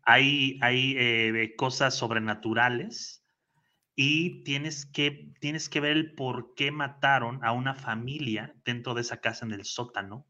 hay, 0.02 0.58
hay 0.62 0.94
eh, 0.96 1.54
cosas 1.56 1.94
sobrenaturales 1.94 3.24
y 3.96 4.44
tienes 4.44 4.86
que, 4.86 5.32
tienes 5.40 5.68
que 5.68 5.80
ver 5.80 5.96
el 5.96 6.14
por 6.14 6.54
qué 6.54 6.70
mataron 6.70 7.42
a 7.42 7.52
una 7.52 7.74
familia 7.74 8.54
dentro 8.64 8.94
de 8.94 9.00
esa 9.00 9.20
casa 9.20 9.44
en 9.44 9.52
el 9.52 9.64
sótano. 9.64 10.26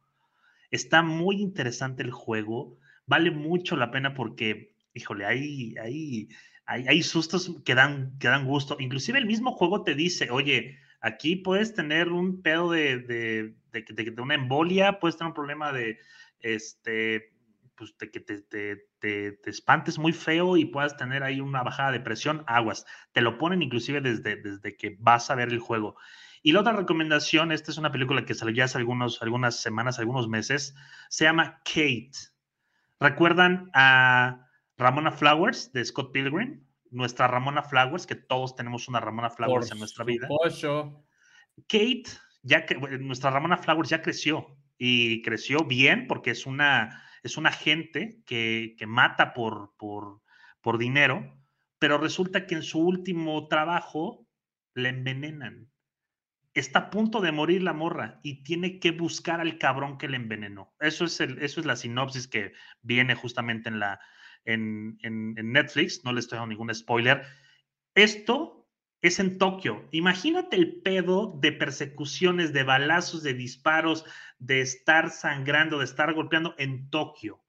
Está 0.70 1.02
muy 1.02 1.42
interesante 1.42 2.02
el 2.02 2.12
juego, 2.12 2.78
vale 3.04 3.30
mucho 3.30 3.76
la 3.76 3.90
pena 3.90 4.14
porque, 4.14 4.74
híjole, 4.94 5.26
hay, 5.26 5.74
hay, 5.76 6.28
hay, 6.64 6.86
hay 6.88 7.02
sustos 7.02 7.52
que 7.64 7.74
dan, 7.74 8.16
que 8.18 8.28
dan 8.28 8.46
gusto. 8.46 8.76
Inclusive 8.78 9.18
el 9.18 9.26
mismo 9.26 9.52
juego 9.52 9.84
te 9.84 9.94
dice, 9.94 10.30
oye, 10.30 10.78
aquí 11.06 11.36
puedes 11.36 11.74
tener 11.74 12.10
un 12.10 12.42
pedo 12.42 12.70
de, 12.70 12.98
de, 12.98 13.56
de, 13.72 14.22
una 14.22 14.34
embolia, 14.34 14.98
puedes 14.98 15.16
tener 15.16 15.28
un 15.28 15.34
problema 15.34 15.72
de, 15.72 15.98
este, 16.40 17.32
pues, 17.76 17.96
de 17.98 18.10
que 18.10 18.20
te, 18.20 18.42
te- 18.42 18.76
te- 18.98 19.32
te 19.32 19.50
espantes 19.50 19.98
muy 19.98 20.12
feo 20.12 20.56
y 20.56 20.64
puedas 20.66 20.96
tener 20.96 21.22
ahí 21.22 21.40
una 21.40 21.62
bajada 21.62 21.92
de 21.92 22.00
presión, 22.00 22.44
aguas. 22.46 22.84
Te 23.12 23.20
lo 23.20 23.38
ponen 23.38 23.62
inclusive 23.62 24.00
desde, 24.00 24.36
desde 24.36 24.76
que 24.76 24.96
vas 24.98 25.30
a 25.30 25.34
ver 25.34 25.48
el 25.50 25.58
juego. 25.60 25.96
Y 26.42 26.52
la 26.52 26.60
otra 26.60 26.72
recomendación, 26.72 27.52
esta 27.52 27.70
es 27.70 27.78
una 27.78 27.92
película 27.92 28.24
que 28.24 28.34
salió 28.34 28.54
ya 28.54 28.64
hace 28.64 28.78
algunas 28.78 29.60
semanas, 29.60 29.98
algunos 29.98 30.28
meses, 30.28 30.74
se 31.08 31.24
llama 31.24 31.60
Kate. 31.64 32.12
¿Recuerdan 33.00 33.70
a 33.74 34.48
Ramona 34.76 35.10
Flowers 35.12 35.72
de 35.72 35.84
Scott 35.84 36.12
Pilgrim? 36.12 36.65
Nuestra 36.90 37.26
Ramona 37.26 37.62
Flowers, 37.62 38.06
que 38.06 38.14
todos 38.14 38.56
tenemos 38.56 38.88
una 38.88 39.00
Ramona 39.00 39.30
Flowers 39.30 39.70
en 39.72 39.78
nuestra 39.78 40.04
vida. 40.04 40.26
supuesto. 40.28 41.04
Kate, 41.68 42.04
ya 42.42 42.66
que 42.66 42.74
nuestra 42.74 43.30
Ramona 43.30 43.56
Flowers 43.56 43.88
ya 43.88 44.02
creció 44.02 44.56
y 44.78 45.22
creció 45.22 45.64
bien 45.64 46.06
porque 46.06 46.30
es 46.30 46.46
una, 46.46 47.02
es 47.22 47.36
una 47.36 47.50
gente 47.50 48.22
que, 48.26 48.74
que 48.78 48.86
mata 48.86 49.32
por, 49.32 49.74
por, 49.76 50.20
por 50.60 50.78
dinero, 50.78 51.38
pero 51.78 51.98
resulta 51.98 52.46
que 52.46 52.56
en 52.56 52.62
su 52.62 52.80
último 52.80 53.48
trabajo 53.48 54.26
la 54.74 54.90
envenenan. 54.90 55.70
Está 56.54 56.78
a 56.78 56.90
punto 56.90 57.20
de 57.20 57.32
morir 57.32 57.62
la 57.62 57.74
morra 57.74 58.20
y 58.22 58.42
tiene 58.42 58.78
que 58.78 58.90
buscar 58.90 59.40
al 59.40 59.58
cabrón 59.58 59.98
que 59.98 60.08
le 60.08 60.16
envenenó. 60.16 60.74
Eso 60.80 61.04
es, 61.04 61.20
el, 61.20 61.38
eso 61.42 61.60
es 61.60 61.66
la 61.66 61.76
sinopsis 61.76 62.28
que 62.28 62.52
viene 62.80 63.14
justamente 63.14 63.68
en, 63.68 63.78
la, 63.78 64.00
en, 64.46 64.98
en, 65.02 65.34
en 65.36 65.52
Netflix. 65.52 66.04
No 66.04 66.12
les 66.12 66.24
estoy 66.24 66.38
dando 66.38 66.54
ningún 66.54 66.74
spoiler. 66.74 67.22
Esto 67.94 68.68
es 69.02 69.20
en 69.20 69.38
Tokio. 69.38 69.86
Imagínate 69.92 70.56
el 70.56 70.80
pedo 70.82 71.38
de 71.40 71.52
persecuciones, 71.52 72.52
de 72.52 72.62
balazos, 72.62 73.22
de 73.22 73.34
disparos, 73.34 74.04
de 74.38 74.60
estar 74.60 75.10
sangrando, 75.10 75.78
de 75.78 75.84
estar 75.84 76.12
golpeando 76.14 76.54
en 76.58 76.90
Tokio. 76.90 77.42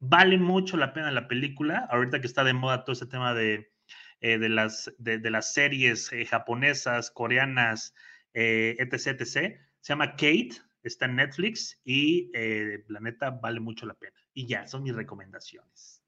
Vale 0.00 0.38
mucho 0.38 0.76
la 0.76 0.92
pena 0.92 1.10
la 1.10 1.28
película. 1.28 1.88
Ahorita 1.90 2.20
que 2.20 2.26
está 2.26 2.44
de 2.44 2.52
moda 2.52 2.84
todo 2.84 2.92
ese 2.92 3.06
tema 3.06 3.34
de, 3.34 3.72
eh, 4.20 4.38
de, 4.38 4.48
las, 4.48 4.92
de, 4.98 5.18
de 5.18 5.30
las 5.30 5.52
series 5.52 6.12
eh, 6.12 6.24
japonesas, 6.26 7.10
coreanas, 7.10 7.94
eh, 8.34 8.76
etc, 8.78 9.20
etc. 9.20 9.58
Se 9.80 9.92
llama 9.92 10.12
Kate, 10.12 10.50
está 10.82 11.06
en 11.06 11.16
Netflix 11.16 11.80
y 11.84 12.30
eh, 12.34 12.84
la 12.88 13.00
neta 13.00 13.30
vale 13.30 13.60
mucho 13.60 13.86
la 13.86 13.94
pena. 13.94 14.16
Y 14.34 14.46
ya, 14.46 14.66
son 14.66 14.82
mis 14.82 14.94
recomendaciones. 14.94 16.02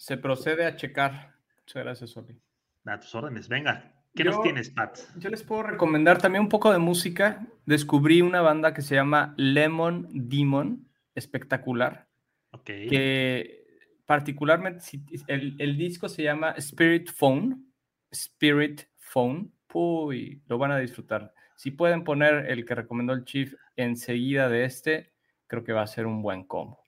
Se 0.00 0.16
procede 0.16 0.64
a 0.64 0.76
checar. 0.76 1.34
Muchas 1.58 1.84
gracias, 1.84 2.16
Oli. 2.16 2.40
A 2.86 2.98
tus 2.98 3.14
órdenes, 3.14 3.50
venga. 3.50 3.92
¿Qué 4.14 4.24
Yo- 4.24 4.30
nos 4.30 4.42
tienes, 4.42 4.70
Pat? 4.70 4.96
Yo 5.18 5.28
les 5.28 5.42
puedo 5.42 5.62
recomendar 5.62 6.16
también 6.16 6.40
un 6.44 6.48
poco 6.48 6.72
de 6.72 6.78
música. 6.78 7.46
Descubrí 7.66 8.22
una 8.22 8.40
banda 8.40 8.72
que 8.72 8.80
se 8.80 8.94
llama 8.94 9.34
Lemon 9.36 10.08
Demon, 10.10 10.88
espectacular, 11.14 12.08
Ok. 12.50 12.64
que 12.64 13.66
particularmente 14.06 14.82
el, 15.26 15.54
el 15.58 15.76
disco 15.76 16.08
se 16.08 16.22
llama 16.22 16.52
Spirit 16.56 17.10
Phone, 17.12 17.62
Spirit 18.10 18.84
Phone, 18.96 19.52
uy, 19.74 20.42
lo 20.46 20.56
van 20.56 20.72
a 20.72 20.78
disfrutar. 20.78 21.34
Si 21.56 21.72
pueden 21.72 22.04
poner 22.04 22.50
el 22.50 22.64
que 22.64 22.74
recomendó 22.74 23.12
el 23.12 23.24
Chief 23.26 23.54
enseguida 23.76 24.48
de 24.48 24.64
este, 24.64 25.12
creo 25.46 25.62
que 25.62 25.74
va 25.74 25.82
a 25.82 25.86
ser 25.86 26.06
un 26.06 26.22
buen 26.22 26.44
combo. 26.44 26.86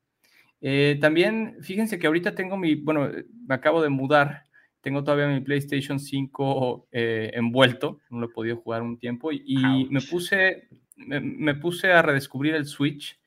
Eh, 0.65 0.97
también, 1.01 1.57
fíjense 1.61 1.99
que 1.99 2.07
ahorita 2.07 2.37
tengo 2.37 2.57
mi, 2.57 2.77
bueno, 2.77 3.07
eh, 3.07 3.27
me 3.49 3.57
acabo 3.57 3.83
de 3.83 3.89
mudar, 3.89 4.47
tengo 4.81 5.03
todavía 5.03 5.27
mi 5.27 5.41
PlayStation 5.41 5.99
5 5.99 6.89
eh, 6.93 7.33
envuelto, 7.35 8.01
no 8.11 8.21
lo 8.21 8.27
he 8.27 8.33
podido 8.33 8.57
jugar 8.59 8.83
un 8.83 8.97
tiempo 8.97 9.33
y, 9.33 9.43
y 9.45 9.89
me 9.91 10.01
puse, 10.01 10.69
me, 10.97 11.21
me 11.21 11.57
puse 11.57 11.91
a 11.91 12.01
redescubrir 12.01 12.55
el 12.55 12.67
Switch. 12.67 13.19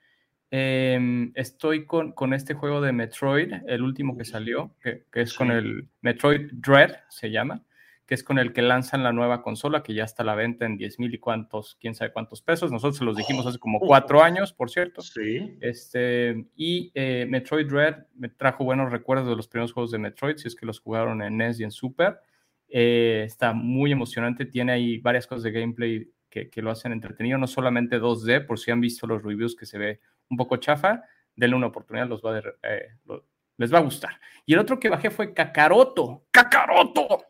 Em, 0.49 1.33
estoy 1.35 1.85
con, 1.85 2.13
con 2.13 2.33
este 2.33 2.53
juego 2.53 2.79
de 2.79 2.93
Metroid, 2.93 3.51
el 3.67 3.81
último 3.81 4.17
que 4.17 4.23
salió, 4.23 4.73
que, 4.81 5.03
que 5.11 5.21
es 5.21 5.33
con 5.33 5.51
el 5.51 5.89
Metroid 6.01 6.51
Dread, 6.53 6.95
se 7.09 7.31
llama, 7.31 7.61
que 8.05 8.13
es 8.13 8.23
con 8.23 8.37
el 8.37 8.53
que 8.53 8.61
lanzan 8.61 9.03
la 9.03 9.11
nueva 9.11 9.41
consola, 9.41 9.81
que 9.81 9.93
ya 9.93 10.03
está 10.03 10.23
a 10.23 10.25
la 10.25 10.35
venta 10.35 10.65
en 10.65 10.77
10 10.77 10.99
mil 10.99 11.13
y 11.13 11.17
cuántos, 11.17 11.75
quién 11.79 11.95
sabe 11.95 12.13
cuántos 12.13 12.41
pesos. 12.41 12.71
Nosotros 12.71 12.97
se 12.97 13.05
los 13.05 13.17
dijimos 13.17 13.47
hace 13.47 13.57
como 13.57 13.79
cuatro 13.79 14.21
años, 14.21 14.53
por 14.53 14.69
cierto. 14.69 15.01
Sí. 15.01 15.57
Este, 15.59 16.45
y 16.55 16.91
eh, 16.93 17.25
Metroid 17.27 17.67
Dread 17.67 18.05
me 18.15 18.29
trajo 18.29 18.63
buenos 18.63 18.91
recuerdos 18.91 19.27
de 19.27 19.35
los 19.35 19.47
primeros 19.47 19.73
juegos 19.73 19.91
de 19.91 19.97
Metroid, 19.97 20.37
si 20.37 20.47
es 20.47 20.55
que 20.55 20.67
los 20.67 20.79
jugaron 20.79 21.21
en 21.23 21.37
NES 21.37 21.59
y 21.59 21.63
en 21.63 21.71
Super. 21.71 22.19
Eh, 22.67 23.23
está 23.25 23.53
muy 23.53 23.91
emocionante, 23.91 24.45
tiene 24.45 24.73
ahí 24.73 24.97
varias 24.99 25.25
cosas 25.25 25.43
de 25.43 25.51
gameplay 25.51 26.09
que, 26.29 26.49
que, 26.49 26.61
lo 26.61 26.71
hacen 26.71 26.91
entretenido, 26.91 27.37
no 27.37 27.47
solamente 27.47 27.99
2D, 27.99 28.45
por 28.45 28.59
si 28.59 28.71
han 28.71 28.81
visto 28.81 29.07
los 29.07 29.23
reviews 29.23 29.55
que 29.55 29.65
se 29.65 29.77
ve 29.77 29.99
un 30.29 30.37
poco 30.37 30.57
chafa, 30.57 31.03
denle 31.35 31.55
una 31.55 31.67
oportunidad, 31.67 32.07
los 32.07 32.21
va 32.21 32.37
a, 32.37 32.39
eh, 32.39 32.89
lo, 33.05 33.25
les 33.57 33.73
va 33.73 33.79
a 33.79 33.81
gustar. 33.81 34.19
Y 34.45 34.53
el 34.53 34.59
otro 34.59 34.79
que 34.79 34.89
bajé 34.89 35.09
fue 35.09 35.33
Kakaroto, 35.33 36.25
Kakaroto, 36.31 37.23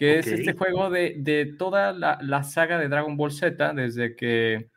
que 0.00 0.18
okay. 0.18 0.32
es 0.32 0.40
este 0.40 0.54
juego 0.54 0.88
de, 0.88 1.16
de 1.18 1.44
toda 1.44 1.92
la, 1.92 2.18
la, 2.22 2.42
saga 2.42 2.78
de 2.78 2.88
Dragon 2.88 3.18
Ball 3.18 3.32
Z, 3.32 3.74
desde 3.74 4.16
que 4.16 4.70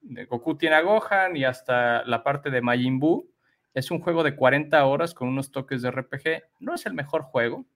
Goku 0.00 0.56
tiene 0.56 0.76
a 0.76 0.80
Gohan 0.80 1.36
y 1.36 1.44
hasta 1.44 2.02
la 2.06 2.24
parte 2.24 2.48
de 2.48 2.62
Majin 2.62 2.98
Buu. 2.98 3.30
Es 3.74 3.90
un 3.90 4.00
juego 4.00 4.22
de 4.22 4.34
40 4.34 4.82
horas 4.86 5.12
con 5.12 5.28
unos 5.28 5.50
toques 5.50 5.82
de 5.82 5.90
RPG. 5.90 6.44
No 6.60 6.74
es 6.74 6.86
el 6.86 6.94
mejor 6.94 7.24
juego, 7.24 7.66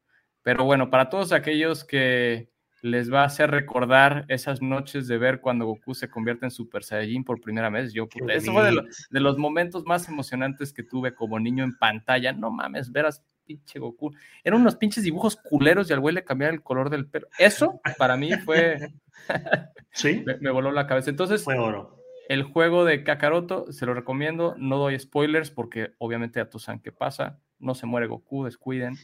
pero 0.42 0.64
bueno, 0.64 0.88
para 0.88 1.10
todos 1.10 1.32
aquellos 1.32 1.84
que 1.84 2.48
les 2.80 3.12
va 3.12 3.20
a 3.20 3.26
hacer 3.26 3.50
recordar 3.50 4.24
esas 4.28 4.62
noches 4.62 5.06
de 5.06 5.18
ver 5.18 5.42
cuando 5.42 5.66
Goku 5.66 5.94
se 5.94 6.08
convierte 6.08 6.46
en 6.46 6.50
Super 6.50 6.84
Saiyajin 6.84 7.22
por 7.22 7.38
primera 7.38 7.68
vez. 7.68 7.92
Yo, 7.92 8.08
eso 8.28 8.50
fue 8.50 8.64
de, 8.64 8.72
lo, 8.72 8.82
de, 9.10 9.20
los 9.20 9.36
momentos 9.36 9.84
más 9.84 10.08
emocionantes 10.08 10.72
que 10.72 10.84
tuve 10.84 11.14
como 11.14 11.38
niño 11.38 11.64
en 11.64 11.76
pantalla. 11.76 12.32
No 12.32 12.50
mames, 12.50 12.90
veras 12.90 13.22
pinche 13.44 13.78
Goku. 13.78 14.12
Eran 14.42 14.60
unos 14.60 14.76
pinches 14.76 15.04
dibujos 15.04 15.36
culeros 15.36 15.88
y 15.88 15.92
al 15.92 16.00
güey 16.00 16.14
le 16.14 16.24
cambiaba 16.24 16.52
el 16.52 16.62
color 16.62 16.90
del 16.90 17.06
pelo. 17.06 17.28
Eso 17.38 17.80
para 17.98 18.16
mí 18.16 18.32
fue. 18.44 18.92
sí. 19.92 20.22
me, 20.26 20.36
me, 20.38 20.50
voló 20.50 20.72
la 20.72 20.86
cabeza. 20.86 21.10
Entonces, 21.10 21.44
fue 21.44 21.58
oro. 21.58 21.96
El 22.28 22.42
juego 22.42 22.84
de 22.84 23.04
Kakaroto 23.04 23.70
se 23.72 23.86
lo 23.86 23.94
recomiendo. 23.94 24.54
No 24.58 24.78
doy 24.78 24.98
spoilers 24.98 25.50
porque 25.50 25.94
obviamente 25.98 26.40
ya 26.40 26.48
todos 26.48 26.62
saben 26.64 26.80
qué 26.80 26.92
pasa. 26.92 27.38
No 27.58 27.74
se 27.74 27.86
muere 27.86 28.06
Goku, 28.06 28.44
descuiden. 28.44 28.96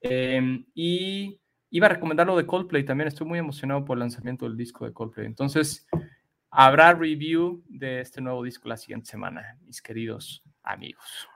Eh, 0.00 0.64
y 0.74 1.40
iba 1.70 1.86
a 1.86 1.90
recomendar 1.90 2.26
lo 2.26 2.36
de 2.36 2.46
Coldplay 2.46 2.84
también. 2.84 3.08
Estoy 3.08 3.26
muy 3.26 3.38
emocionado 3.38 3.84
por 3.84 3.96
el 3.96 4.00
lanzamiento 4.00 4.46
del 4.46 4.56
disco 4.56 4.84
de 4.84 4.92
Coldplay. 4.92 5.26
Entonces, 5.26 5.86
habrá 6.50 6.92
review 6.92 7.62
de 7.68 8.00
este 8.00 8.20
nuevo 8.20 8.42
disco 8.42 8.68
la 8.68 8.76
siguiente 8.76 9.10
semana, 9.10 9.58
mis 9.64 9.82
queridos 9.82 10.42
amigos. 10.62 11.28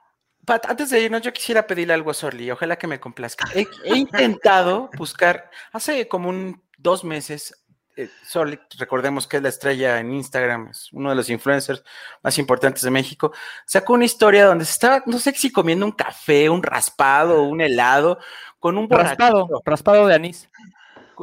Pat, 0.51 0.67
antes 0.67 0.91
de 0.91 1.01
irnos, 1.01 1.23
yo 1.23 1.33
quisiera 1.33 1.65
pedirle 1.65 1.95
algo 1.95 2.11
a 2.11 2.15
Sorli, 2.15 2.51
ojalá 2.51 2.75
que 2.77 2.89
me 2.89 2.99
complazca. 2.99 3.49
He, 3.55 3.69
he 3.85 3.97
intentado 3.97 4.91
buscar, 4.99 5.49
hace 5.71 6.09
como 6.09 6.29
un, 6.29 6.61
dos 6.77 7.05
meses, 7.05 7.55
eh, 7.97 8.11
Sorli, 8.27 8.59
recordemos 8.77 9.29
que 9.29 9.37
es 9.37 9.45
la 9.45 9.49
estrella 9.49 10.01
en 10.01 10.13
Instagram, 10.13 10.71
es 10.73 10.93
uno 10.93 11.11
de 11.11 11.15
los 11.15 11.31
influencers 11.31 11.85
más 12.25 12.37
importantes 12.39 12.83
de 12.83 12.91
México, 12.91 13.33
sacó 13.65 13.93
una 13.93 14.07
historia 14.07 14.45
donde 14.45 14.65
se 14.65 14.73
estaba, 14.73 15.05
no 15.07 15.21
sé 15.21 15.33
si 15.35 15.53
comiendo 15.53 15.87
un 15.87 15.93
café, 15.93 16.51
un 16.51 16.65
raspado, 16.65 17.45
un 17.45 17.61
helado, 17.61 18.19
con 18.59 18.77
un 18.77 18.89
borrachito. 18.89 19.23
Raspado, 19.23 19.63
raspado 19.65 20.07
de 20.09 20.15
anís. 20.17 20.51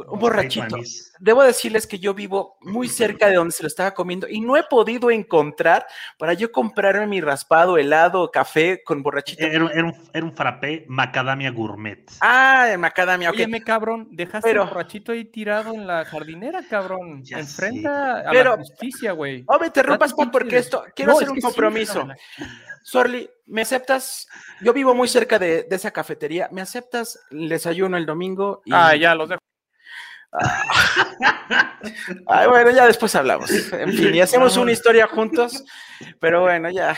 Un 0.06 0.18
borrachito. 0.18 0.76
Debo 1.18 1.42
decirles 1.42 1.86
que 1.86 1.98
yo 1.98 2.14
vivo 2.14 2.56
muy 2.60 2.88
cerca 2.88 3.26
de 3.28 3.34
donde 3.34 3.52
se 3.52 3.62
lo 3.62 3.66
estaba 3.66 3.92
comiendo 3.92 4.28
y 4.28 4.40
no 4.40 4.56
he 4.56 4.62
podido 4.64 5.10
encontrar 5.10 5.86
para 6.18 6.34
yo 6.34 6.52
comprarme 6.52 7.06
mi 7.06 7.20
raspado, 7.20 7.78
helado, 7.78 8.30
café 8.30 8.82
con 8.84 9.02
borrachito. 9.02 9.44
Era, 9.44 9.66
era, 9.72 9.84
un, 9.84 9.94
era 10.12 10.24
un 10.24 10.34
frappé 10.34 10.84
macadamia 10.88 11.50
gourmet. 11.50 12.04
Ah, 12.20 12.68
el 12.70 12.78
macadamia, 12.78 13.30
ok. 13.30 13.36
Óyeme, 13.36 13.62
cabrón, 13.62 14.08
dejaste 14.12 14.48
Pero, 14.48 14.62
el 14.64 14.68
borrachito 14.68 15.12
ahí 15.12 15.24
tirado 15.24 15.72
en 15.74 15.86
la 15.86 16.04
jardinera, 16.04 16.62
cabrón. 16.68 17.22
Ya 17.24 17.38
Enfrenta 17.38 18.22
sé. 18.22 18.28
a 18.28 18.30
Pero- 18.30 18.50
la 18.52 18.56
justicia, 18.58 19.12
güey. 19.12 19.44
Oh, 19.46 19.58
me 19.58 19.66
interrumpas, 19.66 20.14
porque 20.30 20.58
esto, 20.58 20.84
quiero 20.94 21.12
No, 21.12 21.16
hacer 21.18 21.26
es 21.28 21.30
un 21.32 21.36
sí, 21.36 21.42
compromiso. 21.42 21.94
cabrón. 22.00 22.16
Sorli, 22.82 23.28
¿me 23.46 23.62
aceptas? 23.62 24.26
Yo 24.62 24.72
vivo 24.72 24.94
muy 24.94 25.08
cerca 25.08 25.38
de, 25.38 25.64
de 25.64 25.76
esa 25.76 25.90
cafetería. 25.90 26.48
¿Me 26.52 26.62
aceptas 26.62 27.18
el 27.30 27.48
desayuno 27.48 27.96
el 27.96 28.06
domingo? 28.06 28.62
Y- 28.64 28.70
Ah, 28.72 28.94
ya, 28.96 29.14
los 29.14 29.28
dejo. 29.28 29.40
Ay, 32.26 32.48
bueno, 32.48 32.70
ya 32.70 32.86
después 32.86 33.14
hablamos. 33.14 33.50
En 33.72 33.92
fin, 33.92 34.14
y 34.14 34.20
hacemos 34.20 34.56
una 34.56 34.72
historia 34.72 35.06
juntos. 35.06 35.64
Pero 36.20 36.42
bueno, 36.42 36.70
ya. 36.70 36.96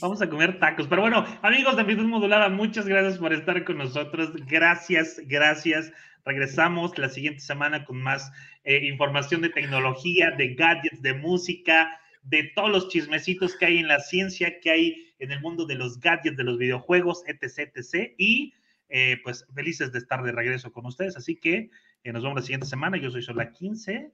Vamos 0.00 0.20
a 0.22 0.28
comer 0.28 0.58
tacos. 0.58 0.86
Pero 0.86 1.02
bueno, 1.02 1.24
amigos 1.42 1.74
de 1.76 1.82
Amplitud 1.82 2.04
Modulada, 2.04 2.48
muchas 2.48 2.86
gracias 2.86 3.18
por 3.18 3.32
estar 3.32 3.64
con 3.64 3.78
nosotros. 3.78 4.32
Gracias, 4.46 5.20
gracias. 5.24 5.92
Regresamos 6.24 6.96
la 6.98 7.08
siguiente 7.08 7.40
semana 7.40 7.84
con 7.84 8.02
más 8.02 8.30
eh, 8.64 8.84
información 8.84 9.42
de 9.42 9.48
tecnología, 9.50 10.32
de 10.32 10.54
gadgets, 10.54 11.00
de 11.00 11.14
música, 11.14 11.88
de 12.22 12.50
todos 12.54 12.70
los 12.70 12.88
chismecitos 12.88 13.56
que 13.56 13.66
hay 13.66 13.78
en 13.78 13.88
la 13.88 14.00
ciencia, 14.00 14.60
que 14.60 14.70
hay 14.70 15.14
en 15.18 15.32
el 15.32 15.40
mundo 15.40 15.66
de 15.66 15.76
los 15.76 15.98
gadgets, 16.00 16.36
de 16.36 16.44
los 16.44 16.58
videojuegos, 16.58 17.22
etc, 17.26 17.70
etc. 17.74 18.12
Y 18.18 18.54
eh, 18.88 19.18
pues 19.24 19.46
felices 19.54 19.92
de 19.92 19.98
estar 19.98 20.22
de 20.22 20.32
regreso 20.32 20.72
con 20.72 20.86
ustedes. 20.86 21.16
Así 21.16 21.36
que 21.36 21.70
eh, 22.08 22.12
nos 22.12 22.22
vemos 22.22 22.36
la 22.36 22.42
siguiente 22.42 22.66
semana. 22.66 22.96
Yo 22.96 23.10
soy 23.10 23.22
Sola 23.22 23.50
15. 23.50 24.12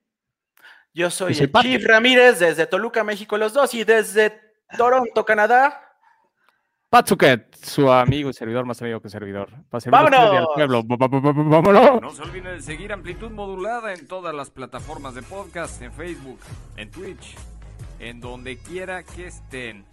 Yo 0.94 1.10
soy 1.10 1.36
el. 1.38 1.52
Chief 1.52 1.84
Ramírez 1.84 2.38
desde 2.38 2.66
Toluca, 2.66 3.04
México, 3.04 3.36
los 3.38 3.52
dos, 3.52 3.74
y 3.74 3.84
desde 3.84 4.32
Toronto, 4.76 5.24
Canadá. 5.24 5.88
Patsuket, 6.88 7.54
su 7.56 7.90
amigo 7.90 8.28
y 8.28 8.34
servidor, 8.34 8.66
más 8.66 8.82
amigo 8.82 9.00
que 9.00 9.08
servidor. 9.08 9.48
¡Vámonos! 9.86 10.48
pueblo. 10.54 10.82
¡Vámonos! 10.84 12.02
No 12.02 12.10
se 12.10 12.20
olviden 12.20 12.56
de 12.56 12.62
seguir 12.62 12.92
Amplitud 12.92 13.30
Modulada 13.30 13.94
en 13.94 14.06
todas 14.06 14.34
las 14.34 14.50
plataformas 14.50 15.14
de 15.14 15.22
podcast, 15.22 15.80
en 15.80 15.90
Facebook, 15.90 16.38
en 16.76 16.90
Twitch, 16.90 17.34
en 17.98 18.20
donde 18.20 18.58
quiera 18.58 19.04
que 19.04 19.28
estén. 19.28 19.86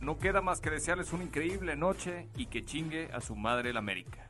No 0.00 0.18
queda 0.18 0.40
más 0.40 0.60
que 0.60 0.70
desearles 0.70 1.12
una 1.12 1.24
increíble 1.24 1.74
noche 1.74 2.28
y 2.36 2.46
que 2.46 2.64
chingue 2.64 3.10
a 3.12 3.20
su 3.20 3.34
madre 3.34 3.72
la 3.72 3.80
América. 3.80 4.29